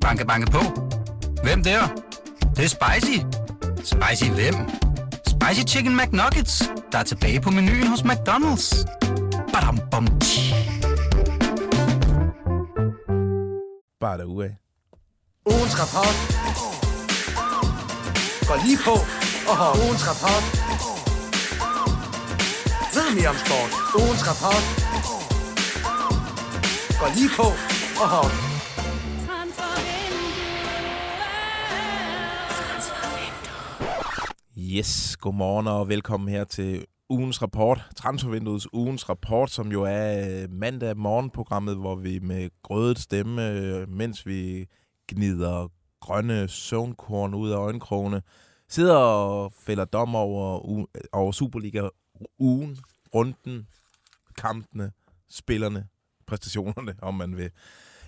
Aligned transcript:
Banke, 0.00 0.26
banke 0.26 0.50
på. 0.50 0.60
Hvem 1.42 1.62
der? 1.62 1.80
Det, 2.40 2.56
det 2.56 2.64
er 2.64 2.68
spicy. 2.68 3.18
Spicy 3.84 4.30
hvem? 4.30 4.54
Spicy 5.26 5.74
Chicken 5.74 5.96
McNuggets, 5.96 6.70
der 6.92 6.98
er 6.98 7.02
tilbage 7.02 7.40
på 7.40 7.50
menuen 7.50 7.86
hos 7.86 8.00
McDonald's. 8.00 8.84
Badum, 9.52 9.78
bom, 9.90 10.06
tji. 10.20 10.54
Bare 14.00 14.18
derude 14.18 14.44
af. 14.46 14.56
Ugens 15.46 15.74
rapport 15.80 16.16
går 18.48 18.66
lige 18.66 18.78
på 18.84 18.96
og 19.50 19.56
har 19.60 19.70
ugens 19.84 20.04
rapport. 20.10 20.44
Ved 22.94 23.14
mere 23.16 23.28
om 23.28 23.38
sport. 23.44 23.70
Ugens 24.00 24.22
rapport 24.28 24.64
går 27.00 27.10
lige 27.18 27.30
på 27.36 27.46
og 28.02 28.08
har 28.12 28.49
Yes, 34.76 35.16
godmorgen 35.16 35.66
og 35.66 35.88
velkommen 35.88 36.28
her 36.28 36.44
til 36.44 36.86
ugens 37.08 37.42
rapport. 37.42 37.88
Transfervinduets 37.96 38.72
ugens 38.72 39.08
rapport, 39.08 39.50
som 39.50 39.72
jo 39.72 39.82
er 39.82 40.28
øh, 40.42 40.50
mandag 40.50 40.96
morgenprogrammet, 40.96 41.76
hvor 41.76 41.94
vi 41.94 42.18
med 42.18 42.50
grødet 42.62 42.98
stemme, 42.98 43.50
øh, 43.50 43.88
mens 43.88 44.26
vi 44.26 44.66
gnider 45.08 45.68
grønne 46.00 46.48
søvnkorn 46.48 47.34
ud 47.34 47.50
af 47.50 47.56
øjenkrogene, 47.56 48.22
sidder 48.68 48.96
og 48.96 49.52
fælder 49.52 49.84
dom 49.84 50.14
over, 50.14 50.60
over 51.12 51.32
Superliga-ugen, 51.32 52.78
runden, 53.14 53.66
kampene, 54.38 54.92
spillerne, 55.30 55.86
præstationerne, 56.26 56.94
om 57.02 57.14
man 57.14 57.36
vil. 57.36 57.50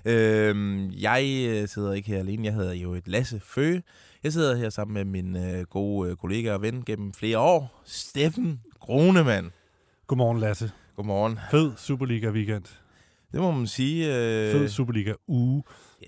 Øhm, 0.04 0.90
jeg 0.90 1.46
øh, 1.48 1.68
sidder 1.68 1.92
ikke 1.92 2.08
her 2.08 2.18
alene. 2.18 2.44
Jeg 2.46 2.54
hedder 2.54 2.72
jo 2.72 2.94
et 2.94 3.08
Lasse 3.08 3.40
Føge. 3.40 3.82
Jeg 4.24 4.32
sidder 4.32 4.56
her 4.56 4.70
sammen 4.70 4.94
med 4.94 5.04
min 5.04 5.36
øh, 5.36 5.62
gode 5.62 6.10
øh, 6.10 6.16
kollega 6.16 6.52
og 6.52 6.62
ven 6.62 6.84
gennem 6.84 7.12
flere 7.12 7.38
år, 7.38 7.82
Steffen 7.84 8.60
Grunemann. 8.80 9.52
Godmorgen, 10.06 10.40
Lasse. 10.40 10.72
Godmorgen. 10.96 11.38
Fed 11.50 11.72
Superliga-weekend. 11.76 12.78
Det 13.32 13.40
må 13.40 13.50
man 13.50 13.66
sige. 13.66 14.06
Øh, 14.06 14.52
Fed 14.52 14.68
Superliga-uge. 14.68 15.62
ja, 16.02 16.06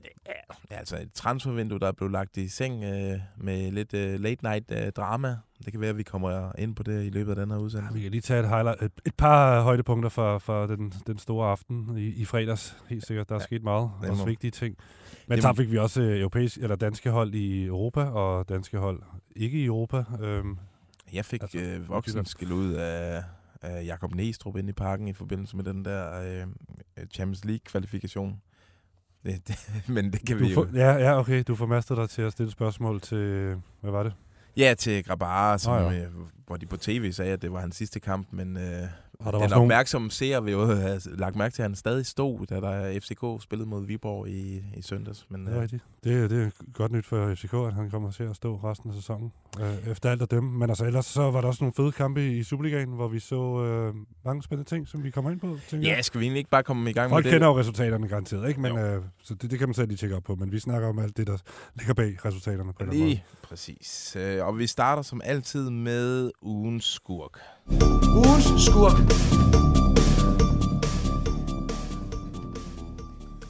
det 0.62 0.70
er 0.70 0.78
altså 0.78 0.96
et 0.96 1.12
transfervindue, 1.14 1.80
der 1.80 1.88
er 1.88 1.92
blevet 1.92 2.12
lagt 2.12 2.36
i 2.36 2.48
seng 2.48 2.84
øh, 2.84 3.18
med 3.36 3.70
lidt 3.72 3.94
øh, 3.94 4.20
late 4.20 4.44
night 4.44 4.70
øh, 4.70 4.92
drama. 4.92 5.36
Det 5.64 5.72
kan 5.72 5.80
være, 5.80 5.90
at 5.90 5.96
vi 5.98 6.02
kommer 6.02 6.52
ind 6.58 6.74
på 6.76 6.82
det 6.82 7.04
i 7.06 7.10
løbet 7.10 7.30
af 7.30 7.36
den 7.36 7.50
her 7.50 7.56
Ja, 7.56 7.62
udsendelse. 7.62 7.94
vi 7.94 8.00
kan 8.02 8.10
lige 8.10 8.20
tage 8.20 8.40
et, 8.40 8.48
highlight, 8.48 8.82
et, 8.82 8.92
et 9.06 9.14
par 9.14 9.60
højdepunkter 9.62 10.08
for, 10.08 10.38
for 10.38 10.66
den, 10.66 10.92
den 11.06 11.18
store 11.18 11.50
aften 11.50 11.98
i, 11.98 12.06
i 12.06 12.24
fredags. 12.24 12.76
Helt 12.88 13.06
sikkert, 13.06 13.28
der 13.28 13.34
er 13.34 13.38
Ja, 13.40 13.44
sket 13.44 13.62
meget. 13.62 13.90
det 14.02 14.10
Også 14.10 14.24
vigtige 14.24 14.50
ting. 14.50 14.76
Men 15.28 15.42
så 15.42 15.52
fik 15.56 15.70
vi 15.70 15.78
også 15.78 16.02
øh, 16.02 16.18
europæisk, 16.20 16.56
eller 16.58 16.76
danske 16.76 17.10
hold 17.10 17.34
i 17.34 17.64
Europa, 17.64 18.00
og 18.04 18.48
danske 18.48 18.78
hold 18.78 19.02
ikke 19.36 19.58
i 19.58 19.64
Europa. 19.64 20.04
Øhm, 20.20 20.58
Jeg 21.12 21.24
fik 21.24 21.42
Altså, 21.42 21.58
øh, 21.58 21.88
voksen 21.88 22.24
skæld 22.24 22.52
ud 22.52 22.72
af, 22.72 23.22
af 23.62 23.84
Jakob 23.86 24.14
Næstrup 24.14 24.56
ind 24.56 24.68
i 24.68 24.72
parken 24.72 25.08
i 25.08 25.12
forbindelse 25.12 25.56
med 25.56 25.64
den 25.64 25.84
der 25.84 26.20
øh, 26.40 26.46
Champions 27.14 27.44
League-kvalifikation. 27.44 28.40
Det, 29.24 29.48
det, 29.48 29.58
men 29.94 30.12
det 30.12 30.26
kan 30.26 30.38
du 30.38 30.44
vi 30.44 30.50
jo... 30.50 30.54
får, 30.54 30.68
ja, 30.74 30.92
ja, 30.92 31.18
okay. 31.18 31.42
Du 31.48 31.54
formastede 31.54 32.00
dig 32.00 32.10
til 32.10 32.22
at 32.22 32.32
stille 32.32 32.50
spørgsmål 32.52 33.00
til, 33.00 33.54
hvad 33.80 33.90
var 33.90 34.02
det? 34.02 34.12
Ja, 34.56 34.74
til 34.78 35.04
Grabara, 35.04 35.58
som, 35.58 35.72
oh, 35.72 35.94
ja. 35.94 36.00
ja. 36.00 36.06
hvor 36.46 36.56
de 36.56 36.66
på 36.66 36.76
tv 36.76 37.12
sagde, 37.12 37.32
at 37.32 37.42
det 37.42 37.52
var 37.52 37.60
hans 37.60 37.76
sidste 37.76 38.00
kamp, 38.00 38.28
men 38.30 38.56
øh, 38.56 38.88
der 39.24 39.38
den 39.38 39.52
opmærksomme 39.52 40.10
seer 40.10 40.40
vil 40.40 40.52
jo 40.52 40.66
have 40.76 41.00
lagt 41.06 41.36
mærke 41.36 41.54
til, 41.54 41.62
at 41.62 41.68
han 41.68 41.74
stadig 41.74 42.06
stod, 42.06 42.46
da 42.46 42.60
der 42.60 43.00
FCK 43.00 43.42
spillede 43.42 43.68
mod 43.68 43.86
Viborg 43.86 44.28
i, 44.28 44.62
i 44.76 44.82
søndags. 44.82 45.26
Men, 45.28 45.46
det 45.46 45.52
er 45.52 45.56
øh, 45.56 45.62
rigtigt. 45.62 45.82
Det, 46.04 46.30
det 46.30 46.42
er 46.42 46.50
godt 46.72 46.92
nyt 46.92 47.06
for 47.06 47.34
FCK, 47.34 47.54
at 47.54 47.72
han 47.72 47.90
kommer 47.90 48.10
til 48.10 48.22
at 48.22 48.36
stå 48.36 48.60
resten 48.64 48.90
af 48.90 48.96
sæsonen. 48.96 49.32
Øh, 49.60 49.90
efter 49.90 50.10
alt 50.10 50.22
at 50.22 50.30
dømme. 50.30 50.58
Men 50.58 50.70
altså 50.70 50.84
ellers 50.84 51.06
så 51.06 51.30
var 51.30 51.40
der 51.40 51.48
også 51.48 51.64
nogle 51.64 51.72
fede 51.76 51.92
kampe 51.92 52.30
i, 52.30 52.42
Superligaen, 52.42 52.88
hvor 52.88 53.08
vi 53.08 53.18
så 53.18 53.64
øh, 53.64 53.94
mange 54.24 54.42
spændende 54.42 54.70
ting, 54.70 54.88
som 54.88 55.04
vi 55.04 55.10
kommer 55.10 55.30
ind 55.30 55.40
på. 55.40 55.58
tænker 55.68 55.88
jeg. 55.88 55.96
ja, 55.96 56.02
skal 56.02 56.20
vi 56.20 56.24
egentlig 56.24 56.38
ikke 56.38 56.50
bare 56.50 56.62
komme 56.62 56.90
i 56.90 56.92
gang 56.92 57.10
Folk 57.10 57.24
med 57.24 57.32
kender 57.32 57.48
det? 57.48 57.54
jo 57.54 57.60
resultaterne 57.60 58.08
garanteret, 58.08 58.48
ikke? 58.48 58.60
Men, 58.60 58.78
øh, 58.78 59.02
så 59.22 59.34
det, 59.34 59.50
det 59.50 59.58
kan 59.58 59.68
man 59.68 59.74
selv 59.74 59.88
lige 59.88 59.98
tjekke 59.98 60.16
op 60.16 60.22
på. 60.22 60.34
Men 60.34 60.52
vi 60.52 60.58
snakker 60.58 60.88
om 60.88 60.98
alt 60.98 61.16
det, 61.16 61.26
der 61.26 61.36
ligger 61.74 61.94
bag 61.94 62.24
resultaterne 62.24 62.72
på. 62.72 62.84
Lige 62.84 63.24
præcis. 63.48 64.16
Øh, 64.20 64.46
og 64.46 64.58
vi 64.58 64.66
starter 64.66 65.02
som 65.02 65.20
altid 65.24 65.70
med 65.70 66.30
ugens 66.42 66.84
skurk. 66.84 67.40
ugens 68.16 68.64
skurk. 68.66 68.98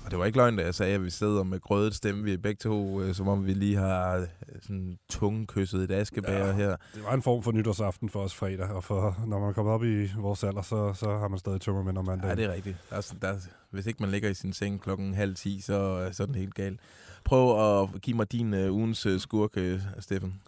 Og 0.05 0.10
det 0.10 0.19
var 0.19 0.25
ikke 0.25 0.38
løgn, 0.38 0.56
da 0.56 0.65
jeg 0.65 0.75
sagde, 0.75 0.94
at 0.94 1.05
vi 1.05 1.10
sidder 1.10 1.43
med 1.43 1.60
grødet 1.60 1.94
stemme. 1.94 2.25
Vi 2.25 2.32
er 2.32 2.38
begge 2.38 2.59
to, 2.62 3.00
øh, 3.03 3.15
som 3.15 3.28
om 3.28 3.47
vi 3.47 3.53
lige 3.55 3.77
har 3.77 4.16
øh, 4.16 4.27
sådan 4.62 4.99
tungekysset 5.10 5.82
et 5.82 5.91
askebager 5.91 6.47
Ja. 6.47 6.53
her. 6.53 6.76
Det 6.94 7.05
var 7.05 7.12
en 7.15 7.22
form 7.22 7.43
for 7.43 7.53
nytårsaften 7.53 8.09
for 8.11 8.21
os 8.21 8.34
fredag, 8.34 8.69
og 8.69 8.84
for, 8.84 9.16
når 9.26 9.38
man 9.41 9.49
er 9.49 9.53
kommet 9.53 9.75
op 9.75 9.84
i 9.84 10.06
vores 10.19 10.44
alder, 10.44 10.62
så, 10.62 10.93
så 10.94 11.19
har 11.19 11.28
man 11.28 11.38
stadig 11.38 11.61
tømmermænd 11.61 11.99
om 11.99 12.05
mandagen. 12.05 12.38
Ja, 12.38 12.43
det 12.44 12.50
er 12.50 12.55
rigtigt. 12.55 12.76
Der 12.91 12.97
er, 12.97 13.00
sådan- 13.00 13.21
der, 13.22 13.28
er- 13.28 13.41
hvis 13.71 13.87
ikke 13.87 14.03
man 14.03 14.11
ligger 14.11 14.28
i 14.28 14.34
sin 14.34 14.53
seng 14.53 14.81
klokken 14.81 15.15
halv 15.15 15.34
ti, 15.34 15.61
så, 15.61 16.09
så 16.12 16.22
er 16.22 16.26
den 16.26 16.34
helt 16.34 16.55
galt. 16.55 16.81
Prøv 17.24 17.80
at 17.82 18.02
give 18.02 18.16
mig 18.16 18.32
din 18.32 18.54
øh, 18.54 18.74
ugens 18.74 19.06
øh, 19.06 19.20
skurk, 19.20 19.50
øh, 19.56 19.80
Steffen. 20.00 20.40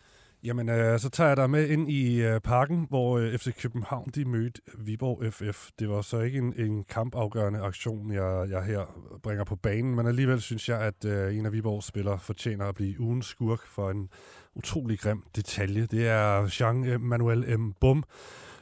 Jamen, 0.44 0.69
øh, 0.69 0.98
så 0.98 1.09
tager 1.09 1.28
jeg 1.28 1.37
dig 1.37 1.50
med 1.50 1.69
ind 1.69 1.91
i 1.91 2.22
øh, 2.22 2.41
parken, 2.41 2.87
hvor 2.88 3.19
øh, 3.19 3.38
FC 3.38 3.60
København 3.62 4.10
de 4.14 4.25
mødte 4.25 4.60
Viborg 4.78 5.32
FF. 5.32 5.70
Det 5.78 5.88
var 5.88 6.03
så 6.03 6.20
ikke 6.20 6.38
en, 6.38 6.54
en 6.56 6.84
kampafgørende 6.84 7.60
aktion, 7.60 8.12
jeg, 8.12 8.47
jeg 8.50 8.65
her 8.65 8.98
bringer 9.22 9.44
på 9.44 9.56
banen, 9.56 9.94
men 9.94 10.06
alligevel 10.06 10.41
synes 10.41 10.69
jeg, 10.69 10.81
at 10.81 11.04
øh, 11.04 11.38
en 11.38 11.47
af 11.47 11.53
Viborgs 11.53 11.86
spillere 11.86 12.19
fortjener 12.19 12.65
at 12.65 12.75
blive 12.75 13.00
ugens 13.00 13.26
skurk 13.26 13.66
for 13.66 13.91
en 13.91 14.09
utrolig 14.54 14.98
grim 14.98 15.22
detalje. 15.36 15.86
Det 15.86 16.09
er 16.09 16.47
Jean-Manuel 16.47 17.56
M. 17.56 17.72
Bum, 17.81 18.04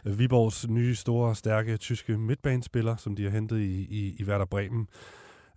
Viborgs 0.04 0.68
nye, 0.68 0.94
store, 0.94 1.34
stærke 1.34 1.76
tyske 1.76 2.18
midtbanespiller, 2.18 2.96
som 2.96 3.16
de 3.16 3.22
har 3.22 3.30
hentet 3.30 3.58
i, 3.58 3.86
i, 3.90 4.16
i 4.18 4.24
Werder 4.24 4.44
Bremen. 4.44 4.88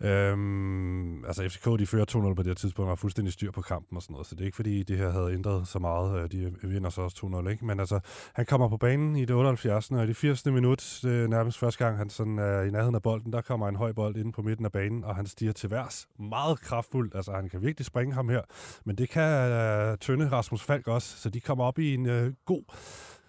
Øhm, 0.02 1.26
altså 1.26 1.50
FCK, 1.50 1.80
de 1.80 1.88
fører 1.88 2.06
2-0 2.12 2.34
på 2.34 2.44
det 2.44 2.48
her 2.48 2.54
tidspunkt, 2.54 2.88
og 2.88 2.92
har 2.92 2.96
fuldstændig 2.96 3.34
styr 3.34 3.52
på 3.52 3.62
kampen 3.62 3.96
og 3.96 4.02
sådan 4.02 4.14
noget, 4.14 4.28
så 4.28 4.36
det 4.36 4.42
er 4.42 4.46
ikke 4.46 4.56
fordi, 4.56 4.84
det 4.84 4.98
her 4.98 5.10
havde 5.10 5.34
ændret 5.34 5.68
så 5.68 5.80
meget. 5.80 6.24
Øh, 6.24 6.32
de 6.32 6.54
vinder 6.64 6.90
så 6.90 7.02
også 7.02 7.42
2-0, 7.44 7.50
ikke? 7.50 7.66
Men 7.66 7.80
altså, 7.80 8.00
han 8.34 8.46
kommer 8.46 8.68
på 8.68 8.78
banen 8.78 9.16
i 9.16 9.26
det 9.26 9.36
78. 9.36 9.92
og 9.92 10.04
i 10.04 10.08
det 10.08 10.16
80. 10.16 10.46
minut, 10.46 11.04
øh, 11.06 11.30
nærmest 11.30 11.58
første 11.60 11.86
gang, 11.86 11.98
han 11.98 12.10
sådan 12.10 12.40
er 12.40 12.62
i 12.62 12.70
nærheden 12.70 12.96
af 12.96 13.02
bolden, 13.02 13.34
der 13.34 13.42
kommer 13.42 13.70
en 13.70 13.76
høj 13.76 13.92
bold 13.92 14.16
ind 14.16 14.34
på 14.34 14.42
midten 14.42 14.66
af 14.66 14.72
banen, 14.72 15.04
og 15.04 15.16
han 15.16 15.26
stiger 15.26 15.52
til 15.52 15.72
værs. 15.72 16.08
Meget 16.20 16.62
kraftfuldt, 16.62 17.16
altså 17.16 17.32
han 17.32 17.50
kan 17.50 17.62
virkelig 17.62 17.86
springe 17.86 18.14
ham 18.14 18.30
her, 18.30 18.42
men 18.86 18.96
det 18.96 19.10
kan 19.10 19.52
øh, 19.52 19.98
tynde 19.98 20.32
Rasmus 20.32 20.64
Falk 20.64 20.88
også, 20.88 21.18
så 21.18 21.30
de 21.30 21.40
kommer 21.40 21.64
op 21.64 21.80
i 21.80 21.94
en 21.94 22.06
øh, 22.06 22.34
god 22.46 22.64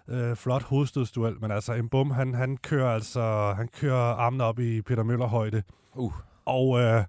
øh, 0.07 0.35
flot 0.35 0.63
hovedstødsduel, 0.63 1.35
men 1.41 1.51
altså 1.51 1.73
en 1.73 1.89
bum, 1.89 2.11
han, 2.11 2.33
han 2.33 2.57
kører 2.57 2.89
altså, 2.89 3.53
han 3.57 3.67
kører 3.67 4.15
armene 4.15 4.43
op 4.43 4.59
i 4.59 4.81
Peter 4.81 5.03
Møller 5.03 5.27
højde, 5.27 5.63
Uh 5.95 6.28
og, 6.49 6.79
øh, 6.79 7.03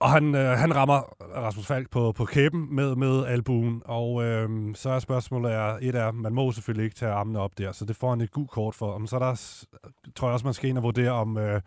og 0.00 0.10
han, 0.10 0.34
øh, 0.34 0.50
han 0.50 0.76
rammer 0.76 1.00
Rasmus 1.36 1.66
Falk 1.66 1.90
på, 1.90 2.12
på 2.12 2.24
kæben 2.24 2.74
med, 2.74 2.96
med 2.96 3.26
albuen. 3.26 3.82
Og 3.84 4.24
øh, 4.24 4.74
så 4.74 4.90
er 4.90 4.98
spørgsmålet, 4.98 5.52
er, 5.52 5.78
et 5.80 5.94
er, 5.94 6.12
man 6.12 6.34
må 6.34 6.52
selvfølgelig 6.52 6.84
ikke 6.84 6.96
tage 6.96 7.12
armene 7.12 7.38
op 7.38 7.58
der, 7.58 7.72
så 7.72 7.84
det 7.84 7.96
får 7.96 8.10
han 8.10 8.20
et 8.20 8.30
gult 8.30 8.50
kort 8.50 8.74
for. 8.74 8.98
Men 8.98 9.06
så 9.06 9.16
er 9.16 9.20
der, 9.20 9.64
tror 10.16 10.28
jeg 10.28 10.32
også, 10.32 10.46
man 10.46 10.54
skal 10.54 10.70
ind 10.70 10.78
og 10.78 10.84
vurdere, 10.84 11.10
om 11.10 11.38
øh, 11.38 11.60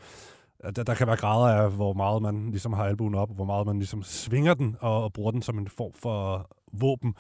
der, 0.76 0.84
der 0.84 0.94
kan 0.94 1.08
være 1.08 1.18
grader 1.18 1.64
af, 1.64 1.72
hvor 1.72 1.94
meget 1.94 2.22
man 2.22 2.50
ligesom 2.50 2.74
har 2.74 2.86
albuen 2.86 3.16
op, 3.16 3.30
og 3.30 3.36
hvor 3.36 3.46
meget 3.46 3.68
man 3.68 3.78
ligesom 3.78 4.04
svinger 4.04 4.54
den 4.54 4.76
og, 4.80 5.04
og 5.04 5.14
bruger 5.14 5.32
den 5.32 5.42
som 5.42 5.58
en 5.58 5.68
form 5.68 5.94
for 5.94 6.48
våben. 6.74 7.16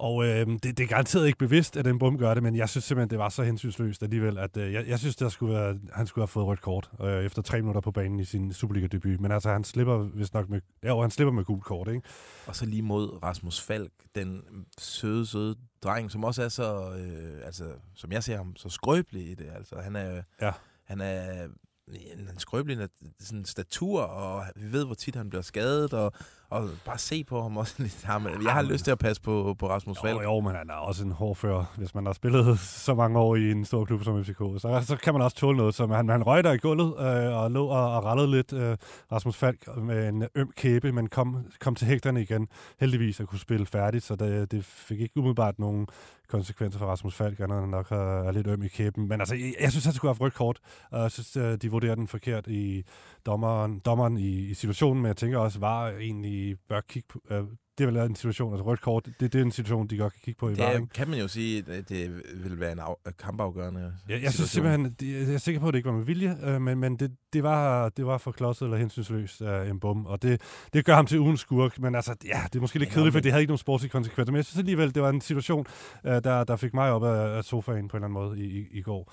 Og 0.00 0.24
øh, 0.26 0.46
det, 0.46 0.62
det 0.62 0.80
er 0.80 0.86
garanteret 0.86 1.26
ikke 1.26 1.38
bevidst, 1.38 1.76
at 1.76 1.84
den 1.84 1.98
bum 1.98 2.18
gør 2.18 2.34
det, 2.34 2.42
men 2.42 2.56
jeg 2.56 2.68
synes 2.68 2.84
simpelthen, 2.84 3.10
det 3.10 3.18
var 3.18 3.28
så 3.28 3.42
hensynsløst 3.42 4.02
alligevel, 4.02 4.38
at 4.38 4.56
øh, 4.56 4.72
jeg, 4.72 4.86
jeg 4.88 4.98
synes, 4.98 5.16
der 5.16 5.28
skulle 5.28 5.54
være, 5.54 5.78
han 5.92 6.06
skulle 6.06 6.22
have 6.22 6.28
fået 6.28 6.46
rødt 6.46 6.60
kort 6.60 6.90
øh, 7.00 7.24
efter 7.24 7.42
tre 7.42 7.60
minutter 7.60 7.80
på 7.80 7.90
banen 7.90 8.20
i 8.20 8.24
sin 8.24 8.52
Superliga-debut. 8.52 9.20
Men 9.20 9.32
altså, 9.32 9.50
han 9.50 9.64
slipper 9.64 9.98
vist 9.98 10.34
nok 10.34 10.48
med, 10.48 10.60
ja, 10.82 11.00
han 11.00 11.10
slipper 11.10 11.32
med 11.32 11.44
gult 11.44 11.64
kort, 11.64 11.88
ikke? 11.88 12.02
Og 12.46 12.56
så 12.56 12.66
lige 12.66 12.82
mod 12.82 13.22
Rasmus 13.22 13.60
Falk, 13.60 13.92
den 14.14 14.42
søde, 14.78 15.26
søde 15.26 15.54
dreng, 15.82 16.10
som 16.10 16.24
også 16.24 16.42
er 16.42 16.48
så, 16.48 16.92
øh, 16.98 17.46
altså, 17.46 17.64
som 17.94 18.12
jeg 18.12 18.24
ser 18.24 18.36
ham, 18.36 18.56
så 18.56 18.68
skrøbelig 18.68 19.30
i 19.30 19.34
det. 19.34 19.46
Altså, 19.56 19.76
han 19.80 19.96
er, 19.96 20.22
Ja. 20.42 20.52
han 20.84 21.00
er 21.00 21.44
en, 21.92 22.38
skrøbelig 22.38 22.88
sådan 23.20 23.44
statur, 23.44 24.02
og 24.02 24.44
vi 24.56 24.72
ved, 24.72 24.84
hvor 24.86 24.94
tit 24.94 25.16
han 25.16 25.30
bliver 25.30 25.42
skadet, 25.42 25.92
og, 25.92 26.12
Og 26.50 26.68
bare 26.84 26.98
se 26.98 27.24
på 27.24 27.42
ham 27.42 27.56
også 27.56 27.74
lidt. 27.82 28.04
Ham. 28.04 28.26
Jeg 28.44 28.52
har 28.52 28.62
lyst 28.62 28.84
til 28.84 28.90
at 28.90 28.98
passe 28.98 29.22
på, 29.22 29.56
på 29.58 29.68
Rasmus 29.68 29.98
Falk. 30.00 30.16
Jo, 30.16 30.22
jo, 30.22 30.40
men 30.40 30.54
han 30.54 30.70
er 30.70 30.74
også 30.74 31.04
en 31.04 31.12
hårdfører. 31.12 31.64
Hvis 31.76 31.94
man 31.94 32.06
har 32.06 32.12
spillet 32.12 32.58
så 32.86 32.94
mange 32.94 33.18
år 33.18 33.36
i 33.36 33.50
en 33.50 33.64
stor 33.64 33.84
klub 33.84 34.04
som 34.04 34.24
FCK, 34.24 34.38
så, 34.38 34.82
så 34.86 34.96
kan 34.96 35.12
man 35.14 35.22
også 35.22 35.36
tåle 35.36 35.58
noget. 35.58 35.74
Så 35.74 35.86
han, 35.86 36.08
han 36.08 36.22
røg 36.22 36.44
der 36.44 36.52
i 36.52 36.56
gulvet 36.58 36.94
øh, 36.98 37.36
og 37.36 37.50
lå 37.50 37.66
og, 37.66 37.96
og 37.96 38.04
rallede 38.04 38.30
lidt 38.30 38.52
øh, 38.52 38.76
Rasmus 39.12 39.36
Falk 39.36 39.76
med 39.76 40.08
en 40.08 40.24
øm 40.34 40.50
kæbe, 40.56 40.92
men 40.92 41.08
kom, 41.08 41.46
kom 41.60 41.74
til 41.74 41.86
hægterne 41.86 42.22
igen. 42.22 42.48
Heldigvis 42.80 43.20
at 43.20 43.26
kunne 43.26 43.38
spille 43.38 43.66
færdigt, 43.66 44.04
så 44.04 44.16
det, 44.16 44.52
det 44.52 44.64
fik 44.64 45.00
ikke 45.00 45.16
umiddelbart 45.16 45.58
nogen 45.58 45.86
konsekvenser 46.30 46.78
for 46.78 46.86
Rasmus 46.86 47.14
Falk, 47.14 47.40
andet 47.40 47.62
end 47.62 47.70
nok 47.70 47.90
er, 47.90 48.22
er 48.28 48.32
lidt 48.32 48.46
øm 48.46 48.62
i 48.62 48.68
kæben. 48.68 49.08
Men 49.08 49.20
altså, 49.20 49.34
jeg, 49.34 49.54
jeg 49.60 49.70
synes, 49.70 49.84
han 49.84 49.94
skulle 49.94 50.08
have 50.08 50.14
haft 50.14 50.20
rødt 50.20 50.34
kort, 50.34 50.58
og 50.90 51.02
jeg 51.02 51.10
synes, 51.10 51.36
øh, 51.36 51.56
de 51.62 51.70
vurderer 51.70 51.94
den 51.94 52.08
forkert 52.08 52.46
i 52.46 52.82
dommeren, 53.26 53.78
dommeren 53.78 54.16
i, 54.16 54.50
i 54.50 54.54
situationen, 54.54 55.02
men 55.02 55.08
jeg 55.08 55.16
tænker 55.16 55.38
også, 55.38 55.58
var 55.58 55.88
egentlig 55.88 56.56
bør 56.68 56.80
kigge 56.80 57.08
på, 57.08 57.20
øh, 57.30 57.44
det 57.80 57.88
er 57.88 58.00
vel 58.00 58.10
en 58.10 58.16
situation, 58.16 58.52
altså 58.52 58.64
rødt 58.64 58.80
kort, 58.80 59.06
det, 59.06 59.32
det 59.32 59.34
er 59.34 59.42
en 59.44 59.52
situation, 59.52 59.86
de 59.86 59.96
godt 59.96 60.12
kan 60.12 60.20
kigge 60.24 60.38
på 60.38 60.48
i 60.50 60.58
VAR? 60.58 60.72
Det 60.72 60.92
kan 60.92 61.08
man 61.10 61.18
jo 61.18 61.28
sige, 61.28 61.64
at 61.68 61.88
det 61.88 62.22
vil 62.44 62.60
være 62.60 62.72
en 62.72 62.78
af, 62.78 62.94
kampafgørende 63.18 63.92
Ja, 64.08 64.20
jeg 64.22 64.32
synes 64.32 64.50
simpelthen, 64.50 64.96
det, 65.00 65.28
jeg 65.28 65.34
er 65.34 65.38
sikker 65.38 65.60
på, 65.60 65.68
at 65.68 65.72
det 65.74 65.78
ikke 65.78 65.88
var 65.88 65.96
med 65.96 66.04
vilje, 66.04 66.36
øh, 66.42 66.60
men, 66.60 66.78
men 66.78 66.96
det, 66.96 67.16
det, 67.32 67.42
var, 67.42 67.88
det 67.88 68.06
var 68.06 68.18
for 68.18 68.32
klodset 68.32 68.66
eller 68.66 68.76
hensynsløst 68.76 69.42
af 69.42 69.70
en 69.70 69.80
bum, 69.80 70.06
og 70.06 70.22
det, 70.22 70.40
det 70.72 70.84
gør 70.84 70.94
ham 70.94 71.06
til 71.06 71.18
ugens 71.20 71.40
skurk, 71.40 71.78
men 71.78 71.94
altså, 71.94 72.14
ja, 72.24 72.40
det 72.52 72.56
er 72.56 72.60
måske 72.60 72.78
lidt 72.78 72.88
Ja, 72.90 72.94
kedeligt, 72.94 73.12
for 73.12 73.20
det 73.20 73.32
havde 73.32 73.42
ikke 73.42 73.50
nogen 73.50 73.58
sportslige 73.58 73.90
konsekvenser, 73.90 74.32
men 74.32 74.36
jeg 74.36 74.44
synes 74.44 74.58
alligevel, 74.58 74.94
det 74.94 75.02
var 75.02 75.10
en 75.10 75.20
situation, 75.20 75.66
øh, 76.06 76.12
der, 76.12 76.44
der 76.44 76.56
fik 76.56 76.74
mig 76.74 76.90
op 76.92 77.04
af, 77.04 77.36
af 77.36 77.44
sofaen 77.44 77.88
på 77.88 77.96
en 77.96 78.04
eller 78.04 78.18
anden 78.18 78.30
måde 78.30 78.40
i, 78.46 78.58
i, 78.60 78.66
i 78.78 78.82
går. 78.82 79.12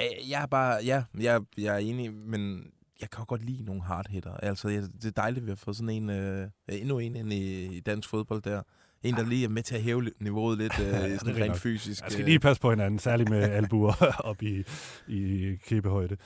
Øh, 0.00 0.30
Jeg 0.30 0.42
er 0.42 0.46
bare, 0.46 0.78
ja, 0.84 1.02
jeg, 1.20 1.40
jeg 1.58 1.74
er 1.74 1.78
enig, 1.78 2.12
men 2.12 2.64
jeg 3.00 3.10
kan 3.10 3.18
jo 3.20 3.24
godt 3.28 3.44
lide 3.44 3.62
nogle 3.64 3.82
hard 3.82 4.08
hitter. 4.08 4.34
Altså, 4.36 4.68
jeg, 4.68 4.82
det 4.82 5.04
er 5.04 5.10
dejligt, 5.10 5.42
at 5.42 5.46
vi 5.46 5.50
har 5.50 5.56
fået 5.56 5.76
sådan 5.76 5.90
en, 5.90 6.10
øh, 6.10 6.48
endnu 6.68 6.98
en 6.98 7.16
ind 7.16 7.32
i, 7.32 7.66
i 7.76 7.80
dansk 7.80 8.08
fodbold 8.08 8.42
der. 8.42 8.62
En, 9.02 9.14
der 9.14 9.24
lige 9.24 9.44
er 9.44 9.48
med 9.48 9.62
til 9.62 9.74
at 9.74 9.82
hæve 9.82 10.10
niveauet 10.20 10.58
lidt, 10.58 10.72
øh, 10.80 11.18
sådan 11.18 11.36
rent 11.36 11.46
nok. 11.46 11.56
fysisk. 11.56 12.02
Jeg 12.02 12.12
skal 12.12 12.22
øh. 12.22 12.26
lige 12.26 12.40
passe 12.40 12.62
på 12.62 12.70
hinanden, 12.70 12.98
særligt 12.98 13.28
med 13.30 13.42
albuer 13.42 14.04
op 14.30 14.42
i, 14.42 14.64
i 15.08 15.54
kæbehøjde. 15.66 16.16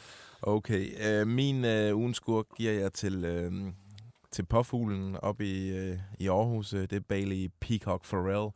Okay, 0.43 1.09
øh, 1.09 1.27
min 1.27 1.65
øh, 1.65 1.97
ugens 1.97 2.17
skurk 2.17 2.47
giver 2.57 2.73
jeg 2.73 2.93
til, 2.93 3.25
øh, 3.25 3.53
til 4.31 4.43
påfuglen 4.47 5.17
op 5.17 5.41
i, 5.41 5.69
øh, 5.69 5.99
i 6.19 6.29
Aarhus. 6.29 6.73
Øh, 6.73 6.81
Det 6.81 6.93
er 6.93 7.01
Bailey 7.01 7.51
Peacock 7.61 8.05
Farrell, 8.05 8.51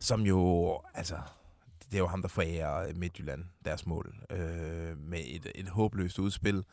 som 0.00 0.20
jo, 0.20 0.80
altså, 0.94 1.16
det 1.90 1.94
er 1.94 1.98
jo 1.98 2.06
ham, 2.06 2.22
der 2.22 2.28
forærer 2.28 2.94
Midtjylland 2.94 3.44
deres 3.64 3.86
mål 3.86 4.14
øh, 4.30 4.98
med 4.98 5.20
et, 5.26 5.52
et 5.54 5.68
håbløst 5.68 6.18
udspil 6.18 6.64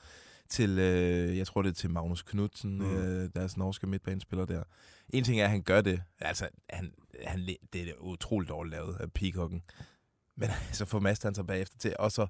til, 0.50 0.80
øh, 0.80 1.38
jeg 1.38 1.48
tror 1.48 1.62
det 1.62 1.70
er 1.70 1.74
til 1.74 1.90
Magnus 1.90 2.22
Knudsen, 2.24 2.78
Mm. 2.80 2.96
øh, 2.98 3.30
deres 3.36 3.58
norske 3.58 3.88
midtbanespiller 3.88 4.46
der. 4.46 4.64
En 5.10 5.24
ting 5.24 5.40
er, 5.40 5.44
at 5.44 5.50
han 5.52 5.62
gør 5.62 5.82
det, 5.82 6.02
altså, 6.20 6.48
han, 6.70 6.92
han, 7.26 7.48
det 7.74 7.82
er 7.90 7.94
utroligt 8.00 8.50
dårligt 8.50 8.76
lavet 8.76 8.98
af 9.00 9.12
Peacocken, 9.12 9.64
men 10.38 10.50
så 10.72 10.86
formaster 10.86 11.28
han 11.30 11.36
sig 11.36 11.48
bagefter 11.48 11.78
til 11.78 11.96
også 12.00 12.28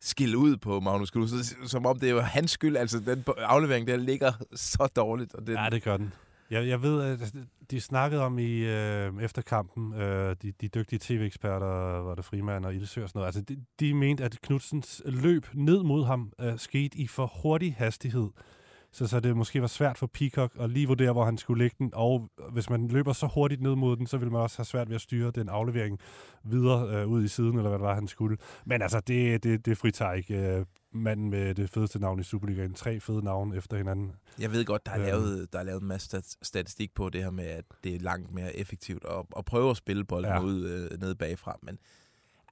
skille 0.00 0.38
ud 0.38 0.56
på 0.56 0.80
Magnus 0.80 1.10
Knudsen, 1.10 1.68
som 1.68 1.86
om 1.86 1.98
det 1.98 2.10
er 2.10 2.20
hans 2.20 2.50
skyld. 2.50 2.76
Altså, 2.76 3.00
den 3.00 3.24
aflevering 3.36 3.86
der 3.86 3.96
ligger 3.96 4.32
så 4.54 4.88
dårligt. 4.96 5.34
Og 5.34 5.46
den, 5.46 5.54
Ja, 5.54 5.68
det 5.70 5.82
gør 5.82 5.96
den. 5.96 6.12
Jeg, 6.50 6.68
jeg 6.68 6.82
ved, 6.82 7.02
at 7.02 7.34
de 7.70 7.80
snakkede 7.80 8.22
om 8.22 8.38
i 8.38 8.58
øh, 8.58 9.22
efterkampen, 9.22 9.94
øh, 9.94 10.36
de, 10.42 10.52
de 10.52 10.68
dygtige 10.68 10.98
tv-eksperter, 11.02 11.66
var 12.02 12.14
det 12.14 12.24
Frimand 12.24 12.64
og 12.64 12.74
Ildsø 12.74 13.02
og 13.02 13.08
sådan 13.08 13.18
noget, 13.18 13.26
altså 13.26 13.40
de, 13.40 13.64
de 13.80 13.94
mente, 13.94 14.24
at 14.24 14.40
Knudsens 14.42 15.02
løb 15.04 15.46
ned 15.54 15.82
mod 15.82 16.04
ham 16.04 16.32
øh, 16.40 16.58
skete 16.58 16.98
i 16.98 17.06
for 17.06 17.32
hurtig 17.42 17.74
hastighed. 17.78 18.28
Så, 18.92 19.06
så 19.06 19.20
det 19.20 19.36
måske 19.36 19.60
var 19.60 19.66
svært 19.66 19.98
for 19.98 20.06
Peacock 20.06 20.52
at 20.60 20.70
lige 20.70 20.86
vurdere, 20.86 21.12
hvor 21.12 21.24
han 21.24 21.38
skulle 21.38 21.64
lægge 21.64 21.76
den, 21.78 21.90
og 21.94 22.30
hvis 22.52 22.70
man 22.70 22.88
løber 22.88 23.12
så 23.12 23.26
hurtigt 23.26 23.60
ned 23.62 23.74
mod 23.76 23.96
den, 23.96 24.06
så 24.06 24.16
vil 24.18 24.30
man 24.32 24.40
også 24.40 24.58
have 24.58 24.64
svært 24.64 24.88
ved 24.88 24.94
at 24.94 25.00
styre 25.00 25.30
den 25.30 25.48
aflevering 25.48 25.98
videre 26.44 26.88
øh, 26.96 27.06
ud 27.08 27.24
i 27.24 27.28
siden, 27.28 27.50
eller 27.56 27.62
hvad 27.68 27.78
det 27.78 27.80
var, 27.80 27.94
han 27.94 28.08
skulle. 28.08 28.36
Men 28.66 28.82
altså, 28.82 29.00
det, 29.00 29.42
det, 29.44 29.66
det 29.66 29.78
fritager 29.78 30.12
ikke 30.12 30.36
øh, 30.56 30.64
manden 30.92 31.30
med 31.30 31.54
det 31.54 31.70
fedeste 31.70 31.98
navn 31.98 32.20
i 32.20 32.22
Superligaen. 32.22 32.74
Tre 32.74 33.00
fede 33.00 33.24
navne 33.24 33.56
efter 33.56 33.76
hinanden. 33.76 34.12
Jeg 34.38 34.52
ved 34.52 34.64
godt, 34.64 34.86
der 34.86 34.92
er, 34.92 34.96
Øhm. 34.98 35.06
lavet, 35.06 35.52
der 35.52 35.58
er 35.58 35.62
lavet 35.62 35.82
en 35.82 35.88
masse 35.88 36.04
stat- 36.06 36.36
statistik 36.42 36.94
på 36.94 37.08
det 37.08 37.22
her 37.22 37.30
med, 37.30 37.44
at 37.44 37.64
det 37.84 37.94
er 37.94 37.98
langt 37.98 38.30
mere 38.34 38.56
effektivt 38.56 39.04
at, 39.04 39.24
at 39.36 39.44
prøve 39.44 39.70
at 39.70 39.76
spille 39.76 40.04
bolden 40.04 40.30
Ja. 40.30 40.40
ud 40.40 40.64
øh, 40.92 41.00
nede 41.00 41.14
bagfra. 41.14 41.56
Men 41.62 41.78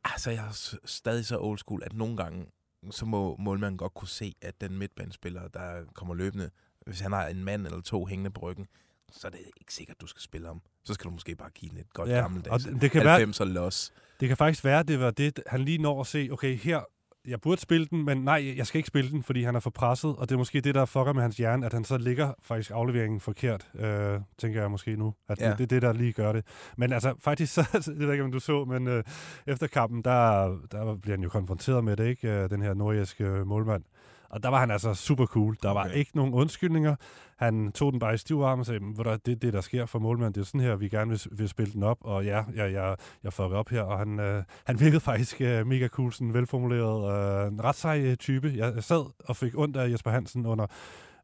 altså, 0.04 0.30
jeg 0.30 0.44
er 0.46 0.76
stadig 0.84 1.26
så 1.26 1.38
old 1.38 1.58
school, 1.58 1.82
at 1.84 1.92
nogle 1.92 2.16
gange, 2.16 2.46
så 2.90 3.06
må 3.06 3.36
målmanden 3.38 3.78
godt 3.78 3.94
kunne 3.94 4.08
se, 4.08 4.34
at 4.42 4.60
den 4.60 4.78
midtbanespiller, 4.78 5.48
der 5.48 5.84
kommer 5.94 6.14
løbende, 6.14 6.50
hvis 6.86 7.00
han 7.00 7.12
har 7.12 7.26
en 7.26 7.44
mand 7.44 7.66
eller 7.66 7.80
to 7.80 8.06
hængende 8.06 8.30
på 8.30 8.40
ryggen, 8.40 8.66
så 9.12 9.26
er 9.26 9.30
det 9.30 9.40
ikke 9.60 9.74
sikkert, 9.74 10.00
du 10.00 10.06
skal 10.06 10.22
spille 10.22 10.46
ham. 10.46 10.62
Så 10.84 10.94
skal 10.94 11.04
du 11.04 11.10
måske 11.10 11.36
bare 11.36 11.50
give 11.50 11.70
den 11.70 11.78
et 11.78 11.92
godt 11.92 12.08
Ja, 12.10 12.16
gammeldags 12.16 12.66
og 12.66 12.80
det 12.80 12.90
kan 12.90 13.04
være- 13.04 13.18
90'er 13.26 13.44
los. 13.44 13.92
Det 14.20 14.28
kan 14.28 14.36
faktisk 14.36 14.64
være, 14.64 14.82
det 14.82 15.00
var 15.00 15.10
det, 15.10 15.40
han 15.46 15.64
lige 15.64 15.78
når 15.78 16.00
at 16.00 16.06
se, 16.06 16.28
okay, 16.32 16.56
her, 16.56 16.80
jeg 17.28 17.40
burde 17.40 17.60
spille 17.60 17.86
den, 17.86 18.04
men 18.04 18.18
nej, 18.18 18.54
jeg 18.56 18.66
skal 18.66 18.78
ikke 18.78 18.86
spille 18.86 19.10
den, 19.10 19.22
fordi 19.22 19.42
han 19.42 19.54
er 19.54 19.60
for 19.60 19.70
presset, 19.70 20.16
og 20.16 20.28
det 20.28 20.34
er 20.34 20.38
måske 20.38 20.60
det, 20.60 20.74
der 20.74 20.84
fucker 20.84 21.12
med 21.12 21.22
hans 21.22 21.36
hjerne, 21.36 21.66
at 21.66 21.72
han 21.72 21.84
så 21.84 21.98
ligger 21.98 22.32
faktisk 22.42 22.70
afleveringen 22.74 23.20
forkert, 23.20 23.68
øh, 23.74 24.20
tænker 24.38 24.60
jeg 24.60 24.70
måske 24.70 24.96
nu, 24.96 25.14
at 25.28 25.40
ja. 25.40 25.50
Det, 25.50 25.58
det 25.58 25.64
er 25.64 25.66
det, 25.66 25.82
der 25.82 25.92
lige 25.92 26.12
gør 26.12 26.32
det. 26.32 26.44
Men 26.76 26.92
altså, 26.92 27.14
faktisk, 27.20 27.54
så, 27.54 27.66
det 27.72 27.98
ved 27.98 28.06
jeg 28.06 28.12
ikke, 28.12 28.24
om 28.24 28.32
du 28.32 28.40
så, 28.40 28.64
men 28.64 28.88
øh, 28.88 29.04
efter 29.46 29.66
kampen, 29.66 30.02
der, 30.04 30.56
der 30.72 30.96
bliver 30.96 31.16
han 31.16 31.22
jo 31.22 31.28
konfronteret 31.28 31.84
med 31.84 31.96
det, 31.96 32.06
ikke, 32.06 32.28
øh, 32.28 32.50
den 32.50 32.62
her 32.62 32.74
nordjyske 32.74 33.24
målmand. 33.24 33.82
Og 34.30 34.42
der 34.42 34.48
var 34.48 34.60
han 34.60 34.70
altså 34.70 34.94
super 34.94 35.26
cool. 35.26 35.56
Der 35.62 35.70
var 35.70 35.84
Okay. 35.84 35.94
ikke 35.96 36.10
nogen 36.16 36.34
undskyldninger. 36.34 36.96
Han 37.36 37.72
tog 37.72 37.92
den 37.92 38.00
bare 38.00 38.14
i 38.14 38.16
stiv 38.16 38.40
arm 38.40 38.58
og 38.60 38.66
sagde, 38.66 38.80
"Ved 38.80 38.94
du 38.96 39.02
hvad, 39.02 39.18
det 39.18 39.32
er 39.32 39.36
det, 39.36 39.52
der 39.52 39.60
sker 39.60 39.86
for 39.86 39.98
målmanden. 39.98 40.34
Det 40.34 40.40
er 40.40 40.44
sådan 40.44 40.60
her, 40.60 40.76
vi 40.76 40.88
gerne 40.88 41.10
vil, 41.10 41.20
vil 41.38 41.48
spille 41.48 41.72
den 41.72 41.82
op. 41.82 41.98
Og 42.00 42.24
ja, 42.24 42.42
jeg, 42.54 42.72
jeg, 42.72 42.96
jeg 43.24 43.32
fucker 43.32 43.56
op 43.56 43.68
her. 43.68 43.82
Og 43.82 43.98
han, 43.98 44.20
øh, 44.20 44.42
han 44.64 44.80
virkede 44.80 45.00
faktisk 45.00 45.40
øh, 45.40 45.66
mega 45.66 45.88
cool, 45.88 46.12
sådan 46.12 46.34
velformuleret. 46.34 47.44
Øh, 47.46 47.52
en 47.52 47.64
ret 47.64 47.74
sej 47.76 48.00
øh, 48.00 48.16
type. 48.16 48.52
Jeg, 48.56 48.84
sad 48.84 49.04
og 49.28 49.36
fik 49.36 49.58
ondt 49.58 49.76
af 49.76 49.90
Jesper 49.90 50.10
Hansen 50.10 50.46
under, 50.46 50.66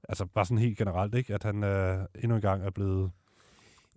altså 0.09 0.27
bare 0.27 0.45
sådan 0.45 0.59
helt 0.59 0.79
generelt, 0.79 1.15
ikke? 1.15 1.35
At 1.35 1.43
han 1.43 1.65
øh, 1.65 1.99
endnu 2.23 2.35
en 2.37 2.43
gang 2.43 2.63
er 2.63 2.71
blevet, 2.71 3.11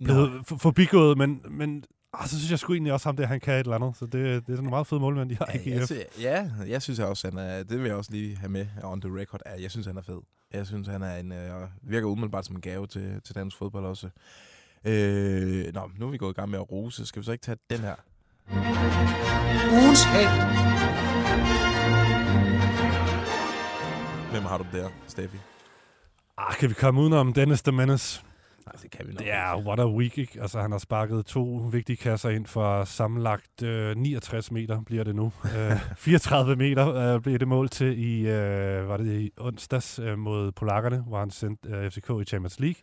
blevet 0.03 0.45
for, 0.45 0.55
forbigået. 0.57 1.17
Men, 1.17 1.41
men 1.49 1.83
ah, 2.13 2.27
så 2.27 2.37
synes 2.37 2.51
jeg 2.51 2.59
sgu 2.59 2.73
egentlig 2.73 2.93
også 2.93 3.07
ham 3.07 3.15
der, 3.17 3.25
han 3.27 3.39
kan 3.39 3.53
et 3.53 3.59
eller 3.59 3.75
andet. 3.75 3.97
Så 3.97 4.05
det, 4.05 4.13
det 4.13 4.35
er 4.37 4.41
sådan 4.47 4.63
en 4.65 4.69
meget 4.69 4.87
fed 4.87 4.99
målmand, 4.99 5.29
de 5.29 5.35
har 5.35 5.51
i 5.53 5.69
Ja, 5.69 5.75
jeg, 5.75 5.81
GF. 5.81 5.87
sy- 5.87 6.21
ja, 6.21 6.49
jeg 6.67 6.81
synes 6.81 6.99
også, 6.99 7.27
han 7.29 7.37
er, 7.37 7.63
det 7.63 7.79
vil 7.79 7.85
jeg 7.87 7.95
også 7.95 8.11
lige 8.11 8.37
have 8.37 8.49
med 8.49 8.67
on 8.83 9.01
the 9.01 9.19
record. 9.21 9.39
Ja, 9.45 9.61
jeg 9.61 9.71
synes, 9.71 9.87
han 9.87 9.97
er 9.97 10.01
fed. 10.01 10.19
Jeg 10.53 10.67
synes, 10.67 10.87
han 10.87 11.01
er 11.01 11.15
en, 11.17 11.31
øh, 11.31 11.67
virker 11.81 12.07
umiddelbart 12.07 12.45
som 12.45 12.55
en 12.55 12.61
gave 12.61 12.87
til, 12.87 13.21
til 13.25 13.35
dansk 13.35 13.57
fodbold 13.57 13.85
også. 13.85 14.09
Øh, 14.85 15.73
nå, 15.73 15.89
nu 15.99 16.07
er 16.07 16.11
vi 16.11 16.17
gået 16.17 16.31
i 16.33 16.39
gang 16.39 16.49
med 16.49 16.59
at 16.59 16.71
rose. 16.71 17.05
Skal 17.05 17.19
vi 17.19 17.25
så 17.25 17.31
ikke 17.31 17.41
tage 17.41 17.57
den 17.69 17.79
her? 17.79 17.95
Ugens 19.71 20.03
held. 20.03 21.37
Hvem 24.31 24.43
har 24.43 24.57
du 24.57 24.65
der, 24.71 24.89
Steffi? 25.07 25.37
Ah, 26.37 26.55
kan 26.59 26.69
vi 26.69 26.73
komme 26.73 27.01
udenom 27.01 27.33
Dennis 27.33 27.61
the 27.61 27.71
Menace? 27.71 28.21
Nej, 28.73 28.81
det 28.81 28.91
kan 28.91 29.07
vi 29.07 29.11
nok 29.11 29.19
Det 29.19 29.31
er 29.33 29.57
what 29.57 29.79
a 29.79 29.87
week, 29.87 30.17
ikke? 30.17 30.41
Altså, 30.41 30.61
han 30.61 30.71
har 30.71 30.79
sparket 30.79 31.25
to 31.25 31.43
vigtige 31.71 31.97
kasser 31.97 32.29
ind 32.29 32.45
for 32.45 32.83
sammenlagt 32.83 33.63
øh, 33.63 33.95
69 33.97 34.51
meter, 34.51 34.81
bliver 34.81 35.03
det 35.03 35.15
nu. 35.15 35.31
Øh, 35.57 35.71
34 35.97 36.55
meter 36.55 36.93
øh, 36.95 37.21
blev 37.21 37.39
det 37.39 37.47
mål 37.47 37.69
til 37.69 37.99
i, 37.99 38.27
øh, 38.29 38.87
var 38.89 38.97
det 38.97 39.19
i 39.21 39.31
onsdags 39.37 39.99
øh, 39.99 40.17
mod 40.17 40.51
polakkerne, 40.51 41.03
hvor 41.07 41.19
han 41.19 41.29
sendte 41.31 41.69
øh, 41.69 41.91
FCK 41.91 42.09
i 42.21 42.25
Champions 42.25 42.59
League 42.59 42.81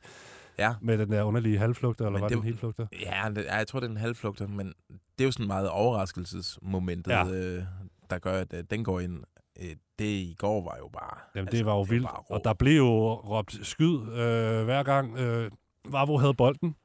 Ja, 0.58 0.75
med 0.81 0.98
den 0.98 1.10
der 1.12 1.22
underlige 1.22 1.58
halvflugter, 1.58 2.04
eller 2.06 2.12
Men 2.18 2.23
var 2.23 2.28
det 2.28 2.37
det- 2.37 2.40
en 2.42 2.44
helt 2.44 3.02
ja, 3.02 3.28
det, 3.35 3.44
ja, 3.44 3.56
jeg 3.56 3.66
tror, 3.66 3.80
det 3.80 3.87
er 3.87 3.90
en 3.90 3.97
halvflugter, 3.97 4.47
men 4.47 4.66
det 4.88 5.20
er 5.20 5.25
jo 5.25 5.30
sådan 5.30 5.47
meget 5.47 5.68
overraskelsesmomentet, 5.68 7.11
Ja. 7.12 7.26
øh, 7.26 7.62
der 8.11 8.18
gør, 8.18 8.32
at 8.40 8.54
øh, 8.54 8.64
den 8.70 8.85
går 8.85 9.00
ind. 9.00 9.23
Øh, 9.62 9.68
det 9.99 10.04
i 10.04 10.35
går 10.38 10.64
var 10.64 10.76
jo 10.78 10.88
bare... 10.92 11.18
Jamen, 11.35 11.52
det 11.52 11.66
var 11.66 11.73
jo 11.75 11.82
vildt, 11.82 12.04
bare 12.06 12.16
rå. 12.30 12.35
og 12.35 12.40
der 12.44 12.52
blev 12.54 12.76
jo 12.76 13.14
råbt 13.14 13.59
skyd 13.66 13.99
øh, 14.00 14.64
hver 14.64 14.82
gang 14.82 15.18
øh, 15.18 15.50
Vavro 15.88 16.19
havde 16.19 16.35
bolden. 16.35 16.76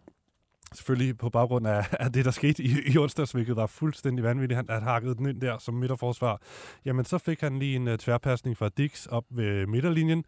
Selvfølgelig 0.74 1.18
på 1.18 1.30
baggrund 1.30 1.68
af, 1.68 1.86
af 2.06 2.12
det, 2.12 2.26
der 2.26 2.32
skete 2.32 2.64
i, 2.64 2.70
i 2.94 2.98
onsdags, 2.98 3.32
hvilket 3.32 3.56
var 3.56 3.66
fuldstændig 3.66 4.24
vanvittigt. 4.24 4.56
Han 4.56 4.66
han 4.70 4.84
hakkede 4.84 5.16
den 5.16 5.26
ind 5.30 5.42
der 5.42 5.58
som 5.58 5.74
midterforsvar. 5.74 6.42
Jamen, 6.86 7.06
så 7.06 7.18
fik 7.18 7.42
han 7.42 7.60
lige 7.60 7.76
en 7.76 7.88
uh, 7.88 7.96
tværpasning 7.96 8.58
fra 8.58 8.70
Dix 8.78 9.06
op 9.06 9.24
ved 9.30 9.68
midterlinjen. 9.68 10.26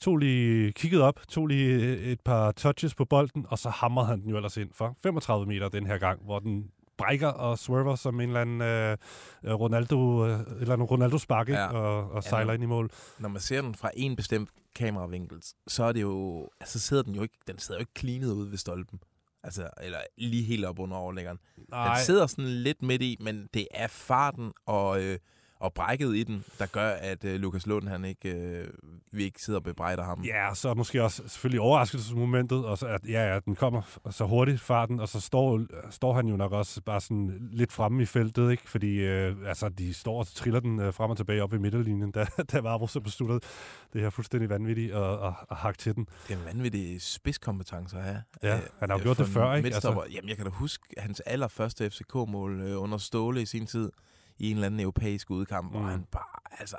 Tog 0.00 0.16
lige, 0.16 0.72
kigget 0.72 1.02
op, 1.02 1.20
tog 1.28 1.46
lige 1.46 1.74
øh, 1.74 1.98
et 1.98 2.20
par 2.20 2.52
touches 2.52 2.94
på 2.94 3.04
bolden, 3.04 3.46
og 3.48 3.58
så 3.58 3.70
hamrede 3.70 4.08
han 4.08 4.20
den 4.20 4.30
jo 4.30 4.36
ellers 4.36 4.56
ind 4.56 4.70
for 4.74 4.96
35 5.02 5.46
meter 5.46 5.68
den 5.68 5.86
her 5.86 5.98
gang, 5.98 6.24
hvor 6.24 6.38
den 6.38 6.70
brækker 6.98 7.28
og 7.28 7.58
swerver 7.58 7.94
som 7.96 8.20
en 8.20 8.28
eller 8.28 8.40
anden 8.40 8.60
øh, 8.60 8.96
øh, 9.44 9.54
Ronaldo, 9.54 10.26
øh, 10.26 10.40
eller 10.60 10.74
en 10.74 10.82
Ronaldo-spark, 10.82 11.48
ja. 11.48 11.54
Ja. 11.54 11.66
og, 11.72 12.10
og 12.10 12.24
sejler 12.24 12.46
nu- 12.46 12.52
ind 12.54 12.62
i 12.62 12.66
mål. 12.66 12.90
når 13.18 13.28
man 13.28 13.40
ser 13.40 13.62
den 13.62 13.74
fra 13.74 13.90
en 13.96 14.16
bestemt 14.16 14.48
kameravinkel, 14.74 15.42
så 15.66 15.84
er 15.84 15.92
det 15.92 16.02
jo, 16.02 16.48
altså 16.60 16.78
sidder 16.80 17.02
den 17.02 17.14
jo 17.14 17.22
ikke, 17.22 17.38
den 17.46 17.58
sidder 17.58 17.78
jo 17.78 17.82
ikke 17.82 17.92
cleanet 17.98 18.32
ude 18.32 18.50
ved 18.50 18.58
stolpen. 18.58 19.00
Altså, 19.42 19.70
eller 19.80 19.98
lige 20.18 20.42
helt 20.42 20.64
op 20.64 20.78
under 20.78 20.96
overlæggeren. 20.96 21.38
Den 21.56 22.04
sidder 22.04 22.26
sådan 22.26 22.44
lidt 22.48 22.82
midt 22.82 23.02
i, 23.02 23.16
men 23.20 23.48
det 23.54 23.68
er 23.70 23.86
farten 23.86 24.52
og, 24.66 25.02
øh, 25.02 25.18
og 25.60 25.72
brækket 25.74 26.16
i 26.16 26.22
den, 26.22 26.44
der 26.58 26.66
gør, 26.66 26.88
at 26.88 27.24
øh, 27.24 27.40
Lukas 27.40 27.66
Lund, 27.66 27.88
han 27.88 28.04
ikke, 28.04 28.28
øh, 28.34 28.68
vi 29.12 29.24
ikke 29.24 29.42
sidder 29.42 29.58
og 29.58 29.64
bebrejder 29.64 30.04
ham. 30.04 30.22
Ja, 30.24 30.54
så 30.54 30.74
måske 30.74 31.02
også 31.02 31.22
selvfølgelig 31.26 31.60
overraskelsesmomentet, 31.60 32.64
og 32.64 32.78
så 32.78 32.86
at, 32.86 33.00
ja, 33.08 33.32
ja, 33.32 33.40
den 33.40 33.54
kommer 33.54 33.82
så 34.10 34.26
hurtigt 34.26 34.60
farten, 34.60 35.00
og 35.00 35.08
så 35.08 35.20
står, 35.20 35.60
står 35.90 36.14
han 36.14 36.26
jo 36.28 36.36
nok 36.36 36.52
også 36.52 36.82
bare 36.82 37.00
sådan 37.00 37.48
lidt 37.52 37.72
fremme 37.72 38.02
i 38.02 38.06
feltet, 38.06 38.50
ikke? 38.50 38.70
Fordi 38.70 38.98
øh, 38.98 39.36
altså, 39.46 39.68
de 39.68 39.94
står 39.94 40.18
og 40.18 40.26
triller 40.26 40.60
den 40.60 40.80
øh, 40.80 40.94
frem 40.94 41.10
og 41.10 41.16
tilbage 41.16 41.42
op 41.42 41.52
i 41.52 41.58
midterlinjen, 41.58 42.10
da, 42.16 42.26
da 42.52 42.60
Vavro 42.60 42.86
så 42.86 43.00
besluttede 43.00 43.40
det 43.92 44.00
her 44.00 44.10
fuldstændig 44.10 44.50
vanvittigt 44.50 44.92
at, 44.94 45.12
at, 45.12 45.32
at 45.50 45.56
hakke 45.56 45.78
til 45.78 45.94
den. 45.94 46.08
Det 46.28 46.34
er 46.34 46.38
en 46.38 46.44
vanvittig 46.44 47.02
spidskompetence 47.02 47.96
at 47.96 48.02
have. 48.02 48.22
Ja, 48.42 48.56
Øh, 48.56 48.62
han 48.78 48.90
har 48.90 48.98
jo 48.98 49.02
gjort 49.02 49.18
det 49.18 49.28
før, 49.28 49.54
ikke? 49.54 49.66
midtstopper. 49.66 50.02
Jamen, 50.12 50.28
jeg 50.28 50.36
kan 50.36 50.46
da 50.46 50.50
huske 50.50 50.84
hans 50.98 51.20
allerførste 51.20 51.90
FCK-mål 51.90 52.60
øh, 52.60 52.82
under 52.82 52.98
Ståle 52.98 53.42
i 53.42 53.46
sin 53.46 53.66
tid 53.66 53.90
i 54.38 54.50
en 54.50 54.56
eller 54.56 54.66
anden 54.66 54.80
europæisk 54.80 55.30
udkamp, 55.30 55.66
mm. 55.66 55.78
Hvor 55.78 55.88
han 55.88 56.04
bare, 56.04 56.60
altså, 56.60 56.76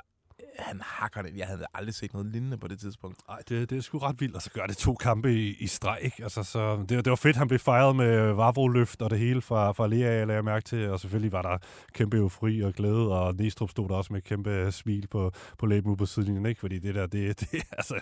han 0.58 0.80
hakker 0.84 1.22
det. 1.22 1.36
Jeg 1.36 1.46
havde 1.46 1.64
aldrig 1.74 1.94
set 1.94 2.12
noget 2.12 2.32
lignende 2.32 2.58
på 2.58 2.68
det 2.68 2.80
tidspunkt. 2.80 3.18
Nej, 3.28 3.38
det, 3.48 3.70
det 3.70 3.78
er 3.78 3.82
sgu 3.82 3.98
ret 3.98 4.20
vildt, 4.20 4.36
og 4.36 4.42
så 4.42 4.50
gør 4.50 4.66
det 4.66 4.76
to 4.76 4.94
kampe 4.94 5.34
i, 5.34 5.56
i 5.60 5.66
streg, 5.66 5.98
ikke? 6.02 6.22
Altså, 6.22 6.42
så, 6.42 6.76
det, 6.88 7.04
det 7.04 7.10
var 7.10 7.16
fedt, 7.16 7.36
han 7.36 7.48
blev 7.48 7.58
fejret 7.58 7.96
med 7.96 8.32
Vavro-løft 8.32 9.02
og 9.02 9.10
det 9.10 9.18
hele 9.18 9.42
fra, 9.42 9.72
fra 9.72 9.86
Lea, 9.86 10.12
jeg 10.12 10.26
lagde 10.26 10.42
mærke 10.42 10.64
til, 10.64 10.90
og 10.90 11.00
selvfølgelig 11.00 11.32
var 11.32 11.42
der 11.42 11.58
kæmpe 11.92 12.16
eufori 12.16 12.60
og 12.60 12.72
glæde, 12.72 13.12
og 13.20 13.34
Næstrup 13.34 13.70
stod 13.70 13.88
der 13.88 13.94
også 13.94 14.12
med 14.12 14.20
kæmpe 14.20 14.72
smil 14.72 15.06
på, 15.06 15.32
på 15.58 15.66
læben 15.66 15.96
på 15.96 16.06
sidelinjen, 16.06 16.46
ikke? 16.46 16.60
Fordi 16.60 16.78
det 16.78 16.94
der, 16.94 17.06
det, 17.06 17.40
det 17.40 17.48
altså, 17.72 17.94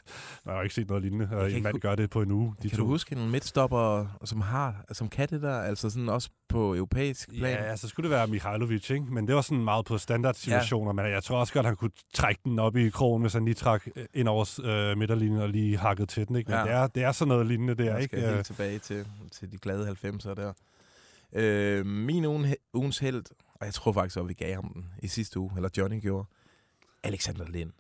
man 0.44 0.52
har 0.52 0.60
jo 0.60 0.62
ikke 0.62 0.74
set 0.74 0.88
noget 0.88 1.02
lignende, 1.02 1.28
og 1.32 1.48
kan 1.48 1.56
en 1.56 1.62
mand 1.62 1.80
gør 1.80 1.94
det 1.94 2.10
på 2.10 2.22
en 2.22 2.32
uge. 2.32 2.54
De 2.62 2.68
kan 2.68 2.78
to. 2.78 2.84
du 2.84 2.88
huske 2.88 3.16
en 3.16 3.30
midtstopper, 3.30 4.06
som 4.24 4.40
har, 4.40 4.84
som 4.92 5.08
kan 5.08 5.28
det 5.28 5.42
der, 5.42 5.60
altså 5.60 5.90
sådan 5.90 6.08
også 6.08 6.30
på 6.48 6.74
europæisk 6.74 7.28
plan? 7.28 7.52
Ja, 7.52 7.64
altså 7.64 7.88
skulle 7.88 8.10
det 8.10 8.16
være 8.16 8.26
Mihailovic, 8.26 8.90
ikke? 8.90 9.04
Men 9.04 9.26
det 9.26 9.34
var 9.34 9.40
sådan 9.40 9.64
meget 9.64 9.84
på 9.84 9.98
standardsituationer, 9.98 10.88
ja. 10.88 11.02
men 11.02 11.12
jeg 11.12 11.22
tror 11.22 11.38
også 11.38 11.52
godt, 11.52 11.66
han 11.66 11.76
kunne 11.76 11.90
trække 12.14 12.45
den 12.50 12.58
op 12.58 12.76
i 12.76 12.90
krogen, 12.90 13.22
hvis 13.22 13.32
han 13.32 13.44
lige 13.44 13.54
trak 13.54 13.86
øh, 13.96 14.04
ind 14.14 14.28
over 14.28 14.60
øh, 14.64 14.98
midterlinjen 14.98 15.40
og 15.40 15.48
lige 15.48 15.76
hakket 15.78 16.08
til 16.08 16.28
den, 16.28 16.36
ikke? 16.36 16.50
Men 16.50 16.58
Ja. 16.58 16.64
det, 16.64 16.72
er, 16.72 16.86
det 16.86 17.02
er 17.02 17.12
sådan 17.12 17.28
noget 17.28 17.46
lignende 17.46 17.74
der, 17.74 17.84
Jeg 17.92 18.02
ikke? 18.02 18.16
skal 18.16 18.28
Øh, 18.28 18.34
helt 18.34 18.46
tilbage 18.46 18.78
til, 18.78 19.06
til 19.32 19.52
de 19.52 19.58
glade 19.58 19.90
90'er 20.04 20.34
der. 20.34 20.52
Øh, 21.32 21.86
min 21.86 22.24
ugen, 22.24 22.54
ugens 22.74 22.98
held, 22.98 23.24
og 23.54 23.66
jeg 23.66 23.74
tror 23.74 23.92
faktisk, 23.92 24.16
at 24.16 24.28
vi 24.28 24.32
gav 24.34 24.54
ham 24.54 24.72
den 24.74 24.84
i 25.02 25.08
sidste 25.08 25.38
uge, 25.40 25.52
eller 25.56 25.68
Johnny 25.78 26.00
gjorde, 26.02 26.26
Alexander 27.02 27.44
Lind. 27.48 27.70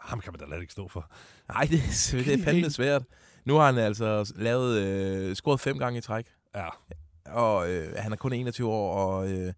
ham 0.00 0.20
kan 0.20 0.32
man 0.32 0.40
da 0.40 0.46
slet 0.46 0.60
ikke 0.60 0.72
stå 0.72 0.88
for. 0.88 1.10
Nej, 1.48 1.62
det, 1.70 1.78
er- 1.78 2.22
det 2.24 2.40
er 2.40 2.44
fandme 2.44 2.70
svært. 2.70 3.02
Nu 3.44 3.54
har 3.54 3.66
han 3.66 3.78
altså 3.78 4.32
lavet, 4.36 4.78
øh, 4.78 5.36
scoret 5.36 5.60
fem 5.60 5.78
gange 5.78 5.98
i 5.98 6.00
træk, 6.00 6.26
Ja, 6.54 6.68
og 7.26 7.70
øh, 7.70 7.94
han 7.98 8.12
er 8.12 8.16
kun 8.16 8.32
21 8.32 8.68
år, 8.68 8.94
og 8.94 9.30
øh, 9.30 9.52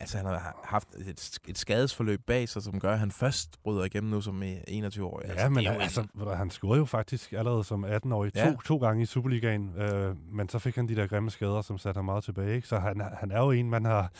altså, 0.00 0.16
han 0.16 0.26
har 0.26 0.60
haft 0.64 0.88
et, 0.98 1.38
et 1.48 1.58
skadesforløb 1.58 2.20
bag 2.26 2.48
sig, 2.48 2.62
som 2.62 2.80
gør, 2.80 2.92
at 2.92 2.98
han 2.98 3.10
først 3.10 3.62
bryder 3.62 3.84
igennem 3.84 4.10
nu 4.10 4.20
som 4.20 4.42
21-årig. 4.42 5.28
Ja, 5.28 5.48
men 5.48 5.58
det 5.58 5.66
er 5.66 5.74
jo 5.74 5.80
altså, 5.80 6.06
han 6.36 6.50
scorede 6.50 6.78
jo 6.78 6.84
faktisk 6.84 7.32
allerede 7.32 7.64
som 7.64 7.84
18-årig 7.84 8.32
Ja. 8.34 8.50
to, 8.50 8.60
to 8.60 8.76
gange 8.76 9.02
i 9.02 9.06
Superligaen, 9.06 9.72
øh, 9.76 10.16
men 10.32 10.48
så 10.48 10.58
fik 10.58 10.76
han 10.76 10.88
de 10.88 10.96
der 10.96 11.06
grimme 11.06 11.30
skader, 11.30 11.62
som 11.62 11.78
satte 11.78 11.98
ham 11.98 12.04
meget 12.04 12.24
tilbage. 12.24 12.56
Ikke? 12.56 12.68
Så 12.68 12.78
han, 12.78 13.00
han 13.20 13.30
er 13.30 13.38
jo 13.40 13.50
en, 13.50 13.70
man 13.70 13.84
har, 13.84 14.12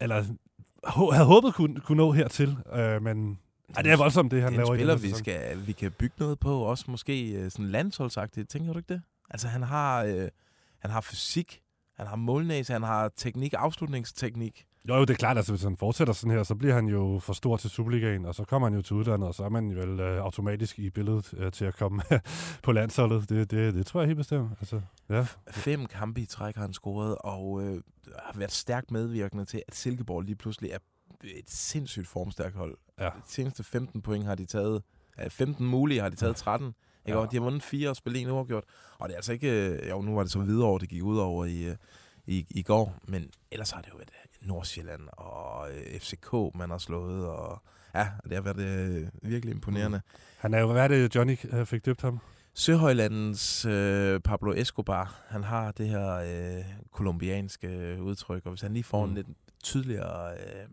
eller 0.00 0.24
havde 1.12 1.26
håbet 1.26 1.54
kunne, 1.54 1.80
kunne 1.80 1.96
nå 1.96 2.12
hertil, 2.12 2.56
øh, 2.72 3.02
men 3.02 3.38
ej, 3.76 3.82
det 3.82 3.92
er 3.92 3.96
voldsomt, 3.96 4.30
det 4.30 4.42
han 4.42 4.52
det 4.52 4.58
er 4.58 4.64
laver 4.64 4.74
i 4.74 4.78
spiller, 4.78 4.94
her 4.94 5.02
vi, 5.02 5.12
skal, 5.12 5.66
vi 5.66 5.72
kan 5.72 5.92
bygge 5.92 6.14
noget 6.18 6.38
på, 6.38 6.58
også 6.60 6.84
måske 6.88 7.32
øh, 7.32 7.50
sådan 7.50 7.66
landsholdsagtigt. 7.66 8.48
Tænker 8.48 8.72
du 8.72 8.78
ikke 8.78 8.94
det? 8.94 9.02
Altså, 9.30 9.48
han 9.48 9.62
har, 9.62 10.02
øh, 10.04 10.28
han 10.78 10.90
har 10.90 11.00
fysik, 11.00 11.60
han 11.96 12.06
har 12.06 12.16
målnæse, 12.16 12.72
han 12.72 12.82
har 12.82 13.10
teknik, 13.16 13.54
afslutningsteknik. 13.58 14.66
Jo, 14.88 14.94
jo, 14.94 15.00
det 15.00 15.10
er 15.10 15.14
klart, 15.14 15.36
altså 15.36 15.52
hvis 15.52 15.62
han 15.62 15.76
fortsætter 15.76 16.14
sådan 16.14 16.36
her, 16.36 16.42
så 16.42 16.54
bliver 16.54 16.74
han 16.74 16.86
jo 16.86 17.18
for 17.22 17.32
stor 17.32 17.56
til 17.56 17.70
Superligaen, 17.70 18.24
og 18.24 18.34
så 18.34 18.44
kommer 18.44 18.68
han 18.68 18.76
jo 18.76 18.82
til 18.82 18.96
udlandet, 18.96 19.28
og 19.28 19.34
så 19.34 19.44
er 19.44 19.48
man 19.48 19.76
vel 19.76 20.00
øh, 20.00 20.22
automatisk 20.22 20.78
i 20.78 20.90
billedet 20.90 21.34
øh, 21.36 21.52
til 21.52 21.64
at 21.64 21.76
komme 21.76 22.02
på 22.62 22.72
landsholdet. 22.72 23.28
Det, 23.28 23.50
det, 23.50 23.74
det 23.74 23.86
tror 23.86 24.00
jeg 24.00 24.06
helt 24.06 24.16
bestemt. 24.16 24.50
Altså, 24.60 24.80
ja. 25.08 25.26
Fem 25.50 25.86
kampe 25.86 26.20
i 26.20 26.26
træk 26.26 26.54
har 26.54 26.62
han 26.62 26.72
scoret, 26.72 27.16
og 27.20 27.62
øh, 27.62 27.82
har 28.18 28.38
været 28.38 28.52
stærkt 28.52 28.90
medvirkende 28.90 29.44
til, 29.44 29.62
at 29.68 29.74
Silkeborg 29.74 30.22
lige 30.22 30.36
pludselig 30.36 30.70
er 30.70 30.78
et 31.24 31.50
sindssygt 31.50 32.08
formstærkt 32.08 32.56
hold. 32.56 32.76
Ja. 33.00 33.04
De 33.04 33.10
seneste 33.26 33.64
15 33.64 34.02
point 34.02 34.24
har 34.24 34.34
de 34.34 34.44
taget, 34.44 34.82
ja, 35.18 35.28
15 35.28 35.66
mulige 35.66 36.00
har 36.00 36.08
de 36.08 36.16
taget 36.16 36.36
13. 36.36 36.66
Ikke? 36.66 36.74
Ja. 37.06 37.16
Og 37.16 37.30
de 37.30 37.36
har 37.36 37.42
vundet 37.42 37.62
fire 37.62 37.90
og 37.90 37.96
spillet 37.96 38.22
en 38.22 38.30
uafgjort. 38.30 38.64
Og 38.98 39.08
det 39.08 39.14
er 39.14 39.18
altså 39.18 39.32
ikke, 39.32 39.68
øh, 39.68 39.90
jo 39.90 40.02
nu 40.02 40.14
var 40.14 40.22
det 40.22 40.32
så 40.32 40.40
videre 40.40 40.78
det 40.78 40.88
gik 40.88 41.02
ud 41.02 41.18
over 41.18 41.44
i, 41.44 41.62
øh, 41.64 41.76
i, 42.26 42.46
i 42.50 42.62
går, 42.62 42.94
men 43.04 43.30
ellers 43.50 43.70
har 43.70 43.80
det 43.80 43.88
jo 43.90 43.96
været 43.96 44.10
Nordsjælland 44.44 45.08
og 45.12 45.70
øh, 45.72 46.00
FCK, 46.00 46.32
man 46.54 46.70
har 46.70 46.78
slået, 46.78 47.26
og 47.26 47.62
ja, 47.94 48.08
det 48.24 48.32
har 48.32 48.40
været 48.40 48.60
øh, 48.60 49.08
virkelig 49.22 49.54
imponerende. 49.54 50.00
Han 50.38 50.54
er 50.54 50.60
jo, 50.60 50.72
hvad 50.72 50.84
er 50.84 50.88
det, 50.88 51.14
Johnny 51.14 51.36
øh, 51.52 51.66
fik 51.66 51.84
døbt 51.86 52.02
ham? 52.02 52.18
Søhøjlandens 52.54 53.64
øh, 53.64 54.20
Pablo 54.20 54.52
Escobar, 54.52 55.20
han 55.28 55.44
har 55.44 55.72
det 55.72 55.88
her 55.88 56.12
øh, 56.14 56.64
kolumbianske 56.92 57.68
øh, 57.68 58.02
udtryk, 58.02 58.42
og 58.46 58.50
hvis 58.52 58.60
han 58.60 58.72
lige 58.72 58.84
får 58.84 59.06
mm. 59.06 59.10
en 59.10 59.10
Mm. 59.10 59.14
lidt 59.14 59.26
tydeligere, 59.64 60.32
øh, 60.32 60.66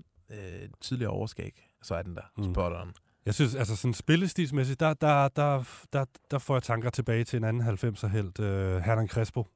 øh, 0.64 0.70
tydeligere 0.82 1.12
overskæg, 1.12 1.70
så 1.84 1.96
er 1.96 2.02
den 2.02 2.16
der 2.16 2.22
mm. 2.38 2.44
Mm. 2.44 2.54
spot 2.54 2.74
on. 2.74 2.94
Jeg 3.26 3.34
synes, 3.34 3.56
altså 3.56 3.76
sådan 3.76 3.94
spillestilsmæssigt, 3.94 4.80
der, 4.80 4.94
der, 4.94 5.28
der, 5.28 5.64
der, 5.94 6.06
der 6.32 6.38
får 6.38 6.56
jeg 6.56 6.64
tanker 6.64 6.90
tilbage 6.90 7.24
til 7.24 7.38
en 7.38 7.44
anden 7.44 7.64
90'er 7.68 8.08
helt, 8.08 8.40
øh, 8.40 8.78
Hernan 8.82 9.08
Crespo. 9.08 9.48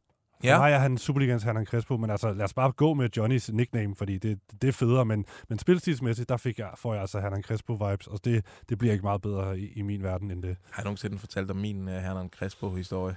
Ja. 0.44 0.50
Ja. 0.52 0.58
Nej, 0.58 0.72
er 0.72 0.78
han 0.78 0.98
Superligans 0.98 1.44
Hernan 1.44 1.66
Crespo, 1.66 1.98
men 1.98 2.10
altså 2.10 2.34
lad 2.34 2.46
os 2.46 2.54
bare 2.54 2.72
gå 2.72 2.94
med 2.94 3.10
Johnnys 3.18 3.52
nickname, 3.52 3.96
fordi 3.96 4.18
det, 4.18 4.40
det 4.62 4.68
er 4.68 4.72
federe, 4.72 5.06
men, 5.06 5.26
men 5.50 5.60
spilstilsmæssigt, 5.60 6.30
der 6.30 6.38
fik 6.38 6.60
jeg, 6.60 6.70
får 6.76 6.94
jeg 6.94 7.02
altså 7.02 7.20
Hernan 7.20 7.44
Crespo-vibes, 7.44 8.08
og 8.12 8.26
det, 8.26 8.46
det 8.70 8.78
bliver 8.78 8.92
ikke 8.94 9.04
meget 9.04 9.22
bedre 9.22 9.60
i, 9.60 9.72
i 9.76 9.82
min 9.82 10.04
verden 10.04 10.32
end 10.32 10.44
det. 10.44 10.58
Har 10.72 10.82
jeg 10.82 10.84
nogensinde 10.84 11.20
fortalt 11.20 11.52
om 11.52 11.58
min 11.58 11.82
uh, 11.88 11.94
Hernan 11.94 12.30
Crespo-historie? 12.30 13.16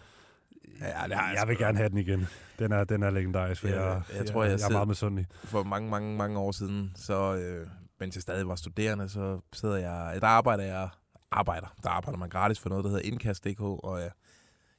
Ja, 0.80 0.86
det 0.86 1.16
har 1.16 1.28
jeg 1.28 1.36
jeg 1.40 1.48
vil 1.48 1.58
gerne 1.58 1.78
have 1.78 1.88
den 1.88 1.98
igen. 1.98 2.26
Den 2.58 2.72
er, 2.72 2.84
den 2.84 3.02
er 3.02 3.10
legendarisk, 3.10 3.60
for 3.60 3.68
Ja, 3.68 3.86
jeg, 3.92 4.02
jeg 4.16 4.26
tror, 4.26 4.42
jeg 4.42 4.48
jeg 4.48 4.54
er 4.54 4.58
sidder- 4.58 4.72
meget 4.72 4.88
misundelig. 4.88 5.26
For 5.44 5.62
mange, 5.62 5.90
mange, 5.90 6.16
mange 6.16 6.38
år 6.38 6.52
siden, 6.52 6.92
så 6.96 7.34
øh, 7.36 7.66
mens 8.00 8.14
jeg 8.16 8.22
stadig 8.22 8.48
var 8.48 8.54
studerende, 8.54 9.08
så 9.08 9.40
sidder 9.52 9.76
jeg, 9.76 10.18
der 10.20 10.26
arbejder 10.26 10.64
jeg, 10.64 10.88
arbejder, 11.30 11.66
der 11.82 11.90
arbejder 11.90 12.18
man 12.18 12.28
gratis 12.28 12.60
for 12.60 12.68
noget, 12.68 12.84
der 12.84 12.90
hedder 12.90 13.04
Indkast.dk, 13.04 13.60
og 13.60 14.00
jeg, 14.00 14.10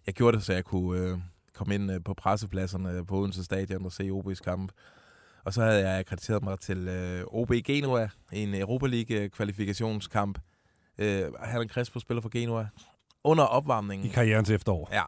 jeg 0.06 0.13
gjorde 0.16 0.38
det, 0.38 0.46
så 0.46 0.54
jeg 0.54 0.63
kunne 0.66 1.00
øh, 1.01 1.18
komme 1.58 1.76
ind 1.76 1.92
øh, 1.92 2.04
på 2.06 2.14
pressepladserne 2.14 3.06
på 3.06 3.16
Odense 3.16 3.44
Stadion 3.44 3.86
og 3.86 3.92
se 3.92 4.10
OB's 4.10 4.44
kamp. 4.44 4.72
Og 5.44 5.54
så 5.54 5.64
havde 5.64 5.90
jeg 5.90 6.00
akkrediteret 6.00 6.44
mig 6.44 6.60
til 6.60 6.88
øh, 6.88 7.24
OB 7.28 7.52
Genua 7.52 8.10
i 8.34 8.40
en 8.44 8.56
Europa 8.56 8.88
League 8.88 9.30
kvalifikationskamp. 9.30 10.40
Øh, 10.98 11.22
Herman 11.46 11.70
Crespo 11.70 12.00
spiller 12.00 12.22
for 12.22 12.30
Genua. 12.30 12.68
Under 13.24 13.44
opvarmningen... 13.44 14.08
I 14.08 14.10
karrierens 14.10 14.50
efterår. 14.50 14.90
Ja, 14.92 15.04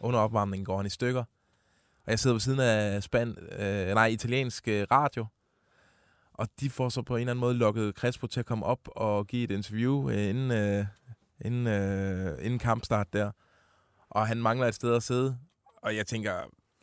under 0.00 0.20
opvarmningen 0.20 0.64
går 0.64 0.76
han 0.76 0.86
i 0.86 0.90
stykker. 0.90 1.24
Og 2.04 2.10
jeg 2.10 2.18
sidder 2.18 2.34
ved 2.34 2.40
siden 2.40 2.60
af 2.60 3.02
span, 3.02 3.36
øh, 3.58 3.94
nej, 3.94 4.06
italiensk 4.06 4.68
øh, 4.68 4.86
radio. 4.90 5.26
Og 6.34 6.48
de 6.60 6.70
får 6.70 6.88
så 6.88 7.02
på 7.02 7.16
en 7.16 7.20
eller 7.20 7.30
anden 7.30 7.40
måde 7.40 7.54
lukket 7.54 7.94
Crespo 7.94 8.26
til 8.26 8.40
at 8.40 8.46
komme 8.46 8.66
op 8.66 8.78
og 8.86 9.26
give 9.26 9.44
et 9.44 9.50
interview 9.50 10.10
øh, 10.10 10.28
inden, 10.28 10.50
øh, 10.50 10.86
inden, 11.40 11.66
øh, 11.66 12.44
inden 12.44 12.58
kampstart 12.58 13.12
der. 13.12 13.30
Og 14.10 14.26
han 14.26 14.38
mangler 14.38 14.66
et 14.66 14.74
sted 14.74 14.94
at 14.94 15.02
sidde. 15.02 15.38
Og 15.82 15.96
jeg 15.96 16.06
tænker, 16.06 16.32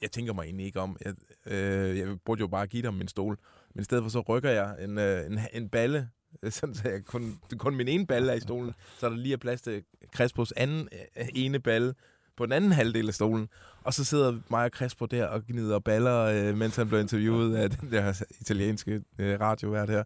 jeg 0.02 0.12
tænker 0.12 0.34
mig 0.34 0.44
egentlig 0.44 0.66
ikke 0.66 0.80
om. 0.80 0.98
Jeg, 1.06 1.14
øh, 1.46 1.98
jeg 1.98 2.18
burde 2.26 2.40
jo 2.40 2.48
bare 2.48 2.68
give 2.68 2.84
dem 2.84 2.94
min 2.94 3.08
stol. 3.08 3.38
Men 3.74 3.82
i 3.82 3.84
stedet 3.84 4.04
for 4.04 4.10
så 4.10 4.20
rykker 4.20 4.50
jeg 4.50 4.76
en, 4.84 4.98
øh, 4.98 5.26
en, 5.26 5.40
en 5.54 5.70
balle, 5.70 6.10
øh, 6.44 6.52
sådan 6.52 6.76
så 6.76 6.90
jeg 6.90 7.06
kun, 7.06 7.40
kun 7.58 7.76
min 7.76 7.88
ene 7.88 8.08
balle 8.08 8.32
er 8.32 8.36
i 8.36 8.40
stolen. 8.40 8.74
Så 8.98 9.06
er 9.06 9.10
der 9.10 9.18
lige 9.18 9.34
er 9.34 9.38
plads 9.38 9.62
til 9.62 9.84
Crespos 10.16 10.52
anden 10.52 10.90
øh, 11.18 11.28
ene 11.34 11.60
balle 11.60 11.94
på 12.38 12.46
den 12.46 12.54
anden 12.54 12.72
halvdel 12.72 13.08
af 13.08 13.14
stolen. 13.14 13.50
Og 13.84 13.94
så 13.94 14.04
sidder 14.04 14.40
mig 14.50 14.66
og 14.66 14.70
Crespo 14.70 15.06
der 15.06 15.26
og 15.26 15.44
gnider 15.44 15.80
baller, 15.80 16.20
øh, 16.20 16.58
mens 16.58 16.76
han 16.76 16.88
bliver 16.88 17.02
interviewet 17.02 17.56
af 17.56 17.70
den 17.70 17.92
der 17.92 18.24
italienske 18.42 19.02
øh, 19.20 19.40
radiovært 19.40 19.90
her. 19.90 20.04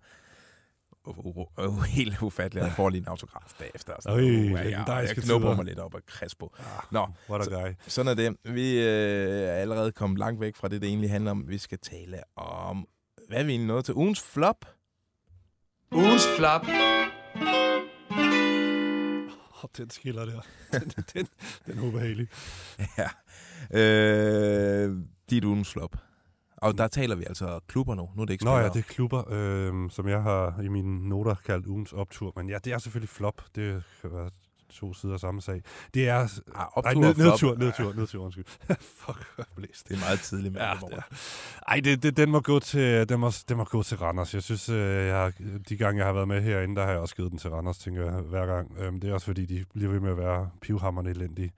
Uh, 1.08 1.84
helt 1.84 2.22
ufatteligt. 2.22 2.66
Jeg 2.66 2.74
får 2.74 2.90
lige 2.90 3.02
en 3.02 3.08
autograf 3.08 3.54
bagefter. 3.60 3.94
og 3.94 4.04
sådan 4.04 4.20
Øj. 4.20 4.24
Uh, 4.24 4.46
jeg, 4.46 4.54
jeg, 4.56 4.66
legendariske 4.66 5.16
jeg 5.18 5.24
knupper 5.24 5.48
tider. 5.48 5.56
mig 5.56 5.66
lidt 5.66 5.80
op 5.80 5.96
af 5.96 6.00
Crespo. 6.08 6.54
Ah, 6.60 6.66
Nå, 6.92 7.08
what 7.30 7.48
a 7.48 7.62
guy. 7.68 7.74
sådan 7.88 8.12
er 8.12 8.14
det. 8.16 8.38
Vi 8.56 8.80
øh, 8.80 9.48
er 9.50 9.54
allerede 9.54 9.92
kommet 9.92 10.20
langt 10.20 10.42
væk 10.42 10.56
fra 10.56 10.68
det, 10.68 10.82
det 10.82 10.88
egentlig 10.88 11.12
handler 11.12 11.32
om. 11.32 11.44
Vi 11.48 11.58
skal 11.58 11.78
tale 11.80 12.20
om, 12.36 12.88
hvad 13.28 13.44
vi 13.44 13.52
egentlig 13.52 13.68
nået 13.68 13.86
til? 13.86 13.94
Ugens 13.94 14.22
flop? 14.22 14.66
Ugens 15.92 16.24
flop. 16.38 16.66
Oh, 19.64 19.70
den 19.78 19.90
skiller 19.90 20.26
der. 20.26 20.42
Den, 20.72 20.92
den, 21.14 21.28
den 21.66 21.80
er 21.80 21.84
ubehagelig. 21.84 22.28
ja. 22.98 23.10
Øh, 23.80 24.96
dit 25.30 25.44
ugens 25.44 25.72
flop. 25.72 25.96
Og 26.62 26.78
der 26.78 26.88
taler 26.88 27.16
vi 27.16 27.24
altså 27.28 27.60
klubber 27.68 27.96
nu. 27.96 28.10
Nu 28.16 28.22
er 28.22 28.26
det 28.26 28.34
ikke 28.34 28.46
Nå 28.46 28.52
ja, 28.52 28.58
spillere. 28.58 28.74
det 28.74 28.80
er 28.90 28.94
klubber, 28.94 29.24
øh, 29.32 29.92
som 29.92 30.08
jeg 30.08 30.22
har 30.24 30.62
i 30.64 30.68
mine 30.68 31.10
noter 31.10 31.36
kaldt 31.46 31.66
ugens 31.68 31.94
optur. 31.94 32.34
Men 32.36 32.50
ja, 32.50 32.58
det 32.64 32.74
er 32.74 32.78
selvfølgelig 32.78 33.10
flop. 33.10 33.42
Det 33.56 33.84
kan 34.02 34.10
være 34.14 34.30
to 34.70 34.94
sider 34.94 35.14
af 35.14 35.20
samme 35.20 35.42
sag. 35.42 35.62
Det 35.94 36.10
er... 36.10 36.16
Ah, 36.20 36.30
Nej, 36.54 36.66
optur 36.74 37.02
ned, 37.02 37.10
og 37.10 37.16
flop. 37.16 37.26
nedtur, 37.32 37.56
nedtur, 37.56 37.94
nedtur, 37.94 38.24
undskyld. 38.24 38.46
Fuck, 39.06 39.34
er 39.38 39.44
blæst. 39.56 39.90
Det 39.90 39.96
er 39.96 40.00
meget 40.00 40.20
tidligt 40.20 40.54
med 40.54 40.62
Ja, 40.62 40.74
det, 40.82 40.92
ja. 40.92 40.98
Ej, 41.68 41.80
det, 41.84 42.04
det, 42.04 42.18
den, 42.18 42.32
må 42.32 42.40
gå 42.40 42.60
til, 42.60 43.10
den, 43.10 43.20
må, 43.20 43.32
den 43.50 43.58
må 43.58 43.64
gå 43.64 43.84
til 43.84 43.98
Randers. 43.98 44.34
Jeg 44.34 44.44
synes, 44.44 44.70
øh, 44.70 45.06
jeg, 45.08 45.16
har- 45.18 45.34
de 45.70 45.78
gange, 45.78 45.98
jeg 46.00 46.06
har 46.08 46.14
været 46.14 46.28
med 46.28 46.42
herinde, 46.42 46.76
der 46.76 46.84
har 46.84 46.92
jeg 46.92 47.00
også 47.00 47.16
givet 47.16 47.32
den 47.32 47.40
til 47.40 47.50
Randers, 47.50 47.78
tænker 47.78 48.04
jeg, 48.12 48.14
hver 48.22 48.46
gang. 48.46 48.72
Øhm, 48.80 49.00
det 49.00 49.10
er 49.10 49.14
også 49.14 49.26
fordi, 49.26 49.46
de 49.46 49.66
bliver 49.74 49.92
ved 49.92 50.00
med 50.00 50.12
at 50.12 50.18
være 50.18 50.50
pivhammerne 50.62 51.10
elendige. 51.10 51.52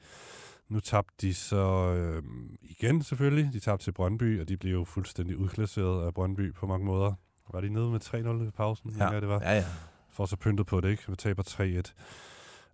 Nu 0.71 0.79
tabte 0.79 1.27
de 1.27 1.33
så 1.33 1.93
øh, 1.93 2.23
igen 2.61 3.03
selvfølgelig. 3.03 3.53
De 3.53 3.59
tabte 3.59 3.85
til 3.85 3.91
Brøndby, 3.91 4.41
og 4.41 4.49
de 4.49 4.57
blev 4.57 4.71
jo 4.71 4.83
fuldstændig 4.83 5.37
udklasseret 5.37 6.05
af 6.05 6.13
Brøndby 6.13 6.53
på 6.53 6.67
mange 6.67 6.85
måder. 6.85 7.13
Var 7.53 7.61
de 7.61 7.69
nede 7.69 7.89
med 7.91 7.99
3-0 8.43 8.47
i 8.47 8.51
pausen? 8.51 8.91
Ja. 8.97 9.07
jeg, 9.09 9.21
det 9.21 9.29
var 9.29 9.39
Ja, 9.41 9.55
ja. 9.55 9.65
får 10.09 10.25
så 10.25 10.35
pyntet 10.35 10.65
på 10.65 10.81
det, 10.81 10.89
ikke? 10.89 11.03
Vi 11.07 11.15
taber 11.15 11.43
3-1. 11.43 11.93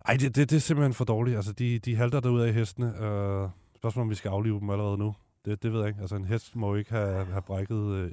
Ej, 0.06 0.16
det, 0.16 0.36
det, 0.36 0.50
det 0.50 0.56
er 0.56 0.60
simpelthen 0.60 0.94
for 0.94 1.04
dårligt. 1.04 1.36
Altså, 1.36 1.52
de, 1.52 1.78
de 1.78 1.96
halter 1.96 2.20
derud 2.20 2.40
af 2.40 2.54
hestene. 2.54 2.86
Øh, 2.86 3.48
spørgsmålet 3.76 4.04
om 4.04 4.10
vi 4.10 4.14
skal 4.14 4.28
aflive 4.28 4.60
dem 4.60 4.70
allerede 4.70 4.98
nu. 4.98 5.14
Det, 5.48 5.62
det 5.62 5.72
ved 5.72 5.78
jeg 5.80 5.88
ikke. 5.88 6.00
Altså, 6.00 6.16
en 6.16 6.24
hest 6.24 6.56
må 6.56 6.74
ikke 6.74 6.90
have, 6.90 7.24
have 7.26 7.42
brækket 7.42 7.90
øh, 7.94 8.10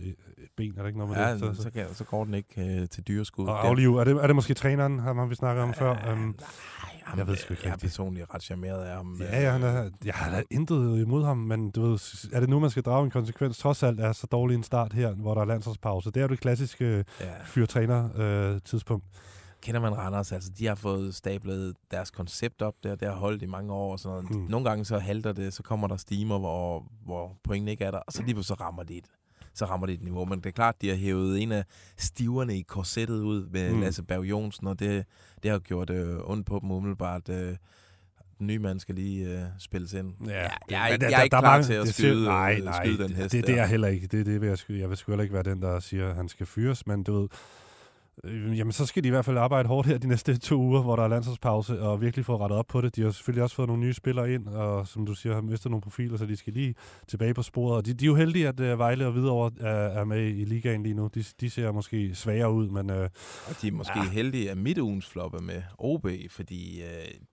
ben, 0.58 0.74
er 0.78 0.80
der 0.82 0.88
ikke 0.88 1.00
noget 1.00 1.18
med 1.18 1.26
ja 1.26 1.32
det? 1.32 1.40
så, 1.40 1.54
Så, 1.54 1.62
så, 1.64 1.70
kan, 1.72 1.86
så 1.94 2.04
går 2.04 2.24
den 2.26 2.34
ikke 2.34 2.82
øh, 2.82 2.90
til 2.90 3.04
dyreskud. 3.08 3.48
og 3.48 3.68
aflive, 3.68 4.00
er 4.00 4.04
det, 4.04 4.16
er 4.16 4.28
det 4.28 4.36
måske 4.36 4.54
træneren, 4.54 5.00
ham 5.00 5.30
vi 5.30 5.36
snakket 5.36 5.64
om 5.64 5.74
før? 5.74 5.92
Øh, 5.92 6.12
Um, 6.14 6.20
nej, 6.20 6.36
ham, 7.04 7.20
jeg 7.20 7.28
ved 7.28 7.36
sgu 7.36 7.54
ikke 7.54 7.64
Jeg 7.66 7.74
er 7.74 7.78
personligt 7.78 8.34
ret 8.34 8.44
charmeret 8.44 8.84
af 8.84 8.96
ham. 8.96 9.18
ja, 9.22 9.42
ja, 9.42 9.52
han 9.52 9.64
er, 9.64 9.90
jeg 10.06 10.14
har 10.14 10.32
da 10.32 10.44
intet 10.52 11.00
imod 11.00 11.26
ham, 11.26 11.38
men 11.38 11.72
du 11.72 11.82
ved, 11.82 12.00
er 12.34 12.40
det 12.40 12.50
nu, 12.50 12.60
man 12.60 12.70
skal 12.70 12.84
drage 12.84 13.06
en 13.06 13.12
konsekvens? 13.12 13.58
Trods 13.58 13.84
alt 13.84 14.00
er 14.00 14.12
så 14.12 14.28
dårlig 14.32 14.56
en 14.56 14.64
start 14.64 14.94
her, 14.94 15.12
hvor 15.12 15.34
der 15.34 15.42
er 15.42 15.46
landsholdspause. 15.46 16.12
Det 16.12 16.18
er 16.18 16.22
jo 16.22 16.28
det 16.28 16.40
klassiske 16.40 17.06
ja. 17.22 17.26
fyr-træner-tidspunkt. 17.46 19.06
Kender 19.66 19.82
man 19.82 19.98
Randers? 19.98 20.32
Altså, 20.32 20.50
de 20.58 20.66
har 20.68 20.76
fået 20.76 21.16
stablet 21.16 21.76
deres 21.92 22.12
koncept 22.12 22.62
op 22.62 22.74
der. 22.84 22.96
Det 22.96 23.08
har 23.08 23.16
holdt 23.16 23.42
i 23.42 23.46
mange 23.46 23.74
år 23.74 23.92
og 23.92 24.00
sådan 24.00 24.14
noget. 24.24 24.30
Hmm. 24.30 24.46
Nogle 24.52 24.70
gange 24.70 24.86
så 24.86 25.00
halter 25.00 25.32
det, 25.34 25.54
så 25.54 25.64
kommer 25.64 25.88
der 25.88 25.98
stimer, 25.98 26.40
hvor, 26.40 26.86
hvor 27.06 27.38
pointene 27.44 27.72
ikke 27.72 27.84
er 27.86 27.92
der, 27.92 27.98
og 27.98 28.14
så 28.14 28.24
lige 28.24 28.44
så 28.44 28.54
rammer 28.54 28.84
de 28.84 28.98
et 28.98 29.06
så 29.54 29.66
rammer 29.66 29.88
det 29.88 29.94
et 29.94 30.04
niveau. 30.04 30.26
Men 30.26 30.40
det 30.40 30.46
er 30.46 30.52
klart, 30.52 30.82
de 30.82 30.90
har 30.90 30.96
hævet 30.96 31.42
en 31.42 31.52
af 31.52 31.64
stiverne 31.98 32.58
i 32.58 32.62
korsettet 32.62 33.20
ud 33.22 33.46
med 33.52 33.72
Mm. 33.74 33.82
Lasse 33.82 34.04
Berg 34.04 34.24
Jonsen, 34.24 34.68
og 34.68 34.80
det, 34.80 35.06
det 35.44 35.52
har 35.52 35.60
gjort 35.60 35.90
øh, 35.90 36.18
ondt 36.24 36.46
på 36.48 36.60
dem 36.62 36.72
umiddelbart. 36.72 37.30
Øh, 37.30 37.56
den 38.40 38.48
nye 38.48 38.60
mand 38.60 38.80
skal 38.80 38.96
lige 38.96 39.30
øh, 39.30 39.44
spilles 39.60 39.94
ind. 39.94 40.14
Ja, 40.28 40.42
jeg, 40.42 40.52
det- 40.66 40.72
jeg, 40.72 40.88
er 40.88 40.92
men 40.92 41.02
der- 41.02 41.08
jeg 41.10 41.14
er 41.14 41.18
der- 41.18 41.24
ikke 41.24 41.32
der 41.32 41.38
er 41.38 41.42
klar 41.42 41.52
mange- 41.52 41.66
til 41.66 41.74
at 41.74 41.86
det 41.86 41.96
siger- 41.96 42.10
skyde, 42.14 42.26
nej, 42.26 42.60
nej, 42.60 42.86
skyde 42.86 43.04
den 43.04 43.10
det, 43.10 43.18
hest 43.18 43.32
det, 43.32 43.44
det 43.44 43.50
er 43.50 43.56
der. 43.56 43.62
jeg 43.62 43.70
heller 43.70 43.88
ikke. 43.88 44.08
Det, 44.08 44.26
det 44.26 44.42
vil 44.42 44.48
jeg, 44.48 44.58
sgu, 44.58 44.74
jeg 44.74 44.90
vil 44.90 44.98
sgu 44.98 45.12
heller 45.12 45.24
ikke 45.24 45.34
være 45.34 45.44
den, 45.44 45.62
der 45.62 45.80
siger, 45.80 46.10
at 46.10 46.16
han 46.16 46.30
skal 46.30 46.46
fyres, 46.46 46.88
men 46.88 47.04
du 47.04 47.20
ved, 47.22 47.30
øh, 48.24 48.58
jamen 48.58 48.72
så 48.72 48.86
skal 48.86 49.04
de 49.04 49.08
i 49.08 49.12
hvert 49.12 49.26
fald 49.26 49.38
arbejde 49.38 49.68
hårdt 49.68 49.88
her 49.88 49.98
de 49.98 50.08
næste 50.08 50.38
to 50.50 50.56
uger, 50.56 50.82
hvor 50.82 50.96
der 50.96 51.04
er 51.04 51.08
landsholdspause, 51.08 51.82
og 51.82 52.02
virkelig 52.02 52.26
få 52.26 52.38
rettet 52.38 52.60
op 52.60 52.66
på 52.68 52.82
det. 52.82 52.96
De 52.96 53.02
har 53.02 53.12
selvfølgelig 53.12 53.44
også 53.44 53.56
fået 53.56 53.68
nogle 53.68 53.82
nye 53.84 53.94
spillere 53.94 54.34
ind, 54.34 54.48
og 54.48 54.88
som 54.88 55.06
du 55.06 55.14
siger, 55.14 55.34
har 55.34 55.42
mistet 55.42 55.72
nogle 55.72 55.82
profiler, 55.82 56.18
så 56.18 56.26
de 56.26 56.36
skal 56.38 56.54
lige 56.54 56.76
tilbage 57.08 57.34
på 57.34 57.42
sporet. 57.44 57.76
Og 57.78 57.86
de, 57.86 57.94
de 57.94 58.06
er 58.06 58.08
jo 58.08 58.16
heldige, 58.16 58.48
at 58.48 58.60
uh, 58.60 58.80
Vejle 58.80 59.06
og 59.06 59.12
Hvidovre 59.12 59.52
er, 59.60 59.70
er 60.00 60.04
med 60.06 60.28
i 60.28 60.46
ligaen 60.46 60.84
lige 60.84 60.96
nu. 60.96 61.10
De, 61.16 61.24
de 61.42 61.50
ser 61.50 61.72
måske 61.72 62.16
svagere 62.16 62.52
ud, 62.52 62.70
men 62.70 62.90
uh, 62.90 62.96
Og 63.48 63.56
de 63.62 63.68
er 63.68 63.72
måske 63.72 64.00
Ja. 64.00 64.04
ja. 64.04 64.10
heldige, 64.10 64.52
at 64.52 64.58
midtugens 64.58 65.08
flopper 65.10 65.40
med 65.40 65.62
OB, 65.78 66.08
fordi 66.30 66.82
øh, 66.82 66.88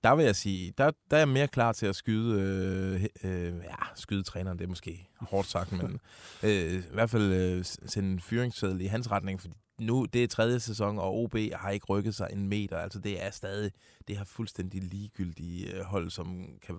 der 0.04 0.14
vil 0.14 0.24
jeg 0.24 0.36
sige, 0.36 0.72
der, 0.78 0.90
der 1.10 1.16
er 1.16 1.20
jeg 1.20 1.28
mere 1.28 1.48
klar 1.48 1.72
til 1.72 1.86
at 1.86 1.96
skyde, 1.96 2.40
øh, 2.40 3.04
øh, 3.24 3.52
ja, 3.64 3.74
skyde 3.96 4.22
træneren, 4.22 4.58
det 4.58 4.64
er 4.64 4.68
måske 4.68 5.08
hårdt 5.20 5.48
sagt, 5.48 5.72
men 5.72 6.00
øh, 6.44 6.72
i 6.72 6.80
hvert 6.92 7.10
fald 7.10 7.32
øh, 7.32 7.64
sende 7.64 8.12
en 8.12 8.20
fyringsseddel 8.20 8.80
i 8.80 8.86
hans 8.86 9.10
retning, 9.10 9.40
fordi 9.40 9.54
nu, 9.82 10.04
det 10.04 10.22
er 10.24 10.28
tredje 10.28 10.60
sæson, 10.60 10.98
og 10.98 11.14
OB 11.22 11.34
har 11.54 11.70
ikke 11.70 11.86
rykket 11.86 12.14
sig 12.14 12.28
en 12.32 12.48
meter, 12.48 12.78
altså 12.78 12.98
det 12.98 13.24
er 13.24 13.30
stadig, 13.30 13.72
det 14.08 14.16
har 14.16 14.24
fuldstændig 14.24 14.82
ligegyldige 14.82 15.74
øh, 15.76 15.82
hold, 15.84 16.10
som 16.10 16.46
kan 16.66 16.76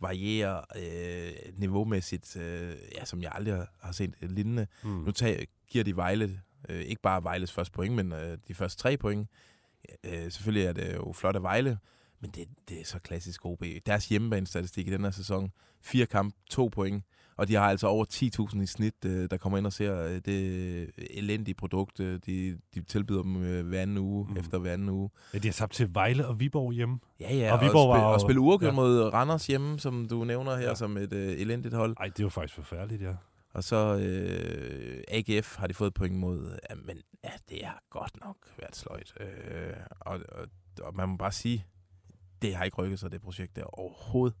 variere 0.00 0.62
øh, 0.76 1.32
niveaumæssigt, 1.58 2.36
øh, 2.36 2.76
ja, 2.94 3.04
som 3.04 3.22
jeg 3.22 3.32
aldrig 3.34 3.66
har- 3.80 3.92
set 3.92 4.14
et 4.22 4.32
lignende. 4.32 4.66
hmm. 4.82 4.92
Nu 4.92 5.12
tager, 5.12 5.44
giver 5.68 5.84
de 5.84 5.96
Vejle, 5.96 6.40
øh, 6.68 6.80
ikke 6.80 7.02
bare 7.02 7.22
Vejles 7.24 7.52
første 7.52 7.72
point, 7.72 7.94
men 7.94 8.12
øh, 8.12 8.38
de 8.48 8.54
første 8.54 8.78
tre 8.82 8.96
point. 8.96 9.28
Øh, 10.04 10.32
selvfølgelig 10.32 10.66
er 10.66 10.72
det 10.72 10.94
jo 10.94 11.12
flot 11.12 11.36
af 11.36 11.42
Vejle, 11.42 11.78
men 12.20 12.30
det, 12.30 12.48
det 12.68 12.80
er 12.80 12.84
så 12.84 12.98
klassisk 12.98 13.44
OB. 13.44 13.64
Deres 13.86 14.08
hjemmebanestatistik 14.08 14.88
i 14.88 14.90
den 14.90 15.04
her 15.04 15.10
sæson, 15.10 15.52
fire 15.82 16.06
kamp, 16.06 16.34
to 16.50 16.68
point, 16.68 17.04
og 17.36 17.48
de 17.48 17.54
har 17.54 17.68
altså 17.68 17.86
over 17.86 18.04
10.000 18.54 18.62
i 18.62 18.66
snit, 18.66 18.94
øh, 19.04 19.30
der 19.30 19.36
kommer 19.36 19.58
ind 19.58 19.66
og 19.66 19.72
ser 19.72 20.02
øh, 20.02 20.20
det 20.24 20.90
elendige 21.10 21.54
produkt, 21.54 22.00
øh, 22.00 22.20
de, 22.26 22.58
de 22.74 22.82
tilbyder 22.82 23.22
dem 23.22 23.42
øh, 23.42 23.66
hver 23.66 23.82
anden 23.82 23.98
uge, 23.98 24.26
Mm. 24.30 24.36
efter 24.36 24.58
hver 24.58 24.72
anden 24.72 24.88
uge. 24.88 25.10
ja, 25.34 25.38
de 25.38 25.48
har 25.48 25.52
tabt 25.52 25.72
til 25.72 25.94
Vejle 25.94 26.26
og 26.26 26.40
Viborg 26.40 26.72
hjemme. 26.72 26.98
Ja, 27.20 27.34
ja, 27.36 27.52
Og 27.52 27.58
og, 27.58 27.64
Viborg 27.64 27.88
var 27.88 27.94
spil, 27.96 28.02
jo- 28.02 28.12
og 28.12 28.20
spille 28.20 28.40
uafgjort 28.40 28.70
ja. 28.72 28.74
mod 28.76 29.00
Randers 29.00 29.46
hjemme, 29.46 29.78
som 29.78 30.08
du 30.08 30.24
nævner 30.24 30.56
her, 30.56 30.68
Ja. 30.68 30.74
som 30.74 30.96
et 30.96 31.12
øh, 31.12 31.40
elendigt 31.40 31.74
hold. 31.74 31.96
Ej, 32.00 32.06
det 32.16 32.20
jo 32.22 32.28
faktisk 32.28 32.54
forfærdeligt, 32.54 33.02
ja. 33.02 33.14
Og 33.54 33.64
så 33.64 33.96
øh, 33.98 35.02
AGF 35.08 35.56
har 35.56 35.66
de 35.66 35.74
fået 35.74 35.94
point 35.94 36.14
mod. 36.16 36.58
Ja, 36.70 36.74
men 36.74 36.96
ja, 37.24 37.30
det 37.50 37.64
har 37.64 37.82
godt 37.90 38.10
nok 38.24 38.36
været 38.58 38.76
sløjt. 38.76 39.12
Øh, 39.20 39.26
og, 40.00 40.20
og, 40.28 40.46
og 40.82 40.94
man 40.96 41.08
må 41.08 41.16
bare 41.16 41.32
sige, 41.32 41.66
det 42.42 42.54
har 42.54 42.64
ikke 42.64 42.76
rykket 42.76 42.98
sig, 42.98 43.12
det 43.12 43.20
projekt 43.20 43.56
der 43.56 43.64
overhovedet. 43.64 44.36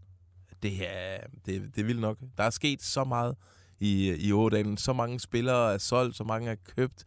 Det 0.62 0.72
er, 0.88 1.18
det, 1.46 1.62
det 1.74 1.80
er 1.80 1.84
vildt 1.84 2.00
nok. 2.00 2.18
Der 2.38 2.44
er 2.44 2.50
sket 2.50 2.82
så 2.82 3.04
meget 3.04 3.36
i, 3.80 4.14
i 4.14 4.32
Ådalen. 4.32 4.76
Så 4.76 4.92
mange 4.92 5.20
spillere 5.20 5.74
er 5.74 5.78
solgt, 5.78 6.16
så 6.16 6.24
mange 6.24 6.50
er 6.50 6.56
købt. 6.76 7.04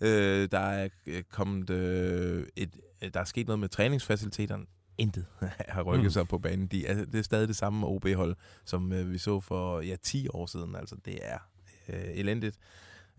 Øh, 0.00 0.48
der 0.52 0.58
er 0.58 0.88
øh, 1.06 1.22
kommet 1.22 1.70
øh, 1.70 2.46
et, 2.56 2.76
der 3.14 3.20
er 3.20 3.24
sket 3.24 3.46
noget 3.46 3.58
med 3.58 3.68
træningsfaciliteterne. 3.68 4.64
Intet 4.98 5.26
har 5.68 5.82
rykket 5.82 6.04
Mm. 6.04 6.10
sig 6.10 6.28
på 6.28 6.38
banen. 6.38 6.66
De, 6.66 6.86
altså, 6.88 7.04
det 7.04 7.18
er 7.18 7.22
stadig 7.22 7.48
det 7.48 7.56
samme 7.56 7.86
OB-hold, 7.86 8.36
som 8.64 8.92
øh, 8.92 9.12
vi 9.12 9.18
så 9.18 9.40
for 9.40 9.80
ja, 9.80 9.96
10 10.02 10.28
år 10.28 10.46
siden. 10.46 10.74
Altså, 10.76 10.96
det 11.04 11.18
er 11.22 11.38
øh, 11.88 12.04
elendigt. 12.14 12.56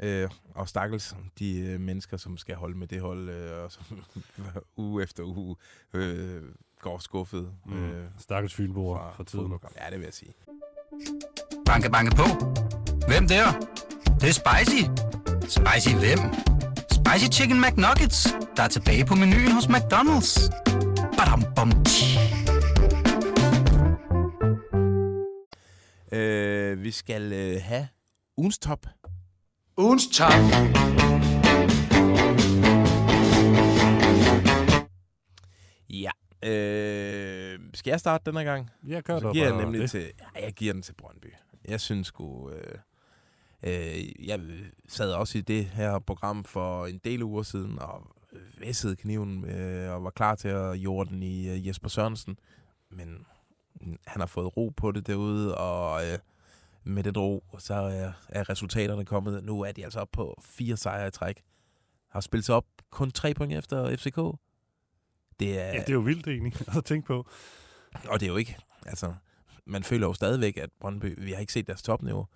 Øh, 0.01 0.29
og 0.55 0.69
stakkels 0.69 1.15
de 1.39 1.59
øh, 1.59 1.79
mennesker, 1.79 2.17
som 2.17 2.37
skal 2.37 2.55
holde 2.55 2.77
med 2.77 2.87
det 2.87 3.01
hold, 3.01 3.29
øh, 3.29 3.63
og 3.63 3.71
som 3.71 3.83
uge 4.77 5.03
efter 5.03 5.23
uge 5.23 5.55
øh, 5.93 6.41
går 6.81 6.99
skuffet. 6.99 7.53
Mm. 7.65 7.83
Øh, 7.91 8.05
Stakkels 8.19 8.53
Fynboer 8.53 9.13
for 9.15 9.23
tiden. 9.23 9.43
fodboldkamp. 9.43 9.75
Ja, 9.79 9.89
det 9.89 9.99
vil 9.99 10.03
jeg 10.05 10.13
sige. 10.13 10.33
Banke, 11.65 11.89
banke 11.89 12.15
på. 12.15 12.23
Hvem 13.07 13.27
der? 13.27 13.51
Det, 13.51 14.21
det 14.21 14.29
er 14.29 14.33
spicy. 14.33 14.81
Spicy 15.41 15.95
hvem? 15.95 16.19
Spicy 16.91 17.39
Chicken 17.39 17.61
McNuggets, 17.61 18.27
der 18.57 18.63
er 18.63 18.67
tilbage 18.67 19.05
på 19.05 19.15
menuen 19.15 19.51
hos 19.51 19.65
McDonald's. 19.65 20.49
Badum, 21.17 21.43
bom. 21.55 21.71
Øh, 26.11 26.83
vi 26.83 26.91
skal 26.91 27.33
øh, 27.33 27.61
have 27.61 27.87
ugens 28.37 28.59
top. 28.59 28.85
Ugens 29.81 30.07
top. 30.07 30.31
Ja. 35.89 36.11
Øh, 36.49 37.59
skal 37.73 37.91
jeg 37.91 37.99
starte 37.99 38.31
den 38.31 38.37
her 38.37 38.43
gang? 38.43 38.69
Ja, 38.87 38.99
gør 38.99 39.19
Så 39.19 39.31
giver 39.33 39.47
jeg 39.47 39.57
nemlig 39.57 39.81
det. 39.81 39.89
til, 39.91 40.11
ja, 40.35 40.43
jeg 40.45 40.53
giver 40.53 40.73
den 40.73 40.81
til 40.81 40.93
Brøndby. 40.93 41.33
Jeg 41.67 41.81
synes 41.81 42.07
sgu... 42.07 42.49
Øh, 42.49 42.75
øh, 43.63 44.27
jeg 44.27 44.39
sad 44.87 45.11
også 45.11 45.37
i 45.37 45.41
det 45.41 45.65
her 45.65 45.99
program 45.99 46.43
for 46.43 46.85
en 46.85 46.97
del 47.03 47.23
uger 47.23 47.43
siden 47.43 47.79
og 47.79 48.07
væssede 48.59 48.95
kniven 48.95 49.45
øh, 49.45 49.93
og 49.93 50.03
var 50.03 50.09
klar 50.09 50.35
til 50.35 50.47
at 50.47 50.75
jorde 50.75 51.09
den 51.09 51.23
i 51.23 51.49
øh, 51.49 51.67
Jesper 51.67 51.89
Sørensen. 51.89 52.39
Men 52.89 53.25
han 54.07 54.19
har 54.19 54.27
fået 54.27 54.57
ro 54.57 54.69
på 54.77 54.91
det 54.91 55.07
derude, 55.07 55.57
og 55.57 56.07
øh, 56.07 56.19
med 56.83 57.03
det 57.03 57.17
ro, 57.17 57.43
så 57.59 57.73
er, 57.73 58.11
er 58.29 58.49
resultaterne 58.49 59.05
kommet. 59.05 59.43
Nu 59.43 59.61
er 59.61 59.71
de 59.71 59.83
altså 59.83 59.99
op 59.99 60.11
på 60.11 60.41
fire 60.45 60.77
sejre 60.77 61.07
i 61.07 61.11
træk. 61.11 61.41
Har 62.09 62.21
spillet 62.21 62.45
sig 62.45 62.55
op 62.55 62.65
kun 62.89 63.11
tre 63.11 63.33
point 63.33 63.53
efter 63.53 63.95
FCK. 63.97 64.39
Det 65.39 65.59
er, 65.59 65.65
Ja, 65.65 65.79
det 65.79 65.89
er 65.89 65.93
jo 65.93 65.99
vildt 65.99 66.27
egentlig 66.27 66.53
at 66.77 66.85
tænke 66.85 67.07
på. 67.07 67.27
og 68.09 68.19
det 68.19 68.25
er 68.25 68.31
jo 68.31 68.37
ikke, 68.37 68.57
altså, 68.85 69.13
man 69.65 69.83
føler 69.83 70.07
jo 70.07 70.13
stadigvæk, 70.13 70.57
at 70.57 70.69
Brøndby, 70.79 71.23
vi 71.23 71.31
har 71.31 71.39
ikke 71.39 71.53
set 71.53 71.67
deres 71.67 71.83
topniveau. 71.83 72.27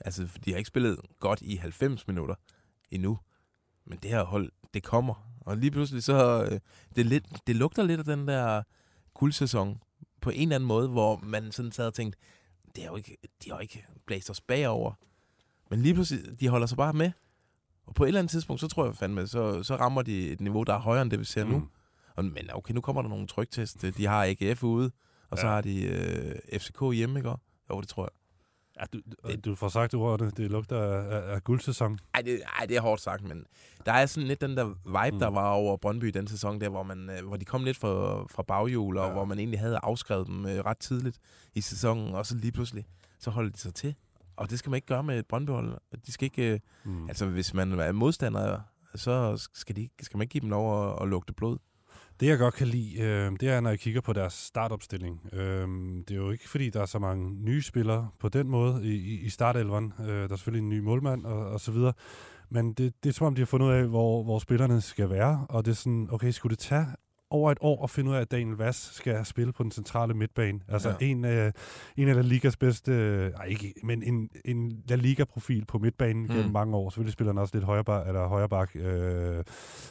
Altså, 0.00 0.28
de 0.44 0.50
har 0.50 0.58
ikke 0.58 0.68
spillet 0.68 0.98
godt 1.18 1.42
i 1.42 1.56
90 1.56 2.06
minutter 2.08 2.34
endnu. 2.90 3.18
Men 3.84 3.98
det 3.98 4.10
her 4.10 4.22
hold, 4.22 4.52
det 4.74 4.82
kommer. 4.82 5.28
Og 5.40 5.56
lige 5.56 5.70
pludselig 5.70 6.02
så, 6.02 6.48
øh, 6.50 6.60
det, 6.96 7.06
lidt, 7.06 7.26
det 7.46 7.56
lugter 7.56 7.82
lidt 7.82 8.00
af 8.00 8.04
den 8.04 8.28
der 8.28 8.62
guldsæson 9.14 9.80
på 10.20 10.30
en 10.30 10.42
eller 10.42 10.54
anden 10.54 10.66
måde, 10.66 10.88
hvor 10.88 11.16
man 11.22 11.52
sådan 11.52 11.72
sad 11.72 11.86
og 11.86 11.94
tænkte, 11.94 12.18
det 12.76 12.84
er 12.84 12.88
jo 12.88 12.96
ikke, 12.96 13.16
de 13.44 13.50
har 13.50 13.56
jo 13.56 13.60
ikke 13.60 13.86
blæst 14.06 14.30
os 14.30 14.40
bagover. 14.40 14.92
Men 15.70 15.82
lige 15.82 15.94
pludselig, 15.94 16.40
de 16.40 16.48
holder 16.48 16.66
sig 16.66 16.76
bare 16.76 16.92
med. 16.92 17.10
Og 17.86 17.94
på 17.94 18.04
et 18.04 18.08
eller 18.08 18.20
andet 18.20 18.30
tidspunkt, 18.30 18.60
så 18.60 18.68
tror 18.68 18.84
jeg 18.84 18.94
fandme, 18.96 19.26
så, 19.26 19.62
så 19.62 19.76
rammer 19.76 20.02
de 20.02 20.28
et 20.30 20.40
niveau, 20.40 20.62
der 20.62 20.74
er 20.74 20.78
højere 20.78 21.02
end 21.02 21.10
det, 21.10 21.18
vi 21.20 21.24
ser 21.24 21.44
mm. 21.44 21.50
nu. 21.50 21.68
Og, 22.16 22.24
men 22.24 22.50
okay, 22.54 22.74
nu 22.74 22.80
kommer 22.80 23.02
der 23.02 23.08
nogle 23.08 23.26
trygtest. 23.26 23.82
De 23.96 24.06
har 24.06 24.24
AGF 24.24 24.62
ude, 24.62 24.90
og 25.30 25.38
så 25.38 25.46
Ja. 25.46 25.52
har 25.52 25.60
de 25.60 25.82
øh, 25.82 26.60
FCK 26.60 26.80
hjemme, 26.94 27.18
ikke? 27.18 27.30
Jo, 27.70 27.80
det 27.80 27.88
tror 27.88 28.02
jeg. 28.04 28.10
Ja, 28.82 28.86
du, 28.92 29.00
det, 29.26 29.44
du 29.44 29.54
får 29.54 29.68
sagt 29.68 29.94
ordet, 29.94 30.36
det 30.36 30.50
lugter 30.50 30.82
af, 30.82 31.14
af, 31.16 31.34
af 31.34 31.44
guldsæson. 31.44 31.98
Ej 32.14 32.20
det, 32.22 32.42
ej, 32.58 32.66
det 32.66 32.76
er 32.76 32.80
hårdt 32.80 33.02
sagt, 33.02 33.22
men 33.28 33.44
der 33.86 33.92
er 33.92 34.06
sådan 34.06 34.26
lidt 34.28 34.40
den 34.40 34.56
der 34.56 34.64
vibe, 34.66 35.14
Mm. 35.14 35.18
der 35.20 35.26
var 35.30 35.50
over 35.50 35.76
Brøndby 35.76 36.06
den 36.06 36.26
sæson 36.26 36.60
der, 36.60 36.68
hvor, 36.68 36.82
man, 36.82 37.10
øh, 37.10 37.26
hvor 37.28 37.36
de 37.36 37.44
kom 37.44 37.64
lidt 37.64 37.76
fra, 37.76 38.22
fra 38.30 38.42
baghjul, 38.42 38.96
og 38.98 39.06
Ja. 39.06 39.12
hvor 39.12 39.24
man 39.24 39.38
egentlig 39.38 39.60
havde 39.60 39.78
afskrevet 39.82 40.26
dem 40.26 40.46
øh, 40.46 40.58
ret 40.58 40.78
tidligt 40.78 41.18
i 41.54 41.60
sæsonen, 41.60 42.14
og 42.14 42.26
så 42.26 42.36
lige 42.36 42.52
pludselig, 42.52 42.84
så 43.18 43.30
holdt 43.30 43.54
de 43.54 43.60
sig 43.60 43.74
til. 43.74 43.94
Og 44.36 44.50
det 44.50 44.58
skal 44.58 44.70
man 44.70 44.76
ikke 44.76 44.86
gøre 44.86 45.02
med 45.02 45.18
et 45.18 45.26
Brøndby-hold. 45.26 45.78
De 46.06 46.12
skal 46.12 46.24
ikke, 46.24 46.52
øh, 46.52 46.60
Mm. 46.84 47.08
altså 47.08 47.26
hvis 47.26 47.54
man 47.54 47.72
er 47.80 47.92
modstander, 47.92 48.60
så 48.94 49.48
skal, 49.54 49.76
de, 49.76 49.88
skal 50.02 50.16
man 50.18 50.22
ikke 50.22 50.32
give 50.32 50.40
dem 50.40 50.50
lov 50.50 50.92
at, 50.92 51.02
at 51.02 51.08
lugte 51.08 51.32
blod. 51.32 51.58
Det, 52.22 52.28
jeg 52.28 52.38
godt 52.38 52.54
kan 52.54 52.66
lide, 52.66 53.00
øh, 53.00 53.32
det 53.40 53.48
er, 53.48 53.60
når 53.60 53.70
jeg 53.70 53.78
kigger 53.78 54.00
på 54.00 54.12
deres 54.12 54.32
startopstilling. 54.32 55.20
Øh, 55.32 55.68
det 56.08 56.10
er 56.10 56.16
jo 56.16 56.30
ikke, 56.30 56.48
fordi 56.48 56.70
der 56.70 56.80
er 56.80 56.86
så 56.86 56.98
mange 56.98 57.34
nye 57.44 57.62
spillere 57.62 58.08
på 58.18 58.28
den 58.28 58.48
måde 58.48 58.80
i, 58.84 59.20
i, 59.20 59.28
startelveren. 59.28 59.92
Øh, 60.00 60.06
der 60.06 60.22
er 60.22 60.36
selvfølgelig 60.36 60.62
en 60.62 60.68
ny 60.68 60.80
målmand 60.80 61.26
og, 61.26 61.46
og 61.46 61.60
så 61.60 61.72
videre. 61.72 61.92
Men 62.50 62.72
det, 62.72 62.94
det 63.02 63.08
er 63.08 63.12
som 63.12 63.26
om, 63.26 63.34
de 63.34 63.40
har 63.40 63.46
fundet 63.46 63.66
ud 63.66 63.72
af, 63.72 63.84
hvor, 63.84 64.22
hvor 64.22 64.38
spillerne 64.38 64.80
skal 64.80 65.10
være. 65.10 65.46
Og 65.48 65.64
det 65.64 65.70
er 65.70 65.74
sådan, 65.74 66.08
okay, 66.12 66.30
skulle 66.30 66.50
det 66.50 66.58
tage 66.58 66.86
over 67.32 67.52
et 67.52 67.58
år 67.60 67.84
at 67.84 67.90
finde 67.90 68.10
ud 68.10 68.16
af, 68.16 68.20
at 68.20 68.30
Daniel 68.30 68.56
Vass 68.56 68.94
skal 68.94 69.24
spille 69.24 69.52
på 69.52 69.62
den 69.62 69.70
centrale 69.70 70.14
midtbane. 70.14 70.60
Altså 70.68 70.88
Ja. 71.00 71.06
en, 71.06 71.24
øh, 71.24 71.52
en 71.96 72.08
af 72.08 72.14
La 72.14 72.20
Ligas 72.22 72.56
bedste, 72.56 72.92
øh, 72.92 73.32
nej 73.32 73.44
ikke, 73.44 73.74
men 73.84 74.02
en, 74.02 74.28
en 74.44 74.72
La 74.88 74.96
Liga-profil 74.96 75.64
på 75.64 75.78
midtbanen 75.78 76.28
gennem 76.28 76.46
Mm. 76.46 76.52
mange 76.52 76.76
år. 76.76 76.90
Selvfølgelig 76.90 77.12
spiller 77.12 77.32
han 77.32 77.38
også 77.38 77.54
lidt 77.56 77.64
højre 77.64 77.84
bak, 77.84 78.06
eller 78.06 78.26
højre 78.26 78.48
bak 78.48 78.70
øh, 78.76 79.44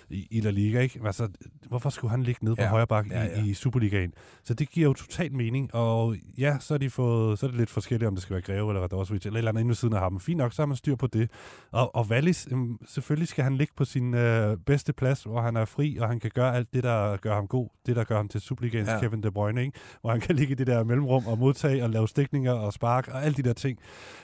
i, 0.10 0.27
i 0.32 0.41
La 0.41 0.49
Liga, 0.49 0.80
ikke? 0.80 0.99
Altså, 1.06 1.27
hvorfor 1.67 1.89
skulle 1.89 2.12
han 2.12 2.23
ligge 2.23 2.45
nede 2.45 2.56
på 2.56 2.62
Ja. 2.62 2.69
højre 2.69 2.88
bak 2.88 3.08
Ja, 3.12 3.23
ja. 3.23 3.43
i, 3.43 3.49
i 3.49 3.54
Superligaen? 3.54 4.13
Så 4.43 4.54
det 4.54 4.69
giver 4.69 4.88
jo 4.88 4.93
totalt 4.93 5.34
mening, 5.34 5.75
og 5.75 6.15
ja, 6.38 6.58
så 6.60 6.73
er, 6.73 6.77
de 6.77 6.89
fået, 6.89 7.39
så 7.39 7.45
er 7.45 7.49
det 7.49 7.58
lidt 7.60 7.69
forskelligt, 7.69 8.08
om 8.08 8.15
det 8.15 8.21
skal 8.23 8.34
være 8.34 8.41
Greve 8.41 8.69
eller 8.69 8.82
Radosevic, 8.82 9.25
eller 9.25 9.36
et 9.36 9.38
eller 9.38 9.49
andet 9.51 9.60
inde 9.62 9.67
ved 9.69 9.75
siden 9.75 9.93
af 9.93 9.99
ham. 9.99 10.19
Fint 10.19 10.38
nok, 10.38 10.54
så 10.54 10.62
har 10.62 10.67
man 10.67 10.77
styr 10.77 10.95
på 10.95 11.08
det. 11.08 11.32
Og, 11.71 11.95
og 11.95 12.06
Wallis, 12.10 12.47
øhm, 12.51 12.77
selvfølgelig 12.88 13.27
skal 13.27 13.43
han 13.43 13.58
ligge 13.58 13.73
på 13.77 13.86
sin 13.86 14.13
øh, 14.13 14.58
bedste 14.65 14.93
plads, 14.93 15.23
hvor 15.23 15.41
han 15.41 15.56
er 15.56 15.65
fri, 15.65 15.97
og 15.97 16.08
han 16.08 16.19
kan 16.19 16.32
gøre 16.34 16.56
alt 16.56 16.73
det, 16.73 16.84
der 16.84 17.17
gør 17.17 17.31
ham 17.36 17.48
god. 17.48 17.67
Det, 17.86 17.96
der 17.96 18.04
gør 18.04 18.15
ham 18.15 18.28
til 18.28 18.41
Superligaens 18.41 18.89
Ja. 18.89 19.00
Kevin 19.00 19.24
De 19.24 19.32
Bruyne, 19.32 19.62
ikke? 19.62 19.80
Hvor 20.02 20.12
han 20.12 20.20
kan 20.20 20.36
ligge 20.36 20.52
i 20.52 20.56
det 20.56 20.67
der 20.67 20.84
mellemrum 20.84 21.28
og 21.28 21.38
modtage 21.38 21.84
og 21.84 21.89
lave 21.89 22.08
stikninger 22.08 22.52
og 22.52 22.74
spark 22.74 23.08
og 23.08 23.24
alle 23.26 23.36
de 23.38 23.44
der 23.44 23.54
ting. 23.54 23.80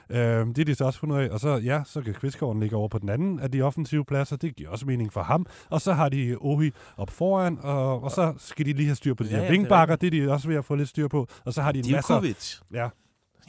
Øhm, 0.10 0.54
det 0.54 0.62
er 0.62 0.65
de 0.65 0.76
så 0.76 0.86
også 0.86 1.00
fundet 1.00 1.17
af. 1.17 1.30
Og 1.30 1.39
så, 1.39 1.56
ja, 1.56 1.82
så 1.86 2.02
kan 2.02 2.13
Kvistgården 2.13 2.60
ligge 2.62 2.76
over 2.76 2.88
på 2.88 3.00
den 3.00 3.10
anden 3.10 3.39
af 3.39 3.52
de 3.52 3.62
offensive 3.62 4.06
pladser. 4.06 4.36
Det 4.36 4.56
giver 4.56 4.70
også 4.70 4.86
mening 4.86 5.13
for 5.13 5.24
ham. 5.24 5.46
Og 5.70 5.82
så 5.82 5.93
har 5.93 6.10
de 6.10 6.36
Ohi 6.39 6.72
op 6.98 7.10
foran, 7.10 7.58
og, 7.62 8.04
og 8.04 8.12
så 8.12 8.34
skal 8.38 8.65
de 8.65 8.74
lige 8.74 8.86
have 8.88 8.96
styr 8.96 9.13
på 9.13 9.24
de 9.24 9.30
Ja, 9.30 9.36
her 9.36 9.41
det 9.41 9.48
er 9.48 9.52
vingbakker. 9.52 9.96
Det 9.96 10.08
er 10.08 10.12
de 10.26 10.32
også 10.34 10.48
ved 10.48 10.56
at 10.56 10.65
få 10.65 10.76
lidt 10.76 10.89
styr 10.89 11.08
på. 11.08 11.28
Og 11.46 11.54
så 11.54 11.62
har 11.62 11.72
de 11.72 11.78
masser... 11.91 12.13
Djokovic. 12.13 12.56
Ja, 12.74 12.89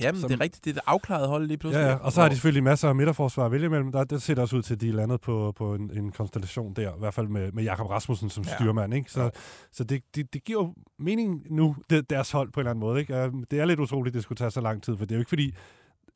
Jamen, 0.01 0.21
Som- 0.21 0.29
det 0.29 0.37
er 0.37 0.41
rigtigt. 0.41 0.65
Det 0.65 0.71
er 0.71 0.75
et 0.75 0.83
afklaret 0.87 1.29
hold 1.29 1.47
lige 1.47 1.59
pludselig. 1.59 1.83
Ja, 1.85 1.89
ja, 1.91 1.95
og 1.97 2.13
så 2.13 2.21
har 2.21 2.29
de 2.29 2.35
selvfølgelig 2.35 2.63
masser 2.63 2.89
af 2.89 2.95
midterforsvar 2.95 3.45
at 3.47 3.53
vælge 3.53 3.67
imellem. 3.67 3.93
Der, 3.93 4.05
det 4.05 4.23
ser 4.23 4.35
det 4.35 4.43
også 4.43 4.57
ud 4.57 4.63
til, 4.63 4.75
at 4.75 4.81
de 4.81 4.89
er 4.89 4.93
landet 4.93 5.21
på, 5.21 5.53
på 5.57 5.75
en, 5.75 5.91
en 5.99 6.13
konstellation 6.13 6.75
der, 6.75 6.91
i 6.95 6.99
hvert 6.99 7.15
fald 7.15 7.29
med, 7.29 7.53
med 7.53 7.63
Jakob 7.65 7.87
Rasmussen 7.91 8.31
som 8.31 8.45
Ja. 8.45 8.55
styrmand. 8.55 8.95
Ikke? 8.95 9.11
Så, 9.13 9.23
Ja. 9.23 9.29
så 9.73 9.85
det, 9.85 10.03
det, 10.15 10.35
det 10.35 10.45
giver 10.45 10.63
jo 10.63 10.75
mening 10.99 11.43
nu, 11.51 11.77
det, 11.91 12.11
deres 12.11 12.31
hold 12.31 12.53
på 12.53 12.61
en 12.61 12.63
eller 12.63 12.71
anden 12.71 12.81
måde. 12.81 13.01
Ikke? 13.01 13.31
Det 13.51 13.61
er 13.61 13.65
lidt 13.65 13.81
utroligt, 13.81 14.15
det 14.15 14.23
skulle 14.23 14.37
tage 14.37 14.51
så 14.51 14.61
lang 14.61 14.83
tid, 14.83 14.97
for 14.97 15.05
det 15.05 15.13
er 15.13 15.17
jo 15.17 15.21
ikke 15.21 15.29
fordi, 15.29 15.55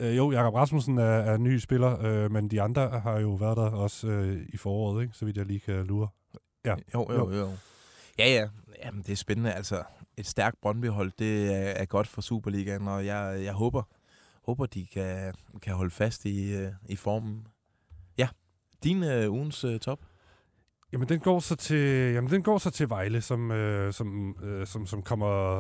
øh, 0.01 0.17
jo, 0.17 0.31
Jakob 0.33 0.55
Rasmussen 0.55 0.99
er, 0.99 1.03
er 1.05 1.35
en 1.35 1.43
ny 1.43 1.59
spiller, 1.59 2.05
øh, 2.07 2.31
men 2.33 2.49
de 2.49 2.63
andre 2.63 3.01
har 3.01 3.19
jo 3.19 3.31
været 3.35 3.57
der 3.57 3.71
også 3.71 4.07
øh, 4.09 4.43
i 4.49 4.57
foråret, 4.57 5.03
ikke? 5.03 5.15
så 5.15 5.25
vidt 5.25 5.37
jeg 5.37 5.47
lige 5.47 5.61
kan 5.61 5.85
lure. 5.87 6.09
Ja. 6.65 6.75
Jo, 6.95 7.07
jo, 7.13 7.33
jo. 7.35 7.49
Ja, 8.19 8.29
ja. 8.35 8.49
Jamen, 8.85 9.03
det 9.03 9.13
er 9.13 9.17
spændende. 9.17 9.53
Altså, 9.53 9.83
et 10.17 10.27
stærkt 10.27 10.61
Brøndby-hold, 10.61 11.13
det 11.19 11.55
er, 11.55 11.71
er 11.71 11.85
godt 11.85 12.07
for 12.07 12.21
Superligaen, 12.21 12.89
og 12.89 13.07
jeg, 13.07 13.41
jeg 13.45 13.53
håber, 13.53 13.83
håber, 14.43 14.67
de 14.67 14.87
kan, 14.87 15.35
kan 15.63 15.75
holde 15.75 15.91
fast 15.91 16.25
i, 16.25 16.53
øh, 16.55 16.73
i 16.89 16.97
formen. 16.97 17.47
Ja, 18.19 18.29
din 18.85 19.03
øh, 19.03 19.33
ugens 19.33 19.65
øh, 19.65 19.81
top? 19.81 20.01
Jamen, 20.93 21.09
den 21.09 21.21
går 21.21 21.41
så 21.41 21.57
til, 21.57 22.13
jamen, 22.13 22.31
den 22.31 22.43
går 22.43 22.59
så 22.59 22.71
til 22.71 22.89
Vejle, 22.91 23.21
som, 23.21 23.51
øh, 23.51 23.93
som, 23.93 24.37
øh, 24.43 24.67
som, 24.67 24.87
som 24.87 25.03
kommer 25.03 25.59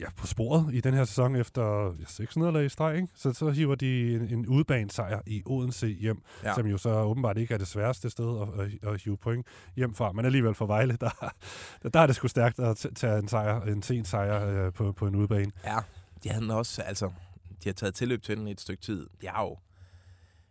ja, 0.00 0.06
på 0.16 0.26
sporet 0.26 0.74
i 0.74 0.80
den 0.80 0.94
her 0.94 1.04
sæson 1.04 1.36
efter 1.36 1.94
ja, 2.00 2.04
seks 2.06 2.36
nederlag 2.36 2.64
i 2.64 2.68
streg. 2.68 2.96
Ikke? 2.96 3.08
Så, 3.14 3.32
så 3.32 3.50
hiver 3.50 3.74
de 3.74 4.14
en, 4.14 4.22
en 4.22 4.46
udbanesejr 4.46 5.20
i 5.26 5.42
Odense 5.46 5.86
hjem, 5.86 6.22
Ja. 6.44 6.54
som 6.54 6.66
jo 6.66 6.78
så 6.78 6.90
åbenbart 6.90 7.38
ikke 7.38 7.54
er 7.54 7.58
det 7.58 7.68
sværeste 7.68 8.10
sted 8.10 8.40
at, 8.42 8.60
at, 8.64 8.92
at 8.94 9.02
hive 9.02 9.16
point 9.16 9.46
hjem 9.76 9.94
fra. 9.94 10.12
Men 10.12 10.24
alligevel 10.24 10.54
for 10.54 10.66
Vejle, 10.66 10.96
der, 11.00 11.32
der, 11.92 12.00
er 12.00 12.06
det 12.06 12.16
sgu 12.16 12.28
stærkt 12.28 12.58
at 12.58 12.86
tage 12.94 13.18
en, 13.18 13.28
sejr, 13.28 13.60
en 13.60 13.82
sen 13.82 14.04
sejr 14.04 14.46
øh, 14.66 14.72
på, 14.72 14.92
på 14.92 15.06
en 15.06 15.14
udbane. 15.14 15.52
Ja, 15.64 15.78
de 16.24 16.28
havde 16.28 16.42
den 16.42 16.50
også, 16.50 16.82
altså, 16.82 17.06
de 17.64 17.68
har 17.68 17.74
taget 17.74 17.94
tilløb 17.94 18.22
til 18.22 18.36
den 18.36 18.48
i 18.48 18.50
et 18.50 18.60
stykke 18.60 18.82
tid. 18.82 19.06
De 19.20 19.28
har 19.28 19.42
jo 19.42 19.56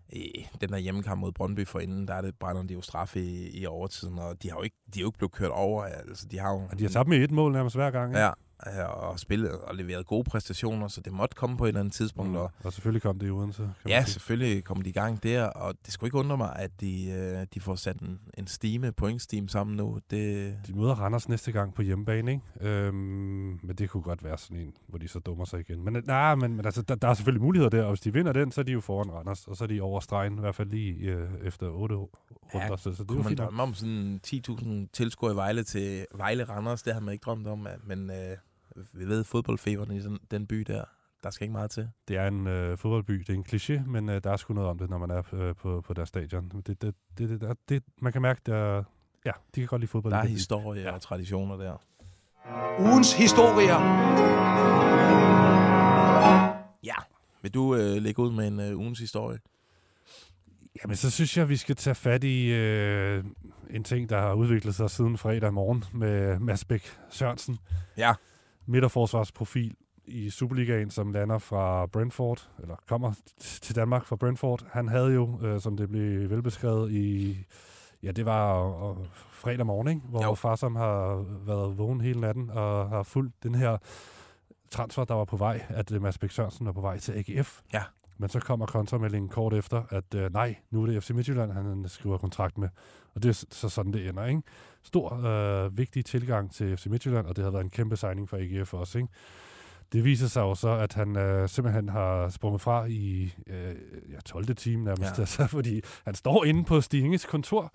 i 0.09 0.47
den 0.61 0.69
der 0.69 0.77
hjemmekamp 0.77 1.21
mod 1.21 1.31
Brøndby 1.31 1.67
for 1.67 1.79
inden, 1.79 2.07
der 2.07 2.13
er 2.13 2.21
det, 2.21 2.35
brænder 2.39 2.63
de 2.63 2.73
jo 2.73 2.81
straffe 2.81 3.19
i, 3.19 3.59
i 3.61 3.65
overtiden, 3.65 4.19
og 4.19 4.43
de 4.43 4.49
har 4.49 4.57
jo 4.57 4.63
ikke, 4.63 4.75
de 4.93 4.99
er 4.99 5.01
jo 5.01 5.07
ikke 5.07 5.17
blevet 5.17 5.31
kørt 5.31 5.51
over. 5.51 5.83
Altså, 5.83 6.27
de 6.31 6.39
har 6.39 6.51
jo, 6.51 6.61
Og 6.71 6.79
de 6.79 6.83
har 6.83 6.89
tabt 6.89 7.09
med 7.09 7.17
et 7.17 7.31
mål 7.31 7.51
nærmest 7.51 7.75
hver 7.75 7.91
gang. 7.91 8.11
ikke? 8.11 8.19
Ja, 8.19 8.31
Øh, 8.67 9.09
og 9.09 9.19
spillet 9.19 9.51
og 9.51 9.75
leveret 9.75 10.05
gode 10.05 10.23
præstationer, 10.23 10.87
så 10.87 11.01
det 11.01 11.13
måtte 11.13 11.35
komme 11.35 11.57
på 11.57 11.65
et 11.65 11.67
eller 11.67 11.79
andet 11.79 11.93
tidspunkt. 11.93 12.31
Mm. 12.31 12.37
Og, 12.37 12.51
og 12.63 12.73
selvfølgelig 12.73 13.01
kom 13.01 13.19
det 13.19 13.27
i 13.27 13.29
Odense. 13.29 13.69
Ja, 13.87 14.03
selvfølgelig 14.05 14.63
kom 14.63 14.81
de 14.81 14.89
i 14.89 14.93
gang 14.93 15.23
der, 15.23 15.45
og 15.45 15.75
det 15.85 15.93
skulle 15.93 16.07
ikke 16.07 16.17
undre 16.17 16.37
mig, 16.37 16.55
at 16.55 16.71
de, 16.81 17.11
øh, 17.11 17.47
de 17.53 17.59
får 17.59 17.75
sat 17.75 17.99
en, 17.99 18.19
en 18.37 18.47
stime, 18.47 18.91
pointstime 18.91 19.49
sammen 19.49 19.77
nu. 19.77 19.99
Det... 20.11 20.55
De 20.67 20.73
møder 20.73 20.95
Randers 20.95 21.29
næste 21.29 21.51
gang 21.51 21.73
på 21.73 21.81
hjemmebane, 21.81 22.31
ikke? 22.31 22.69
Øhm, 22.69 23.59
men 23.63 23.75
det 23.77 23.89
kunne 23.89 24.03
godt 24.03 24.23
være 24.23 24.37
sådan 24.37 24.57
en, 24.57 24.73
hvor 24.87 24.97
de 24.97 25.07
så 25.07 25.19
dummer 25.19 25.45
sig 25.45 25.59
igen. 25.59 25.83
Men, 25.83 26.03
nej, 26.05 26.35
men, 26.35 26.55
men 26.55 26.65
altså, 26.65 26.81
der, 26.81 26.95
der 26.95 27.07
er 27.07 27.13
selvfølgelig 27.13 27.41
muligheder 27.43 27.69
der, 27.69 27.83
og 27.83 27.89
hvis 27.89 27.99
de 27.99 28.13
vinder 28.13 28.33
den, 28.33 28.51
så 28.51 28.61
er 28.61 28.65
de 28.65 28.71
jo 28.71 28.81
foran 28.81 29.11
Randers, 29.11 29.47
og 29.47 29.57
så 29.57 29.63
er 29.63 29.67
de 29.67 29.81
over 29.81 29.99
stregen, 29.99 30.37
i 30.37 30.39
hvert 30.39 30.55
fald 30.55 30.69
lige 30.69 30.93
øh, 30.93 31.29
efter 31.43 31.69
8, 31.69 31.95
rundt 32.53 32.65
ja, 32.65 32.73
os. 32.73 32.81
Så 32.81 32.89
det 32.89 33.08
kunne 33.08 33.23
man 33.23 33.36
drømme 33.36 33.63
om 33.63 33.73
sådan 33.73 34.19
10.000 34.27 34.67
tilskuere 34.93 35.34
i 35.34 35.36
Vejle 35.36 35.63
til 35.63 36.05
Vejle 36.15 36.43
Randers, 36.43 36.84
det 36.84 36.93
havde 36.93 37.05
man 37.05 37.13
ikke 37.13 37.23
drømt 37.23 37.47
om, 37.47 37.67
men 37.84 38.10
øh, 38.10 38.38
vi 38.93 39.05
ved 39.05 39.23
fodboldfeberen 39.23 39.91
i 39.91 40.01
den, 40.01 40.19
den 40.31 40.47
by 40.47 40.60
der, 40.60 40.84
der 41.23 41.29
skal 41.29 41.45
ikke 41.45 41.51
meget 41.51 41.71
til. 41.71 41.89
Det 42.08 42.17
er 42.17 42.27
en 42.27 42.47
øh, 42.47 42.77
fodboldby, 42.77 43.13
det 43.13 43.29
er 43.29 43.34
en 43.34 43.45
kliché, 43.53 43.89
men 43.89 44.10
øh, 44.10 44.23
der 44.23 44.31
er 44.31 44.38
sgu 44.38 44.53
noget 44.53 44.69
om 44.69 44.77
det, 44.77 44.89
når 44.89 44.97
man 44.97 45.10
er 45.10 45.23
øh, 45.34 45.55
på, 45.55 45.81
på 45.81 45.93
deres 45.93 46.10
stadion. 46.10 46.49
Det, 46.49 46.67
det, 46.67 46.81
det, 46.81 47.29
det, 47.29 47.41
der, 47.41 47.53
det, 47.69 47.84
man 48.01 48.13
kan 48.13 48.21
mærke, 48.21 48.41
der, 48.45 48.84
ja, 49.25 49.31
de 49.55 49.60
kan 49.60 49.67
godt 49.67 49.79
lide 49.79 49.89
fodbold. 49.91 50.13
Der 50.13 50.19
er 50.19 50.25
historie 50.25 50.81
ja. 50.81 50.91
og 50.91 51.01
traditioner 51.01 51.58
der. 51.58 51.77
Ugens 52.79 53.13
historier. 53.13 53.79
Ja, 56.84 56.95
vil 57.41 57.53
du 57.53 57.75
øh, 57.75 58.01
lægge 58.01 58.21
ud 58.21 58.31
med 58.31 58.47
en 58.47 58.60
øh, 58.60 58.77
ugens 58.77 58.99
historie? 58.99 59.39
Jamen, 60.83 60.95
så 60.95 61.11
synes 61.11 61.38
jeg, 61.38 61.49
vi 61.49 61.57
skal 61.57 61.75
tage 61.75 61.95
fat 61.95 62.23
i 62.23 62.51
øh, 62.51 63.23
en 63.69 63.83
ting, 63.83 64.09
der 64.09 64.21
har 64.21 64.33
udviklet 64.33 64.75
sig 64.75 64.89
siden 64.89 65.17
fredag 65.17 65.53
morgen 65.53 65.83
med 65.93 66.39
Mads 66.39 66.65
Bæk 66.65 66.97
Sørensen. 67.09 67.57
Ja. 67.97 68.13
Midterforsvarsprofil 68.65 69.75
i 70.05 70.29
Superligaen, 70.29 70.89
som 70.91 71.11
lander 71.11 71.38
fra 71.38 71.85
Brentford, 71.85 72.49
eller 72.61 72.75
kommer 72.88 73.13
til 73.39 73.75
Danmark 73.75 74.05
fra 74.05 74.15
Brentford. 74.15 74.65
Han 74.71 74.88
havde 74.88 75.13
jo, 75.13 75.39
øh, 75.43 75.61
som 75.61 75.77
det 75.77 75.89
blev 75.89 76.29
velbeskrevet 76.29 76.91
i, 76.91 77.38
ja, 78.03 78.11
det 78.11 78.25
var 78.25 78.69
øh, 78.89 78.97
fredag 79.31 79.65
morgen, 79.65 79.88
ikke? 79.88 80.01
hvor 80.09 80.21
Jo. 80.21 80.27
jo. 80.27 80.35
far 80.35 80.55
som 80.55 80.75
har 80.75 81.25
været 81.45 81.77
vågen 81.77 82.01
hele 82.01 82.21
natten 82.21 82.49
og 82.49 82.89
har 82.89 83.03
fulgt 83.03 83.43
den 83.43 83.55
her 83.55 83.77
transfer, 84.71 85.03
der 85.03 85.13
var 85.13 85.25
på 85.25 85.38
vej, 85.38 85.65
at 85.69 85.91
øh, 85.91 86.01
Mads 86.01 86.17
Bæk 86.17 86.31
Sørensen 86.31 86.65
var 86.65 86.71
på 86.71 86.81
vej 86.81 86.99
til 86.99 87.11
AGF. 87.11 87.59
Ja. 87.73 87.83
Men 88.17 88.30
så 88.30 88.39
kommer 88.39 88.65
kontrameldingen 88.65 89.30
kort 89.30 89.54
efter, 89.54 89.84
at 89.89 90.15
øh, 90.15 90.34
nej, 90.34 90.56
nu 90.71 90.82
er 90.82 90.86
det 90.86 91.04
FC 91.04 91.10
Midtjylland, 91.10 91.51
han 91.51 91.86
skriver 91.88 92.17
kontrakt 92.17 92.58
med. 92.58 92.69
Og 93.15 93.23
det 93.23 93.30
er 93.30 93.45
så 93.51 93.69
sådan, 93.69 93.93
det 93.93 94.10
ender. 94.10 94.25
Ikke? 94.25 94.41
Stor, 94.84 95.25
øh, 95.25 95.78
vigtig 95.78 96.06
tilgang 96.06 96.51
til 96.51 96.78
FC 96.78 96.86
Midtjylland, 96.86 97.28
og 97.28 97.36
det 97.36 97.43
har 97.43 97.51
været 97.51 97.63
en 97.63 97.69
kæmpe 97.69 97.97
signing 97.97 98.30
for 98.30 98.38
AGF 98.38 98.73
også. 98.73 98.97
Ikke? 98.97 99.10
Det 99.93 100.04
viser 100.04 100.28
sig 100.28 100.41
jo 100.41 100.56
så, 100.56 100.69
at 100.69 100.93
han 100.93 101.17
øh, 101.17 101.49
simpelthen 101.49 101.89
har 101.89 102.30
sprunget 102.30 102.62
fra 102.62 102.86
i 102.86 103.34
øh, 103.47 103.75
ja, 104.12 104.19
12. 104.25 104.56
time 104.56 104.84
nærmest, 104.84 105.17
ja. 105.17 105.21
altså, 105.21 105.47
fordi 105.47 105.82
han 106.06 106.15
står 106.15 106.45
inde 106.45 106.63
på 106.63 106.82
Stinges 106.82 107.25
kontor. 107.25 107.73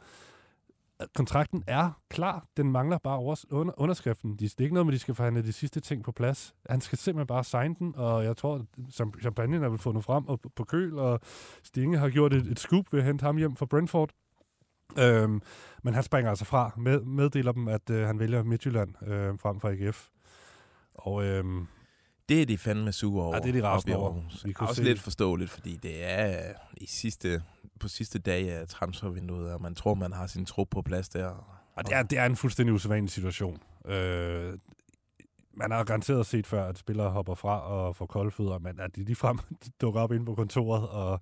Kontrakten 1.14 1.64
er 1.66 1.90
klar. 2.10 2.46
Den 2.56 2.72
mangler 2.72 2.98
bare 2.98 3.18
overs- 3.18 3.44
under, 3.50 3.74
underskriften. 3.76 4.30
De, 4.30 4.44
det 4.44 4.60
er 4.60 4.62
ikke 4.62 4.74
noget 4.74 4.86
med, 4.86 4.92
at 4.92 4.96
de 4.96 5.00
skal 5.00 5.14
forhandle 5.14 5.42
de 5.42 5.52
sidste 5.52 5.80
ting 5.80 6.04
på 6.04 6.12
plads. 6.12 6.54
Han 6.70 6.80
skal 6.80 6.98
simpelthen 6.98 7.26
bare 7.26 7.44
signe 7.44 7.74
den, 7.74 7.94
og 7.96 8.24
jeg 8.24 8.36
tror, 8.36 8.54
at 8.54 8.62
champagne 9.20 9.64
er 9.64 9.68
vel 9.68 9.78
fundet 9.78 10.04
frem 10.04 10.28
og 10.28 10.40
på 10.56 10.64
køl, 10.64 10.98
og 10.98 11.20
Stinge 11.62 11.98
har 11.98 12.08
gjort 12.08 12.32
et, 12.32 12.46
et 12.46 12.58
scoop 12.58 12.92
ved 12.92 13.00
at 13.00 13.06
hente 13.06 13.22
ham 13.22 13.36
hjem 13.36 13.56
fra 13.56 13.66
Brentford. 13.66 14.10
Øhm, 14.98 15.42
men 15.82 15.94
han 15.94 16.02
springer 16.02 16.30
altså 16.30 16.44
fra, 16.44 16.70
med, 16.76 17.00
meddeler 17.00 17.52
dem, 17.52 17.68
at 17.68 17.90
øh, 17.90 18.06
han 18.06 18.18
vælger 18.18 18.42
Midtjylland 18.42 19.08
øh, 19.08 19.38
frem 19.38 19.60
for 19.60 19.68
AGF. 19.68 20.08
Og 20.94 21.24
øhm, 21.24 21.66
det 22.30 22.42
er 22.42 22.46
de 22.46 22.58
fandme 22.58 22.92
sure 22.92 23.24
over. 23.24 23.34
Ja, 23.34 23.40
det 23.40 23.48
er 23.48 23.52
de 23.52 23.68
rasende 23.68 23.96
over. 23.96 24.06
Aarhus. 24.14 24.44
Vi 24.44 24.52
kunne 24.52 24.68
Også 24.68 24.82
se- 24.82 24.88
lidt 24.88 25.00
forståeligt, 25.00 25.50
fordi 25.50 25.76
det 25.76 26.04
er 26.10 26.48
øh, 26.48 26.54
i 26.76 26.86
sidste, 26.86 27.42
på 27.80 27.88
sidste 27.88 28.18
dag 28.18 28.50
af 28.50 28.68
transfervinduet, 28.68 29.52
og 29.52 29.62
man 29.62 29.74
tror, 29.74 29.94
man 29.94 30.12
har 30.12 30.26
sin 30.26 30.44
trup 30.46 30.68
på 30.70 30.82
plads 30.82 31.08
der. 31.08 31.26
Og 31.76 31.84
det 31.86 31.92
er, 31.94 32.02
det 32.02 32.18
er 32.18 32.26
en 32.26 32.36
fuldstændig 32.36 32.74
usædvanlig 32.74 33.10
situation. 33.10 33.58
Øh, 33.86 34.58
man 35.54 35.70
har 35.70 35.84
garanteret 35.84 36.26
set 36.26 36.46
før, 36.46 36.64
at 36.68 36.78
spillere 36.78 37.10
hopper 37.10 37.34
fra 37.34 37.60
og 37.60 37.96
får 37.96 38.06
kolde 38.06 38.30
fødder, 38.30 38.58
men 38.58 38.80
at 38.80 38.96
de 38.96 39.04
ligefrem 39.04 39.38
dukker 39.80 40.00
op 40.00 40.12
inde 40.12 40.24
på 40.26 40.34
kontoret, 40.34 40.88
og 40.88 41.20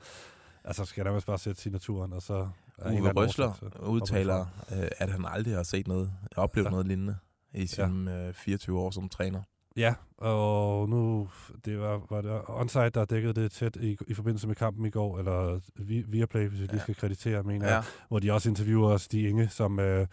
altså 0.65 0.85
skal 0.85 1.05
der 1.05 1.21
bare 1.21 1.39
sætte 1.39 1.61
signaturen, 1.61 2.13
og 2.13 2.23
så... 2.23 2.49
Uwe 2.87 3.13
Røsler 3.13 3.53
udtaler, 3.81 4.47
øh, 4.73 4.89
at 4.99 5.11
han 5.11 5.25
aldrig 5.29 5.55
har 5.55 5.63
set 5.63 5.89
noget, 5.89 6.13
oplevet 6.37 6.65
Ja. 6.67 6.71
noget 6.71 6.87
lignende 6.87 7.17
i 7.55 7.67
sine 7.67 8.27
øh, 8.27 8.35
24 8.35 8.79
år 8.79 8.91
som 8.91 9.09
træner. 9.09 9.43
Ja, 9.79 9.95
og 10.19 10.89
nu, 10.89 11.29
det 11.65 11.81
var, 11.81 12.01
var 12.11 12.21
det 12.21 12.41
Onsite, 12.49 12.91
der 12.91 13.05
dækkede 13.05 13.33
det 13.43 13.53
tæt 13.53 13.77
i, 13.77 13.97
i 14.07 14.15
forbindelse 14.15 14.47
med 14.47 14.55
kampen 14.57 14.87
i 14.87 14.91
går, 14.91 15.19
eller 15.19 15.61
vi- 15.77 16.05
Viaplay, 16.09 16.49
hvis 16.49 16.61
vi 16.61 16.67
lige 16.67 16.81
skal 16.81 16.95
kreditere, 16.95 17.43
mener 17.43 17.67
jeg, 17.69 17.83
hvor 18.09 18.19
de 18.19 18.33
også 18.33 18.49
interviewer 18.49 18.97
Stig 18.97 19.29
Inge, 19.29 19.49
som, 19.49 19.81
øh, 19.81 20.07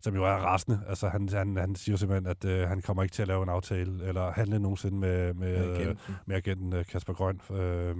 som 0.00 0.14
jo 0.14 0.24
er 0.24 0.30
rasende. 0.32 0.80
Altså, 0.88 1.08
han, 1.08 1.28
han, 1.28 1.56
han 1.56 1.74
siger 1.74 1.96
simpelthen, 1.96 2.26
at 2.26 2.44
øh, 2.44 2.68
han 2.68 2.82
kommer 2.82 3.02
ikke 3.02 3.12
til 3.12 3.22
at 3.22 3.28
lave 3.28 3.42
en 3.42 3.48
aftale, 3.48 4.04
eller 4.06 4.32
handle 4.32 4.58
nogensinde 4.58 4.96
med, 4.98 5.34
med, 5.34 5.58
Med 5.66 5.76
agenten. 5.80 6.16
med 6.26 6.36
agenten 6.36 6.72
øh, 6.72 6.84
Kasper 6.84 7.12
Grøn, 7.12 7.40
øh, 7.50 7.96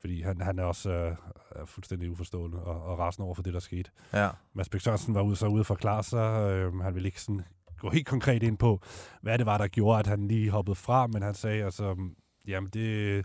fordi 0.00 0.22
han, 0.22 0.40
han 0.40 0.58
er 0.58 0.64
også 0.64 0.90
øh, 0.90 1.16
er 1.50 1.64
fuldstændig 1.64 2.10
uforstående 2.10 2.58
og, 2.62 2.82
og 2.82 2.98
rasende 2.98 3.24
over 3.26 3.34
for 3.34 3.42
det, 3.42 3.54
der 3.54 3.60
skete. 3.60 3.90
Ja. 4.12 4.28
Mads 4.54 4.68
Bæk 4.68 4.80
Sørensen 4.80 5.14
var 5.14 5.22
ude, 5.22 5.36
så 5.36 5.46
ude 5.46 5.60
at 5.60 5.66
forklare 5.66 6.02
sig. 6.02 6.50
Øh, 6.50 6.74
han 6.80 6.94
ville 6.94 7.08
ikke 7.08 7.20
sådan 7.20 7.42
gå 7.82 7.90
helt 7.90 8.06
konkret 8.06 8.42
ind 8.42 8.58
på, 8.58 8.80
hvad 9.22 9.38
det 9.38 9.46
var, 9.46 9.58
der 9.58 9.66
gjorde, 9.68 9.98
at 9.98 10.06
han 10.06 10.28
lige 10.28 10.50
hoppede 10.50 10.74
fra, 10.74 11.06
men 11.06 11.22
han 11.22 11.34
sagde, 11.34 11.64
altså, 11.64 11.96
jamen 12.48 12.70
det, 12.70 13.24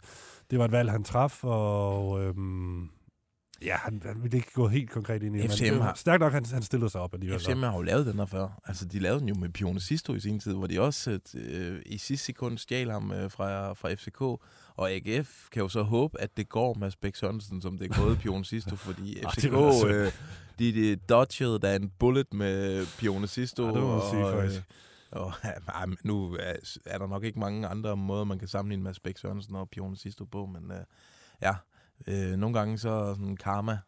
det 0.51 0.59
var 0.59 0.65
et 0.65 0.71
valg, 0.71 0.91
han 0.91 1.03
traf, 1.03 1.43
og 1.43 2.23
øhm, 2.23 2.89
ja, 3.61 3.75
han, 3.77 4.01
han 4.05 4.23
ville 4.23 4.37
ikke 4.37 4.51
gå 4.53 4.67
helt 4.67 4.89
konkret 4.89 5.23
ind 5.23 5.35
i 5.35 5.39
det. 5.41 5.51
FCM 5.51 5.63
har- 5.81 5.93
Stærkt 5.95 6.19
nok, 6.21 6.33
han, 6.33 6.45
han 6.45 6.61
stillede 6.63 6.89
sig 6.89 7.01
op 7.01 7.13
alligevel. 7.13 7.39
FCM 7.39 7.63
har 7.63 7.75
jo 7.75 7.81
lavet 7.81 8.05
den 8.05 8.17
her 8.19 8.25
før. 8.25 8.59
Altså, 8.65 8.85
de 8.85 8.99
lavede 8.99 9.19
den 9.19 9.29
jo 9.29 9.35
med 9.35 9.49
Pione 9.49 9.79
Sisto 9.79 10.13
i 10.13 10.19
sin 10.19 10.39
tid, 10.39 10.53
hvor 10.53 10.67
de 10.67 10.81
også 10.81 11.19
øh, 11.35 11.81
i 11.85 11.97
sidste 11.97 12.25
sekund 12.25 12.57
stjal 12.57 12.91
ham 12.91 13.11
øh, 13.11 13.31
fra, 13.31 13.73
fra 13.73 13.93
FCK. 13.93 14.21
Og 14.75 14.91
AGF 14.91 15.29
kan 15.51 15.61
jo 15.61 15.67
så 15.69 15.81
håbe, 15.83 16.21
at 16.21 16.37
det 16.37 16.49
går 16.49 16.73
Mads 16.79 16.95
Bæk 16.95 17.15
Sørensen, 17.15 17.61
som 17.61 17.77
det 17.77 17.91
er 17.91 18.01
gået 18.01 18.17
Pione 18.19 18.45
Sisto, 18.45 18.75
fordi 18.75 19.17
FCK, 19.33 19.53
øh, 19.87 20.11
de, 20.59 20.73
de 20.73 20.95
dodgede 20.95 21.59
da 21.59 21.75
en 21.75 21.91
bullet 21.99 22.33
med 22.33 22.85
Pione 22.99 23.27
Sisto. 23.27 23.63
Ja, 23.63 23.71
det 23.71 23.81
må 23.81 23.91
man 23.91 24.01
sige, 24.11 24.25
og, 24.25 24.33
faktisk. 24.33 24.57
øh, 24.57 25.21
og 25.21 25.33
ja, 25.43 25.85
nu 26.03 26.33
er, 26.33 26.77
er 26.85 26.97
der 26.97 27.07
nok 27.07 27.23
ikke 27.23 27.39
mange 27.39 27.67
andre 27.67 27.97
måder, 27.97 28.23
man 28.23 28.39
kan 28.39 28.47
sammenligne 28.47 28.83
Mads 28.83 28.99
Bæk 28.99 29.17
Sørensen 29.17 29.55
og 29.55 29.69
Pione 29.69 29.97
Sisto 29.97 30.25
på, 30.25 30.45
men 30.45 30.71
øh, 30.71 30.83
ja, 31.41 31.55
øh, 32.07 32.37
nogle 32.37 32.59
gange 32.59 32.77
så 32.77 33.13
sådan 33.15 33.37
karma, 33.37 33.79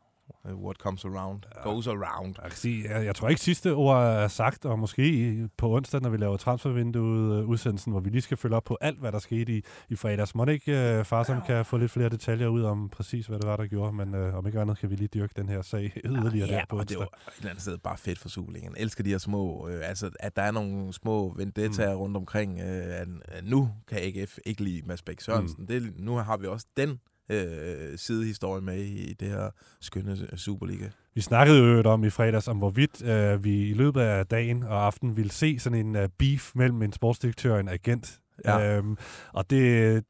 what 0.45 0.75
comes 0.77 1.05
around, 1.05 1.43
Ja. 1.55 1.69
goes 1.69 1.87
around. 1.87 2.35
Jeg, 2.41 2.51
kan 2.51 2.57
sige, 2.59 2.89
jeg, 2.95 3.05
jeg 3.05 3.15
tror 3.15 3.29
ikke 3.29 3.41
sidste 3.41 3.73
ord 3.73 4.03
er 4.03 4.27
sagt, 4.27 4.65
og 4.65 4.79
måske 4.79 5.49
på 5.57 5.75
onsdag, 5.75 6.01
når 6.01 6.09
vi 6.09 6.17
laver 6.17 6.37
transfervinduet 6.37 7.39
øh, 7.41 7.49
udsendelsen, 7.49 7.91
hvor 7.91 7.99
vi 7.99 8.09
lige 8.09 8.21
skal 8.21 8.37
følge 8.37 8.55
op 8.55 8.63
på 8.63 8.77
alt, 8.81 8.99
hvad 8.99 9.11
der 9.11 9.19
skete 9.19 9.57
i, 9.57 9.63
i 9.89 9.95
fredags. 9.95 10.35
Må 10.35 10.45
det 10.45 10.51
ikke, 10.53 10.97
øh, 10.97 11.05
far, 11.05 11.23
som 11.23 11.41
kan 11.47 11.65
få 11.65 11.77
lidt 11.77 11.91
flere 11.91 12.09
detaljer 12.09 12.47
ud 12.47 12.63
om 12.63 12.89
præcis, 12.89 13.27
hvad 13.27 13.39
det 13.39 13.47
var, 13.47 13.55
der 13.55 13.67
gjorde, 13.67 13.93
men 13.93 14.15
øh, 14.15 14.35
om 14.35 14.47
ikke 14.47 14.59
andet 14.59 14.77
kan 14.79 14.89
vi 14.89 14.95
lige 14.95 15.07
dyrke 15.07 15.33
den 15.35 15.49
her 15.49 15.61
sag 15.61 15.93
yderligere 16.05 16.47
ja, 16.49 16.55
der 16.55 16.65
på 16.69 16.77
og 16.79 16.89
det 16.89 16.97
onsdag. 16.97 17.01
er 17.17 17.21
jo 17.25 17.31
et 17.31 17.37
eller 17.37 17.49
andet 17.49 17.61
sted 17.61 17.77
bare 17.77 17.97
fedt 17.97 18.19
for 18.19 18.29
Superligaen. 18.29 18.73
Jeg 18.75 18.81
elsker 18.81 19.03
de 19.03 19.09
her 19.09 19.17
små, 19.17 19.67
øh, 19.69 19.89
altså 19.89 20.09
at 20.19 20.35
der 20.35 20.41
er 20.41 20.51
nogle 20.51 20.93
små 20.93 21.33
vendettaer 21.37 21.93
mm. 21.93 21.99
rundt 21.99 22.17
omkring. 22.17 22.59
Øh, 22.59 22.65
at 22.99 23.07
nu 23.43 23.69
kan 23.87 23.97
AGF 24.01 24.37
ikke 24.45 24.63
lide 24.63 24.81
Mads 24.85 25.01
Bæk 25.01 25.21
Sørensen. 25.21 25.61
Mm. 25.61 25.67
Det, 25.67 25.93
nu 25.99 26.15
har 26.15 26.37
vi 26.37 26.47
også 26.47 26.65
den 26.77 26.99
øh, 27.29 27.97
sidehistorie 27.97 28.61
med 28.61 28.77
i, 28.77 29.09
i 29.09 29.13
det 29.13 29.27
her 29.27 29.49
skønne 29.81 30.37
Superliga. 30.37 30.85
Vi 31.15 31.21
snakkede 31.21 31.59
jo 31.59 31.81
om 31.89 32.03
i 32.03 32.09
fredags, 32.09 32.47
om 32.47 32.57
hvorvidt 32.57 33.03
øh, 33.03 33.43
vi 33.43 33.69
i 33.69 33.73
løbet 33.73 34.01
af 34.01 34.27
dagen 34.27 34.63
og 34.63 34.85
aftenen 34.85 35.17
ville 35.17 35.31
se 35.31 35.59
sådan 35.59 35.85
en 35.87 35.95
uh, 35.95 36.01
beef 36.19 36.51
mellem 36.55 36.81
en 36.81 36.93
sportsdirektør 36.93 37.53
og 37.53 37.59
en 37.59 37.69
agent. 37.69 38.19
Ja. 38.45 38.77
Øhm, 38.77 38.97
og 39.33 39.49
det, 39.49 40.03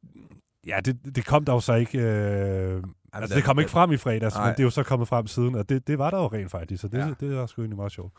ja, 0.67 0.79
det, 0.85 1.15
det 1.15 1.25
kom 1.25 1.45
der 1.45 1.53
jo 1.53 1.59
så 1.59 1.73
ikke... 1.73 1.99
Øh, 1.99 2.83
altså, 3.13 3.35
det 3.35 3.43
kom 3.43 3.59
ikke 3.59 3.71
frem 3.71 3.91
i 3.91 3.97
fredags, 3.97 4.35
Nej. 4.35 4.45
men 4.45 4.51
det 4.51 4.59
er 4.59 4.63
jo 4.63 4.69
så 4.69 4.83
kommet 4.83 5.07
frem 5.07 5.27
siden, 5.27 5.55
og 5.55 5.69
det, 5.69 5.87
det 5.87 5.97
var 5.97 6.09
der 6.09 6.17
jo 6.17 6.27
rent 6.27 6.51
faktisk, 6.51 6.81
så 6.81 6.87
det, 6.87 6.97
Ja. 6.97 7.13
det 7.19 7.37
er 7.37 7.45
sgu 7.45 7.61
egentlig 7.61 7.77
meget 7.77 7.91
sjovt. 7.91 8.13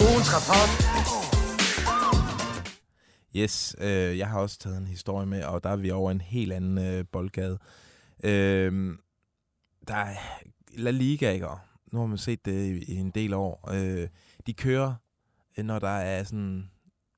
Ugens 0.00 0.28
rapport. 0.34 0.68
Yes, 3.36 3.76
øh, 3.80 4.18
jeg 4.18 4.28
har 4.28 4.38
også 4.40 4.58
taget 4.58 4.78
en 4.78 4.86
historie 4.86 5.26
med, 5.26 5.44
og 5.44 5.64
der 5.64 5.70
er 5.70 5.76
vi 5.76 5.90
over 5.90 6.10
en 6.10 6.20
helt 6.20 6.52
anden 6.52 6.78
øh, 6.78 7.04
boldgade. 7.12 7.58
Øh, 8.22 8.96
der 9.88 9.94
er 9.94 10.16
La 10.76 10.90
Liga, 10.90 11.30
ikke? 11.30 11.46
Nu 11.92 11.98
har 11.98 12.06
man 12.06 12.18
set 12.18 12.44
det 12.44 12.66
i, 12.66 12.92
i 12.92 12.96
en 12.96 13.10
del 13.10 13.34
år. 13.34 13.70
Øh, 13.74 14.08
de 14.46 14.54
kører, 14.54 14.94
øh, 15.58 15.64
når 15.64 15.78
der 15.78 15.88
er 15.88 16.24
sådan, 16.24 16.70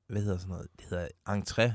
hvad 0.09 0.21
hedder 0.21 0.37
sådan 0.37 0.49
noget, 0.49 0.67
det 0.79 0.85
hedder 0.89 1.07
entré. 1.29 1.71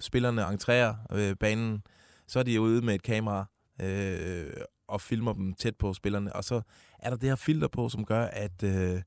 Spillerne 0.00 0.44
entréer 0.46 1.14
øh, 1.16 1.36
banen, 1.36 1.82
så 2.26 2.38
er 2.38 2.42
de 2.42 2.60
ude 2.60 2.82
med 2.82 2.94
et 2.94 3.02
kamera 3.02 3.44
øh, 3.82 4.52
og 4.88 5.00
filmer 5.00 5.32
dem 5.32 5.54
tæt 5.54 5.76
på 5.76 5.94
spillerne. 5.94 6.32
Og 6.36 6.44
så 6.44 6.60
er 6.98 7.10
der 7.10 7.16
det 7.16 7.28
her 7.28 7.36
filter 7.36 7.68
på, 7.68 7.88
som 7.88 8.04
gør, 8.04 8.24
at 8.24 8.62
øh, 8.62 9.02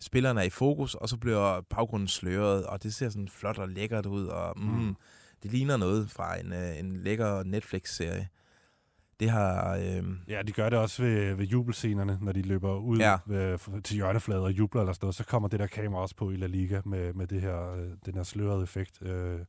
spillerne 0.00 0.40
er 0.40 0.44
i 0.44 0.50
fokus, 0.50 0.94
og 0.94 1.08
så 1.08 1.16
bliver 1.16 1.60
baggrunden 1.60 2.08
sløret, 2.08 2.66
og 2.66 2.82
det 2.82 2.94
ser 2.94 3.08
sådan 3.08 3.28
flot 3.28 3.58
og 3.58 3.68
lækkert 3.68 4.06
ud, 4.06 4.26
og 4.26 4.54
mm, 4.60 4.64
Mm. 4.72 4.96
det 5.42 5.52
ligner 5.52 5.76
noget 5.76 6.10
fra 6.10 6.40
en, 6.40 6.52
øh, 6.52 6.78
en 6.78 6.96
lækker 6.96 7.42
Netflix-serie. 7.42 8.28
Det 9.22 9.30
har... 9.30 9.76
Øh, 9.76 10.04
Ja, 10.28 10.42
de 10.42 10.52
gør 10.52 10.68
det 10.70 10.78
også 10.78 11.02
ved, 11.02 11.34
ved 11.34 11.44
jubelscenerne, 11.46 12.18
når 12.20 12.32
de 12.32 12.42
løber 12.42 12.76
ud 12.78 12.98
Ja. 12.98 13.16
ved, 13.26 13.54
f- 13.54 13.80
til 13.80 13.94
hjørneflader 13.96 14.42
og 14.42 14.52
jubler 14.52 14.80
eller 14.82 14.92
sådan 14.92 15.04
noget, 15.04 15.14
så 15.14 15.24
kommer 15.24 15.48
det 15.48 15.60
der 15.60 15.66
kamera 15.66 16.00
også 16.02 16.16
på 16.16 16.30
i 16.30 16.36
La 16.36 16.46
Liga 16.46 16.80
med, 16.84 17.12
med 17.14 17.26
det 17.26 17.40
her, 17.40 17.72
øh, 17.72 17.90
den 18.06 18.14
her 18.14 18.22
slørede 18.22 18.62
effekt, 18.62 19.02
øh, 19.02 19.40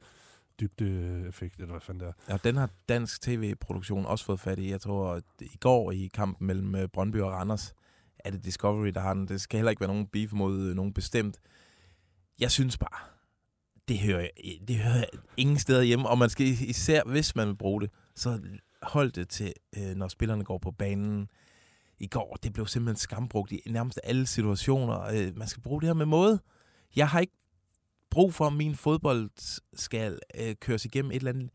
dybde-effekt, 0.60 1.56
eller 1.60 1.72
hvad 1.72 1.82
fanden 1.82 2.00
det 2.00 2.08
er. 2.08 2.34
Ja, 2.34 2.38
den 2.44 2.56
har 2.56 2.70
dansk 2.90 3.22
tv-produktion 3.22 4.06
også 4.06 4.26
fået 4.26 4.40
fat 4.40 4.60
i. 4.60 4.72
Jeg 4.72 4.82
tror, 4.82 5.14
at 5.14 5.24
i 5.42 5.58
går 5.60 5.92
i 5.92 6.10
kampen 6.14 6.48
mellem 6.48 6.76
øh, 6.76 6.88
Brøndby 6.94 7.18
og 7.18 7.32
Randers, 7.32 7.74
er 8.20 8.32
det 8.32 8.46
Discovery, 8.46 8.88
der 8.88 9.00
har 9.02 9.14
den. 9.14 9.28
Det 9.28 9.42
skal 9.42 9.58
heller 9.58 9.70
ikke 9.70 9.80
være 9.80 9.88
nogen 9.90 10.08
beef 10.08 10.34
mod 10.34 10.62
øh, 10.62 10.76
nogen 10.76 10.94
bestemt. 10.94 11.38
Jeg 12.40 12.52
synes 12.52 12.78
bare, 12.78 13.00
det 13.88 14.00
hører, 14.00 14.20
jeg- 14.20 14.68
det 14.68 14.76
hører 14.76 14.96
jeg 14.96 15.08
ingen 15.38 15.60
steder 15.60 15.82
hjemme, 15.82 16.10
og 16.10 16.18
man 16.18 16.30
skal 16.30 16.46
især, 16.46 17.02
hvis 17.06 17.36
man 17.36 17.48
vil 17.48 17.56
bruge 17.56 17.82
det, 17.82 17.90
så 18.16 18.40
holdte 18.84 19.22
det 19.22 19.30
til, 19.30 19.54
øh, 19.78 19.96
når 19.96 20.08
spillerne 20.08 20.44
går 20.44 20.58
på 20.58 20.72
banen. 20.72 21.30
I 22.00 22.08
går, 22.08 22.38
det 22.44 22.54
blev 22.54 22.68
simpelthen 22.68 23.00
skambrugt 23.00 23.52
i 23.52 23.62
nærmest 23.66 24.00
alle 24.04 24.28
situationer. 24.28 25.02
Øh, 25.02 25.38
man 25.38 25.48
skal 25.48 25.64
bruge 25.64 25.82
det 25.82 25.88
her 25.90 25.94
med 25.94 26.06
måde. 26.06 26.40
Jeg 26.96 27.10
har 27.10 27.20
ikke 27.20 27.38
brug 28.10 28.34
for, 28.34 28.48
at 28.48 28.54
min 28.54 28.76
fodbold 28.76 29.30
skal 29.76 30.20
øh, 30.40 30.56
køres 30.62 30.86
igennem 30.86 31.12
et 31.12 31.16
eller 31.16 31.32
andet 31.32 31.50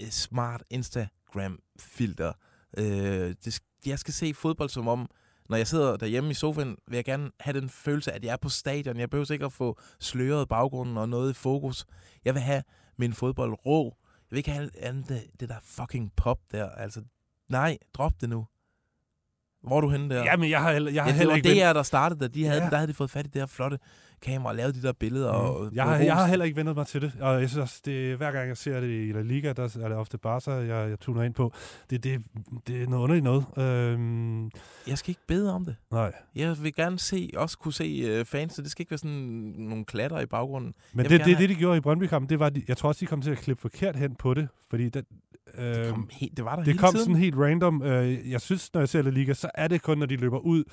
øh, 0.00 0.10
smart 0.10 0.62
Instagram-filter. 0.70 2.32
Øh, 2.78 3.34
det, 3.44 3.60
jeg 3.86 3.98
skal 3.98 4.14
se 4.14 4.34
fodbold 4.34 4.68
som 4.68 4.88
om, 4.88 5.10
når 5.48 5.56
jeg 5.56 5.66
sidder 5.66 5.96
derhjemme 5.96 6.30
i 6.30 6.34
sofaen, 6.34 6.76
vil 6.88 6.96
jeg 6.96 7.04
gerne 7.04 7.30
have 7.40 7.60
den 7.60 7.68
følelse, 7.68 8.12
at 8.12 8.24
jeg 8.24 8.32
er 8.32 8.36
på 8.36 8.48
stadion. 8.48 8.96
Jeg 8.96 9.10
behøver 9.10 9.32
ikke 9.32 9.44
at 9.44 9.52
få 9.52 9.78
sløret 10.00 10.48
baggrunden 10.48 10.96
og 10.96 11.08
noget 11.08 11.30
i 11.30 11.34
fokus. 11.34 11.86
Jeg 12.24 12.34
vil 12.34 12.42
have 12.42 12.62
min 12.96 13.12
fodbold 13.12 13.66
rå. 13.66 13.96
Vil 14.34 14.38
ikke 14.38 14.50
have 14.50 14.70
andet 14.80 15.08
det, 15.08 15.22
det 15.40 15.48
der 15.48 15.54
fucking 15.62 16.12
pop 16.16 16.38
der. 16.52 16.70
Altså, 16.70 17.02
nej, 17.48 17.78
drop 17.94 18.12
det 18.20 18.28
nu. 18.28 18.46
Hvor 19.62 19.76
er 19.76 19.80
du 19.80 19.88
henne 19.90 20.14
der? 20.14 20.24
Ja, 20.24 20.36
men 20.36 20.50
jeg 20.50 20.62
har, 20.62 20.72
heller- 20.72 20.90
jeg 20.92 21.02
har 21.02 21.08
ja, 21.08 21.12
det 21.12 21.18
heller 21.18 21.32
var 21.32 21.36
ikke... 21.36 21.48
det, 21.48 21.54
vendt- 21.56 21.60
jeg, 21.66 21.74
der 21.74 21.82
startede 21.82 22.20
det. 22.20 22.34
De 22.34 22.44
havde, 22.44 22.62
Ja. 22.64 22.70
der 22.70 22.76
havde 22.76 22.88
de 22.88 22.94
fået 22.94 23.10
fat 23.10 23.26
i 23.26 23.28
det 23.28 23.40
her 23.42 23.46
flotte 23.46 23.78
kamera 24.24 24.48
og 24.48 24.56
lavet 24.56 24.74
de 24.74 24.82
der 24.82 24.92
billeder. 24.92 25.28
Og 25.28 25.64
Mm. 25.64 25.70
Jeg, 25.76 25.84
har, 25.84 25.96
jeg 25.96 26.14
har 26.16 26.26
heller 26.26 26.44
ikke 26.44 26.56
vendt 26.56 26.76
mig 26.76 26.86
til 26.86 27.02
det, 27.02 27.12
og 27.20 27.40
jeg 27.40 27.48
synes 27.50 27.62
også, 27.62 27.80
det, 27.84 28.16
hver 28.16 28.32
gang 28.32 28.48
jeg 28.48 28.56
ser 28.56 28.80
det 28.80 28.88
i 29.08 29.12
La 29.12 29.22
Liga, 29.22 29.52
der 29.52 29.62
er 29.82 29.88
det 29.88 29.96
ofte 29.96 30.18
Barca, 30.18 30.50
jeg, 30.50 30.90
jeg 30.90 31.00
tuner 31.00 31.22
ind 31.22 31.34
på. 31.34 31.52
Det, 31.90 32.04
det, 32.04 32.22
det 32.66 32.82
er 32.82 32.86
noget 32.86 33.02
underligt 33.02 33.24
noget. 33.24 33.44
Øhm, 33.58 34.44
Jeg 34.88 34.98
skal 34.98 35.10
ikke 35.10 35.26
bede 35.26 35.52
om 35.54 35.64
det. 35.64 35.76
nej. 35.92 36.12
Jeg 36.34 36.56
vil 36.62 36.74
gerne 36.74 36.98
se, 36.98 37.30
også 37.36 37.58
kunne 37.58 37.72
se 37.74 38.20
uh, 38.20 38.26
fans, 38.26 38.52
så 38.54 38.62
det 38.62 38.70
skal 38.70 38.82
ikke 38.82 38.90
være 38.90 38.98
sådan 38.98 39.16
nogle 39.58 39.84
klatter 39.84 40.20
i 40.20 40.26
baggrunden. 40.26 40.74
Men 40.92 41.02
Jeg 41.02 41.10
det, 41.10 41.24
det, 41.26 41.38
det, 41.38 41.48
de 41.48 41.54
gjorde 41.54 41.76
i 41.76 41.80
Brøndby-kampen, 41.80 42.28
det 42.28 42.38
var, 42.38 42.48
de, 42.50 42.62
jeg 42.68 42.76
tror 42.76 42.88
også, 42.88 43.00
de 43.00 43.06
kom 43.06 43.20
til 43.22 43.30
at 43.30 43.38
klippe 43.38 43.60
forkert 43.60 43.96
hen 43.96 44.14
på 44.14 44.34
det, 44.34 44.48
fordi 44.70 44.88
den, 44.88 45.04
Det, 45.56 45.78
øh, 45.86 45.90
kom 45.90 46.08
helt, 46.12 46.36
det 46.36 46.44
var 46.44 46.50
der 46.50 46.56
det 46.56 46.66
hele 46.66 46.78
kom 46.78 46.90
tiden. 46.92 47.04
sådan 47.04 47.16
helt 47.20 47.34
random. 47.38 47.82
Øh, 47.82 48.30
jeg 48.30 48.40
synes, 48.40 48.72
når 48.74 48.80
jeg 48.80 48.88
ser 48.88 49.02
La 49.02 49.10
Liga, 49.10 49.34
så 49.34 49.50
er 49.54 49.68
det 49.68 49.82
kun, 49.82 49.98
når 49.98 50.06
de 50.06 50.16
løber 50.16 50.38
ud 50.38 50.64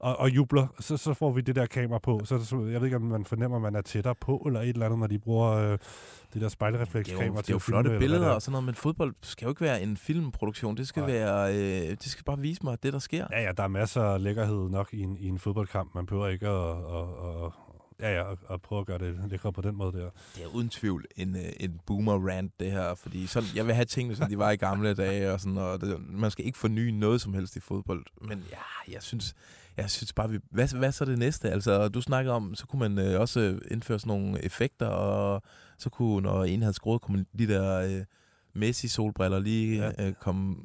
og, 0.00 0.18
og 0.18 0.30
jubler, 0.30 0.66
så, 0.80 0.96
så 0.96 1.14
får 1.14 1.30
vi 1.30 1.40
det 1.40 1.56
der 1.56 1.66
kamera 1.66 1.98
på. 1.98 2.20
Så, 2.24 2.44
så 2.44 2.56
jeg 2.56 2.80
ved 2.80 2.84
ikke, 2.84 2.96
om 2.96 3.02
man 3.02 3.24
fornemmer, 3.24 3.56
at 3.56 3.62
man 3.62 3.74
er 3.74 3.80
tættere 3.80 4.14
på, 4.14 4.42
eller 4.46 4.60
et 4.60 4.68
eller 4.68 4.86
andet, 4.86 4.98
når 4.98 5.06
de 5.06 5.18
bruger 5.18 5.50
øh, 5.50 5.70
det 5.70 5.78
der 6.32 6.38
det 6.38 6.44
er 6.44 6.48
spejlreflekskamera 6.48 7.26
jo, 7.26 7.36
det 7.36 7.44
til 7.44 7.52
er 7.52 7.54
jo 7.54 7.58
flotte 7.58 7.98
billeder 7.98 8.26
er. 8.26 8.30
og 8.30 8.42
sådan 8.42 8.52
noget, 8.52 8.64
men 8.64 8.74
fodbold 8.74 9.14
skal 9.22 9.44
jo 9.46 9.50
ikke 9.50 9.60
være 9.60 9.82
en 9.82 9.96
filmproduktion. 9.96 10.76
Det 10.76 10.88
skal, 10.88 11.00
Nej. 11.02 11.10
være, 11.12 11.54
øh, 11.54 11.90
det 11.90 12.04
skal 12.04 12.24
bare 12.24 12.38
vise 12.38 12.60
mig 12.64 12.82
det, 12.82 12.92
der 12.92 12.98
sker. 12.98 13.26
Ja, 13.32 13.42
ja, 13.42 13.52
der 13.56 13.62
er 13.62 13.68
masser 13.68 14.02
af 14.02 14.22
lækkerhed 14.22 14.68
nok 14.68 14.88
i 14.92 15.00
en, 15.00 15.16
i 15.20 15.28
en 15.28 15.38
fodboldkamp. 15.38 15.94
Man 15.94 16.06
behøver 16.06 16.28
ikke 16.28 16.48
at, 16.48 16.70
at, 16.70 17.44
at, 17.44 17.52
ja, 18.00 18.14
ja, 18.14 18.22
og, 18.22 18.38
og 18.46 18.62
prøve 18.62 18.80
at 18.80 18.86
gøre 18.86 18.98
det 18.98 19.30
lækre 19.30 19.52
på 19.52 19.60
den 19.60 19.76
måde 19.76 19.92
der. 19.98 20.10
Det 20.36 20.44
er 20.44 20.48
uden 20.54 20.68
tvivl 20.68 21.04
en, 21.16 21.36
øh, 21.36 21.52
en 21.60 21.80
boomer-rant, 21.86 22.60
det 22.60 22.72
her. 22.72 22.94
Fordi 22.94 23.26
sådan, 23.26 23.48
jeg 23.54 23.66
vil 23.66 23.74
have 23.74 23.84
tingene, 23.84 24.16
som 24.16 24.28
de 24.28 24.38
var 24.38 24.50
i 24.50 24.56
gamle 24.56 24.94
dage. 24.94 25.32
Og 25.32 25.40
sådan, 25.40 25.58
og 25.58 25.80
det, 25.80 26.10
man 26.10 26.30
skal 26.30 26.46
ikke 26.46 26.58
forny 26.58 26.90
noget 26.90 27.20
som 27.20 27.34
helst 27.34 27.56
i 27.56 27.60
fodbold. 27.60 28.04
Men 28.20 28.44
ja, 28.50 28.92
jeg 28.92 29.02
synes, 29.02 29.34
jeg 29.76 29.90
synes 29.90 30.12
bare, 30.12 30.30
vi, 30.30 30.38
hvad, 30.50 30.78
hvad 30.78 30.92
så 30.92 31.04
det 31.04 31.18
næste? 31.18 31.50
Altså, 31.50 31.88
du 31.88 32.00
snakker 32.00 32.32
om, 32.32 32.54
så 32.54 32.66
kunne 32.66 32.88
man 32.88 33.06
øh, 33.06 33.20
også 33.20 33.58
indføre 33.70 33.98
sådan 33.98 34.08
nogle 34.08 34.44
effekter 34.44 34.86
og 34.86 35.42
så 35.78 35.90
kunne, 35.90 36.22
når 36.22 36.44
en 36.44 36.62
havde 36.62 36.74
skruet, 36.74 37.02
kunne 37.02 37.24
de 37.38 37.46
der 37.46 37.80
øh, 37.80 38.04
Messi-solbriller 38.54 39.38
lige 39.38 39.76
Ja. 39.98 40.06
øh, 40.06 40.12
komme 40.12 40.56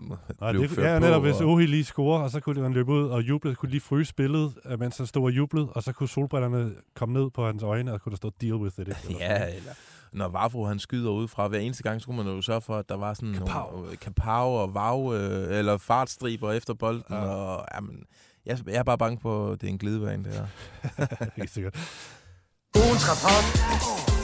Nej, 0.41 0.51
det 0.51 0.69
ført 0.69 0.85
ja, 0.93 0.99
på, 0.99 1.05
netop, 1.05 1.21
hvis 1.21 1.35
og- 1.35 1.47
Ohi 1.47 1.65
lige 1.65 1.83
scorer, 1.85 2.19
og 2.19 2.29
så 2.31 2.39
kunne 2.39 2.61
han 2.63 2.73
løbe 2.73 2.91
ud 2.91 3.07
og 3.09 3.21
juble, 3.21 3.55
kunne 3.55 3.69
lige 3.69 3.81
fryse 3.81 4.13
billedet, 4.15 4.53
øh, 4.65 4.79
mens 4.79 4.97
han 4.97 5.07
stod 5.07 5.23
og 5.23 5.31
jublede, 5.31 5.69
og 5.69 5.83
så 5.83 5.91
kunne 5.93 6.09
solbrillerne 6.09 6.71
komme 6.95 7.13
ned 7.21 7.29
på 7.31 7.45
hans 7.45 7.63
øjne, 7.63 7.93
og 7.93 8.01
kunne 8.01 8.11
der 8.11 8.17
stå 8.17 8.31
deal 8.41 8.53
with 8.53 8.79
it. 8.79 8.87
Eller 8.87 8.95
Ja, 9.19 9.45
eller 9.55 9.71
når 10.13 10.27
Vavro 10.27 10.65
han 10.65 10.79
skyder 10.79 11.11
udefra, 11.11 11.47
hver 11.47 11.59
eneste 11.59 11.83
gang, 11.83 12.01
så 12.01 12.07
kunne 12.07 12.17
man 12.23 12.27
jo 12.35 12.41
sørge 12.41 12.61
for, 12.61 12.75
at 12.77 12.89
der 12.89 12.95
var 12.97 13.13
sådan 13.13 13.33
Kapow. 13.33 13.71
nogle 13.81 13.95
kapow 13.95 14.47
og 14.47 14.73
vav, 14.73 15.13
øh, 15.15 15.57
eller 15.59 15.77
fartstriber 15.77 16.51
efter 16.51 16.73
bolden, 16.73 17.03
Ja. 17.09 17.15
ja. 17.15 17.21
og 17.27 17.65
jamen, 17.75 18.03
jeg, 18.45 18.57
jeg 18.67 18.75
er 18.75 18.83
bare 18.83 18.97
bange 18.97 19.17
på, 19.17 19.51
at 19.51 19.61
det 19.61 19.67
er 19.67 19.71
en 19.71 19.77
glidebane, 19.77 20.23
det 20.23 20.33
her. 20.33 20.45
Helt 21.37 21.49
sikkert. 21.49 21.73
Ugens 22.75 23.05
rapport. 23.09 24.14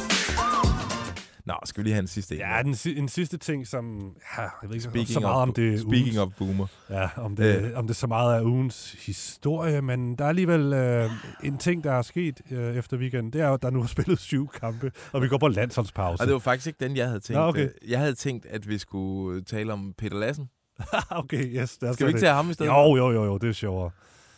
Nå, 1.45 1.54
skal 1.65 1.84
vi 1.84 1.88
lige 1.88 1.93
have 1.93 2.01
en 2.01 2.08
sidste 2.08 2.36
en? 2.36 2.41
Ja, 2.41 2.62
den, 2.63 2.75
si- 2.75 2.97
en 2.97 3.08
sidste 3.10 3.38
ting, 3.38 3.67
som... 3.67 4.12
Ja, 4.38 4.41
jeg 4.41 4.49
ved 4.63 4.71
ikke 4.75 4.84
speaking 4.84 5.08
så 5.08 5.19
meget 5.19 5.36
of, 5.36 5.47
om 5.47 5.54
det 5.54 5.80
Speaking 5.80 6.04
ugens, 6.06 6.17
of 6.17 6.30
boomer. 6.38 6.67
Ja, 6.89 7.10
om 7.17 7.36
det, 7.36 7.63
øh. 7.63 7.77
om 7.77 7.88
det 7.88 7.95
så 7.95 8.08
meget 8.08 8.38
er 8.38 8.41
ugens 8.43 8.95
historie, 9.06 9.82
men 9.82 10.15
der 10.15 10.25
er 10.25 10.30
alligevel 10.30 10.73
øh, 10.73 11.10
en 11.43 11.58
ting, 11.58 11.84
der 11.84 11.91
er 11.91 12.01
sket 12.01 12.41
øh, 12.51 12.75
efter 12.75 12.97
weekenden. 12.97 13.34
Det 13.34 13.41
er 13.41 13.47
jo, 13.47 13.54
at 13.54 13.62
der 13.62 13.69
nu 13.69 13.82
er 13.82 13.86
spillet 13.88 14.19
syv 14.19 14.47
kampe, 14.62 14.91
og 15.12 15.21
vi 15.21 15.27
går 15.27 15.38
på 15.38 15.47
landsholdspause. 15.47 16.21
Og 16.23 16.27
det 16.27 16.34
var 16.34 16.39
faktisk 16.39 16.67
ikke 16.67 16.86
den, 16.88 16.97
jeg 16.97 17.08
havde 17.08 17.19
tænkt. 17.19 17.38
Nå, 17.39 17.47
okay. 17.47 17.63
Øh, 17.65 17.91
Jeg 17.91 17.99
havde 17.99 18.15
tænkt, 18.15 18.45
at 18.45 18.69
vi 18.69 18.77
skulle 18.77 19.41
tale 19.43 19.73
om 19.73 19.93
Peter 19.97 20.17
Lassen. 20.17 20.49
okay, 21.12 21.62
yes. 21.62 21.77
Der 21.77 21.93
Skal 21.93 22.06
vi 22.08 22.10
ikke 22.10 22.19
tage 22.19 22.34
ham 22.34 22.49
i 22.49 22.54
stedet? 22.54 22.69
Jo, 22.71 22.95
jo, 22.95 23.12
jo, 23.12 23.25
jo, 23.25 23.38
det 23.38 23.49
er 23.49 23.54
sjovere. 23.54 23.91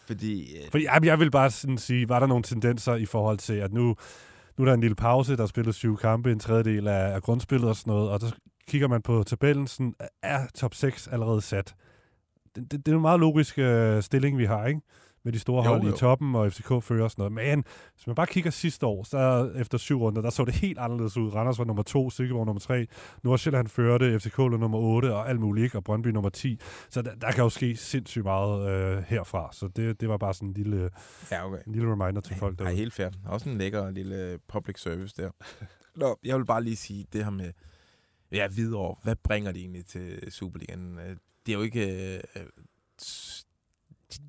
Fordi, 0.07 0.55
øh, 0.57 0.71
Fordi, 0.71 0.83
jamen, 0.83 1.07
jeg 1.07 1.19
vil 1.19 1.31
bare 1.31 1.51
sådan 1.51 1.77
sige, 1.77 2.09
var 2.09 2.19
der 2.19 2.27
nogle 2.27 2.43
tendenser 2.43 2.95
i 2.95 3.05
forhold 3.05 3.37
til, 3.37 3.53
at 3.53 3.73
nu, 3.73 3.95
nu 4.57 4.63
er 4.63 4.65
der 4.65 4.73
en 4.73 4.81
lille 4.81 4.95
pause, 4.95 5.31
der 5.37 5.45
spilles 5.45 5.49
spillet 5.49 5.75
syv 5.75 5.97
kampe, 5.97 6.31
en 6.31 6.39
tredjedel 6.39 6.87
af, 6.87 7.13
af 7.15 7.21
grundspillet 7.21 7.69
og 7.69 7.75
sådan 7.75 7.93
noget, 7.93 8.09
og 8.09 8.19
så 8.19 8.35
kigger 8.67 8.87
man 8.87 9.01
på 9.01 9.23
tabellen, 9.23 9.67
sådan, 9.67 9.95
er 10.23 10.47
top 10.55 10.73
6 10.73 11.07
allerede 11.07 11.41
sat? 11.41 11.75
Det, 12.55 12.71
det, 12.71 12.85
det 12.85 12.91
er 12.91 12.95
en 12.95 13.01
meget 13.01 13.19
logisk 13.19 13.59
øh, 13.59 14.03
stilling, 14.03 14.37
vi 14.37 14.45
har, 14.45 14.65
ikke? 14.65 14.81
Med 15.25 15.33
de 15.33 15.39
store 15.39 15.63
Jo, 15.63 15.69
hold 15.69 15.83
i 15.83 15.87
jo. 15.87 15.95
toppen, 15.95 16.35
og 16.35 16.51
FCK 16.51 16.67
fører 16.83 17.03
og 17.03 17.11
sådan 17.11 17.31
noget. 17.31 17.31
Men 17.55 17.63
hvis 17.95 18.07
man 18.07 18.15
bare 18.15 18.27
kigger 18.27 18.51
sidste 18.51 18.85
år, 18.85 19.03
så 19.03 19.51
efter 19.55 19.77
syv 19.77 19.97
runder, 19.99 20.21
der 20.21 20.29
så 20.29 20.45
det 20.45 20.53
helt 20.53 20.79
anderledes 20.79 21.17
ud. 21.17 21.33
Randers 21.33 21.59
var 21.59 21.65
nummer 21.65 21.83
to, 21.83 22.09
Silkeborg 22.09 22.45
nummer 22.45 22.59
tre, 22.59 22.87
Nordsjælland 23.23 23.67
førte, 23.67 24.19
FCK 24.19 24.37
lå 24.37 24.49
nummer 24.57 24.77
8, 24.77 25.15
og 25.15 25.29
alt 25.29 25.39
muligt, 25.39 25.63
ikke? 25.63 25.77
og 25.77 25.83
Brøndby 25.83 26.07
nummer 26.07 26.29
10. 26.29 26.59
Så 26.89 27.01
der, 27.01 27.15
der 27.15 27.31
kan 27.31 27.43
jo 27.43 27.49
ske 27.49 27.75
sindssygt 27.75 28.23
meget 28.25 28.69
øh, 28.97 29.03
herfra. 29.07 29.49
Så 29.53 29.67
det, 29.67 30.01
det 30.01 30.09
var 30.09 30.17
bare 30.17 30.33
sådan 30.33 30.47
en 30.47 30.53
lille, 30.53 30.89
ja, 31.31 31.47
okay. 31.47 31.59
en 31.67 31.73
lille 31.73 31.91
reminder 31.91 32.21
til 32.21 32.35
folk 32.35 32.59
derude. 32.59 32.75
helt 32.75 32.93
fair. 32.93 33.09
Også 33.25 33.49
en 33.49 33.57
lækker 33.57 33.89
lille 33.89 34.39
public 34.47 34.79
service 34.81 35.15
der. 35.21 35.29
Nå, 35.95 36.19
jeg 36.25 36.37
vil 36.37 36.45
bare 36.45 36.63
lige 36.63 36.75
sige 36.75 37.05
det 37.13 37.23
her 37.23 37.31
med, 37.31 37.51
ja, 38.31 38.47
videre. 38.47 38.95
Hvad 39.03 39.15
bringer 39.23 39.51
det 39.51 39.61
egentlig 39.61 39.85
til 39.85 40.31
Superligaen? 40.31 40.99
Øh, 40.99 41.15
Det 41.45 41.51
er 41.53 41.57
jo 41.57 41.61
ikke... 41.61 42.15
øh, 42.17 42.43
s- 43.01 43.32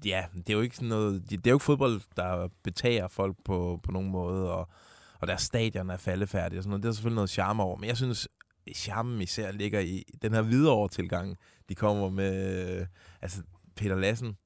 Ja, 0.04 0.24
det 0.36 0.50
er 0.50 0.54
jo 0.54 0.60
ikke 0.60 0.76
sådan 0.76 0.88
noget... 0.88 1.30
Det 1.30 1.46
er 1.46 1.50
jo 1.50 1.56
ikke 1.56 1.64
fodbold, 1.64 2.00
der 2.16 2.48
betager 2.62 3.08
folk 3.08 3.36
på, 3.44 3.80
på 3.82 3.92
nogen 3.92 4.10
måde, 4.10 4.52
og, 4.52 4.68
og 5.20 5.26
deres 5.26 5.42
stadion 5.42 5.90
er 5.90 5.96
faldefærdige 5.96 6.58
og 6.58 6.62
sådan 6.62 6.70
noget. 6.70 6.82
Det 6.82 6.88
er 6.88 6.92
selvfølgelig 6.92 7.14
noget 7.14 7.30
charme 7.30 7.62
over, 7.62 7.76
men 7.76 7.88
jeg 7.88 7.96
synes, 7.96 8.28
charmen 8.74 9.22
især 9.22 9.52
ligger 9.52 9.80
i 9.80 10.04
den 10.22 10.32
her 10.32 10.42
videre 10.42 10.88
tilgang, 10.88 11.36
de 11.68 11.74
kommer 11.74 12.08
med. 12.08 12.68
øh, 12.80 12.86
Altså, 13.22 13.42
Peter 13.76 13.96
Lassen, 13.96 14.36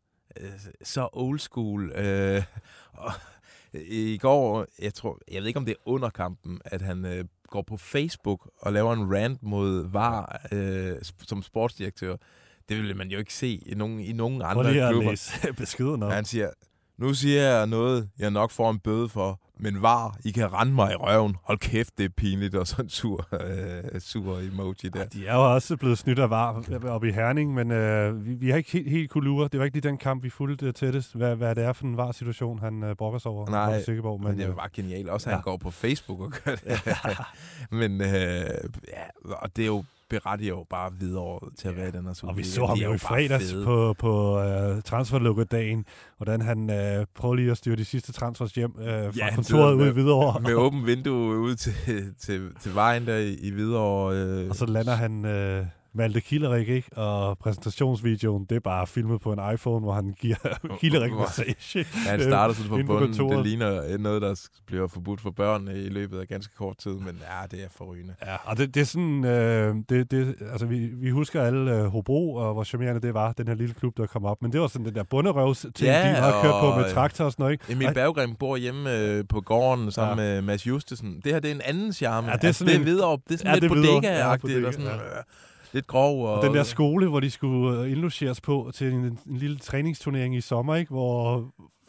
øh, 0.40 0.50
så 0.82 1.08
old 1.12 1.38
school. 1.38 1.92
Øh, 1.94 2.42
og 3.04 3.12
øh, 3.74 3.80
i 3.88 4.18
går, 4.18 4.66
jeg 4.78 4.94
tror, 4.94 5.18
jeg 5.30 5.40
ved 5.40 5.48
ikke 5.48 5.58
om 5.58 5.64
det 5.64 5.72
er 5.72 5.82
under 5.90 6.10
kampen, 6.10 6.60
at 6.64 6.82
han 6.82 7.04
øh, 7.04 7.24
går 7.48 7.62
på 7.62 7.76
Facebook 7.76 8.50
og 8.58 8.72
laver 8.72 8.92
en 8.92 9.14
rant 9.14 9.42
mod 9.42 9.90
VAR 9.90 10.46
øh, 10.52 10.96
som 11.02 11.42
sportsdirektør. 11.42 12.16
Det 12.68 12.76
ville 12.76 12.94
man 12.94 13.08
jo 13.08 13.18
ikke 13.18 13.34
se 13.34 13.62
i 13.66 13.74
nogen, 13.74 14.00
i 14.00 14.12
nogen 14.12 14.40
Prøv 14.40 14.50
andre 14.50 14.72
lige 14.72 14.84
at 14.84 14.90
klubber. 14.92 15.10
læse 15.10 15.32
beskeden 15.58 16.02
op. 16.02 16.10
Ja, 16.10 16.14
han 16.14 16.24
siger, 16.24 16.50
nu 16.98 17.14
siger 17.14 17.42
jeg 17.42 17.66
noget, 17.66 18.08
jeg 18.18 18.30
nok 18.30 18.50
får 18.50 18.70
en 18.70 18.78
bøde 18.78 19.08
for, 19.08 19.40
men 19.60 19.82
var, 19.82 20.16
I 20.24 20.30
kan 20.30 20.52
rende 20.52 20.74
mig 20.74 20.92
i 20.92 20.94
røven. 20.94 21.36
Hold 21.42 21.58
kæft, 21.58 21.98
det 21.98 22.04
er 22.04 22.08
pinligt, 22.16 22.54
og 22.54 22.66
sådan 22.66 22.84
en 22.84 22.88
sur, 22.88 23.28
øh, 23.94 24.00
sur 24.00 24.38
emoji 24.38 24.74
der. 24.74 25.04
De 25.04 25.26
er 25.26 25.34
jo 25.34 25.54
også 25.54 25.76
blevet 25.76 25.98
snydt 25.98 26.18
af 26.18 26.30
var 26.30 26.64
oppe 26.84 27.08
i 27.08 27.12
Herning, 27.12 27.54
men 27.54 27.70
øh, 27.70 28.26
vi, 28.26 28.34
vi 28.34 28.50
har 28.50 28.56
ikke 28.56 28.70
helt, 28.72 28.90
helt 28.90 29.10
kunne 29.10 29.24
lure. 29.24 29.48
Det 29.52 29.58
var 29.58 29.64
ikke 29.64 29.76
lige 29.76 29.88
den 29.88 29.98
kamp, 29.98 30.24
vi 30.24 30.30
fulgte 30.30 30.66
øh, 30.66 30.72
tættest, 30.74 31.14
hvad, 31.14 31.36
hvad 31.36 31.54
det 31.54 31.64
er 31.64 31.72
for 31.72 31.84
en 31.84 31.96
var-situation, 31.96 32.58
han 32.58 32.82
øh, 32.82 32.96
brokker 32.96 33.18
sig 33.18 33.30
over. 33.30 33.50
Nej, 33.50 33.76
i 33.76 33.82
Silkeborg, 33.82 34.22
Men 34.22 34.38
det 34.38 34.44
øh, 34.44 34.50
er 34.50 34.54
bare 34.54 34.68
genialt. 34.72 35.08
Også 35.08 35.30
at 35.30 35.34
han 35.34 35.38
ja. 35.40 35.50
går 35.50 35.56
på 35.56 35.70
Facebook 35.70 36.20
og 36.20 36.32
gør 36.44 36.54
det. 36.54 36.80
men 37.80 38.00
øh, 38.00 38.08
ja, 38.88 39.04
og 39.24 39.56
det 39.56 39.62
er 39.62 39.66
jo 39.66 39.84
berettiger 40.10 40.48
jo 40.54 40.66
bare 40.70 40.92
videre 41.00 41.38
til 41.58 41.68
at 41.68 41.76
være 41.76 41.88
i 41.88 41.90
den 41.90 42.04
her 42.06 42.20
Og 42.22 42.36
vi 42.36 42.42
så 42.44 42.66
ham 42.66 42.78
jo 42.78 42.94
i 42.94 42.98
fredags 42.98 43.52
fede. 43.52 43.64
på, 43.64 43.94
på 43.98 44.38
uh, 44.38 44.80
transferlukkedagen, 44.82 45.84
hvordan 46.16 46.40
han 46.40 46.58
uh, 46.70 47.06
prøver 47.14 47.34
lige 47.34 47.50
at 47.50 47.56
styre 47.56 47.76
de 47.76 47.84
sidste 47.84 48.12
transfers 48.12 48.52
hjem 48.52 48.72
uh, 48.78 48.84
fra 48.84 48.92
Ja, 49.16 49.34
kontoret 49.34 49.46
sidder 49.46 49.66
ud 49.74 49.80
i 49.80 49.84
med- 49.84 49.92
Hvidovre. 49.92 50.40
Med 50.40 50.54
åbent 50.54 50.86
vindue 50.86 51.38
ud 51.38 51.54
til, 51.54 51.74
til, 52.20 52.50
til 52.60 52.74
vejen 52.74 53.06
der 53.06 53.16
i, 53.16 53.34
i 53.34 53.50
Hvidovre. 53.50 54.16
Øh, 54.16 54.48
Og 54.50 54.56
så 54.56 54.66
lander 54.66 54.94
han 54.94 55.24
uh, 55.24 55.66
Malte 55.94 56.20
Killerik, 56.20 56.68
ikke? 56.68 56.88
Og 56.98 57.38
præsentationsvideoen, 57.38 58.44
det 58.44 58.56
er 58.56 58.60
bare 58.60 58.86
filmet 58.86 59.20
på 59.20 59.32
en 59.32 59.40
iPhone, 59.54 59.80
hvor 59.84 59.92
han 59.92 60.14
giver 60.20 60.36
Killerik 60.80 61.12
massage. 61.12 61.54
Ja, 61.78 62.10
han 62.10 62.22
starter 62.22 62.54
sådan 62.54 62.68
på 62.70 62.76
på 62.76 62.82
bunden. 62.82 63.08
kontoret. 63.08 63.38
Det 63.38 63.46
ligner 63.46 63.98
noget, 63.98 64.22
der 64.22 64.48
bliver 64.66 64.88
forbudt 64.88 65.20
for 65.20 65.30
børn 65.30 65.68
i 65.68 65.88
løbet 65.88 66.20
af 66.20 66.28
ganske 66.28 66.54
kort 66.56 66.76
tid, 66.78 66.90
men 66.92 67.06
ja, 67.30 67.46
det 67.50 67.64
er 67.64 67.68
forrygende. 67.76 68.14
Ja, 68.26 68.36
og 68.44 68.58
det, 68.58 68.74
det 68.74 68.80
er 68.80 68.84
sådan, 68.84 69.24
øh, 69.24 69.74
det, 69.88 70.10
det, 70.10 70.34
altså 70.52 70.66
vi, 70.66 70.78
vi 70.78 71.10
husker 71.10 71.42
alle 71.42 71.76
øh, 71.78 71.84
Hobro, 71.86 72.34
og 72.34 72.52
hvor 72.54 72.64
charmerende 72.64 73.00
det 73.00 73.14
var, 73.14 73.32
den 73.32 73.48
her 73.48 73.54
lille 73.54 73.74
klub, 73.74 73.96
der 73.96 74.06
kom 74.06 74.24
op. 74.24 74.42
Men 74.42 74.52
det 74.52 74.60
var 74.60 74.66
sådan 74.66 74.86
den 74.86 74.94
der 74.94 75.02
bunderøvs 75.02 75.60
ting, 75.60 75.74
Ja, 75.88 76.08
de 76.10 76.14
har 76.14 76.42
kørt 76.42 76.50
på 76.50 76.66
og, 76.66 76.76
med 76.78 76.86
øh, 76.86 76.92
traktor 76.94 77.24
og 77.24 77.32
sådan 77.32 77.42
noget, 77.42 77.52
ikke? 77.52 77.64
Emil 77.72 77.86
Ej, 77.86 77.92
Berggren 77.92 78.34
bor 78.34 78.56
hjemme 78.56 78.96
øh, 78.98 79.24
på 79.28 79.40
gården 79.40 79.92
sammen 79.92 80.18
Ja. 80.18 80.32
med 80.32 80.42
Mads 80.42 80.66
Justesen. 80.66 81.20
Det 81.24 81.32
her, 81.32 81.40
det 81.40 81.50
er 81.50 81.54
en 81.54 81.60
anden 81.60 81.92
charme. 81.92 82.28
Ja, 82.28 82.32
det 82.36 82.42
er 82.44 82.46
altså, 82.48 82.58
sådan 82.58 82.68
det 82.68 82.76
er 82.76 82.80
en- 82.80 82.86
videre, 82.86 83.18
det 83.28 83.34
er 83.34 83.38
sådan 83.38 83.54
Ja, 83.54 83.58
lidt 83.60 83.64
er 83.72 83.76
bodega-agtigt, 83.76 84.48
Ja, 84.52 84.60
bodega, 84.60 84.72
sådan, 84.72 84.86
ja. 84.86 84.94
øh, 84.94 85.22
lidt 85.72 85.86
grov. 85.86 86.26
Og, 86.26 86.34
Og 86.34 86.44
den 86.46 86.54
der 86.54 86.62
skole, 86.62 87.08
hvor 87.08 87.20
de 87.20 87.30
skulle 87.30 87.80
øh, 87.80 87.90
indlogeres 87.92 88.40
på 88.40 88.70
til 88.74 88.92
en, 88.92 89.00
en 89.26 89.36
lille 89.36 89.58
træningsturnering 89.58 90.36
i 90.36 90.40
sommer, 90.40 90.74
ikke? 90.74 90.90
hvor 90.90 91.44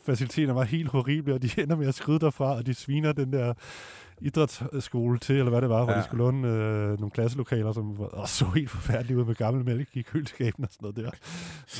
faciliteterne 0.05 0.55
var 0.55 0.63
helt 0.63 0.89
horrible, 0.89 1.33
og 1.33 1.41
de 1.41 1.49
ender 1.63 1.75
med 1.75 1.87
at 1.87 1.95
skride 1.95 2.19
derfra, 2.19 2.55
og 2.55 2.65
de 2.65 2.73
sviner 2.73 3.11
den 3.11 3.33
der 3.33 3.53
idrætsskole 4.21 5.19
til, 5.19 5.35
eller 5.35 5.49
hvad 5.49 5.61
det 5.61 5.69
var, 5.69 5.83
hvor 5.83 5.93
Ja. 5.93 5.99
de 5.99 6.03
skulle 6.03 6.23
låne 6.23 6.47
øh, 6.47 6.99
nogle 6.99 7.11
klasselokaler, 7.11 7.73
som 7.73 7.99
var, 7.99 8.05
og 8.05 8.29
så 8.29 8.45
helt 8.45 8.69
forfærdeligt 8.69 9.19
ud 9.19 9.25
med 9.25 9.35
gammel 9.35 9.65
mælk 9.65 9.89
i 9.93 10.01
køleskabene 10.01 10.67
og 10.67 10.73
sådan 10.73 10.93
noget 10.95 10.95
der. 10.97 11.11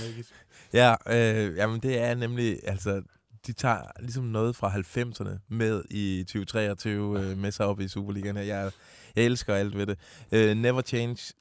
Magisk. 0.08 0.30
Ja, 0.74 0.96
øh, 1.50 1.56
jamen 1.58 1.80
det 1.80 2.00
er 2.02 2.16
nemlig, 2.16 2.60
altså, 2.64 3.02
de 3.48 3.54
tager 3.54 3.82
ligesom 4.00 4.24
noget 4.24 4.56
fra 4.56 4.70
90'erne 4.70 5.30
med 5.50 5.84
i 5.90 6.24
2023 6.24 7.22
øh, 7.22 7.38
med 7.38 7.52
sig 7.52 7.66
op 7.66 7.80
i 7.80 7.88
Superligaen 7.88 8.36
her. 8.38 8.44
Jeg, 8.44 8.72
jeg 9.16 9.24
elsker 9.24 9.54
alt 9.56 9.78
ved 9.78 9.86
det. 9.86 9.98
Øh, 10.32 10.58
never 10.58 10.82
change. 10.82 11.34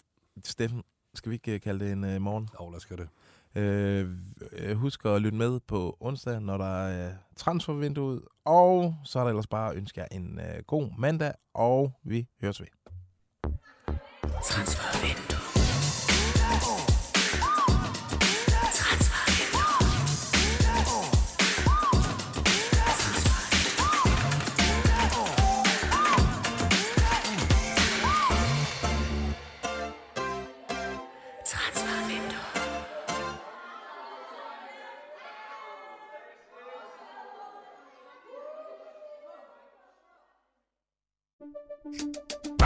Steffen, 0.45 0.83
skal 1.15 1.31
vi 1.31 1.35
ikke 1.35 1.55
øh, 1.55 1.61
kalde 1.61 1.85
det 1.85 1.93
en 1.93 2.05
øh, 2.05 2.21
morgen? 2.21 2.49
Jo, 2.61 2.71
lad 2.71 2.77
os 2.77 2.87
gøre 2.87 2.99
det. 2.99 3.09
Øh, 3.55 4.09
øh, 4.53 4.77
husk 4.77 5.05
at 5.05 5.23
lytte 5.23 5.39
med 5.39 5.61
på 5.61 5.97
onsdag, 6.01 6.41
når 6.41 6.57
der 6.57 6.87
er 6.87 7.13
transfervinduet. 7.37 8.23
Og 8.45 8.95
så 9.05 9.19
er 9.19 9.23
der 9.23 9.29
ellers 9.29 9.47
bare 9.47 9.71
at 9.71 9.77
ønske 9.77 10.01
jer 10.01 10.07
en 10.11 10.41
øh, 10.41 10.63
god 10.67 10.89
mandag, 10.99 11.33
og 11.55 11.93
vi 12.05 12.27
høres 12.41 12.61
ved. 12.61 12.67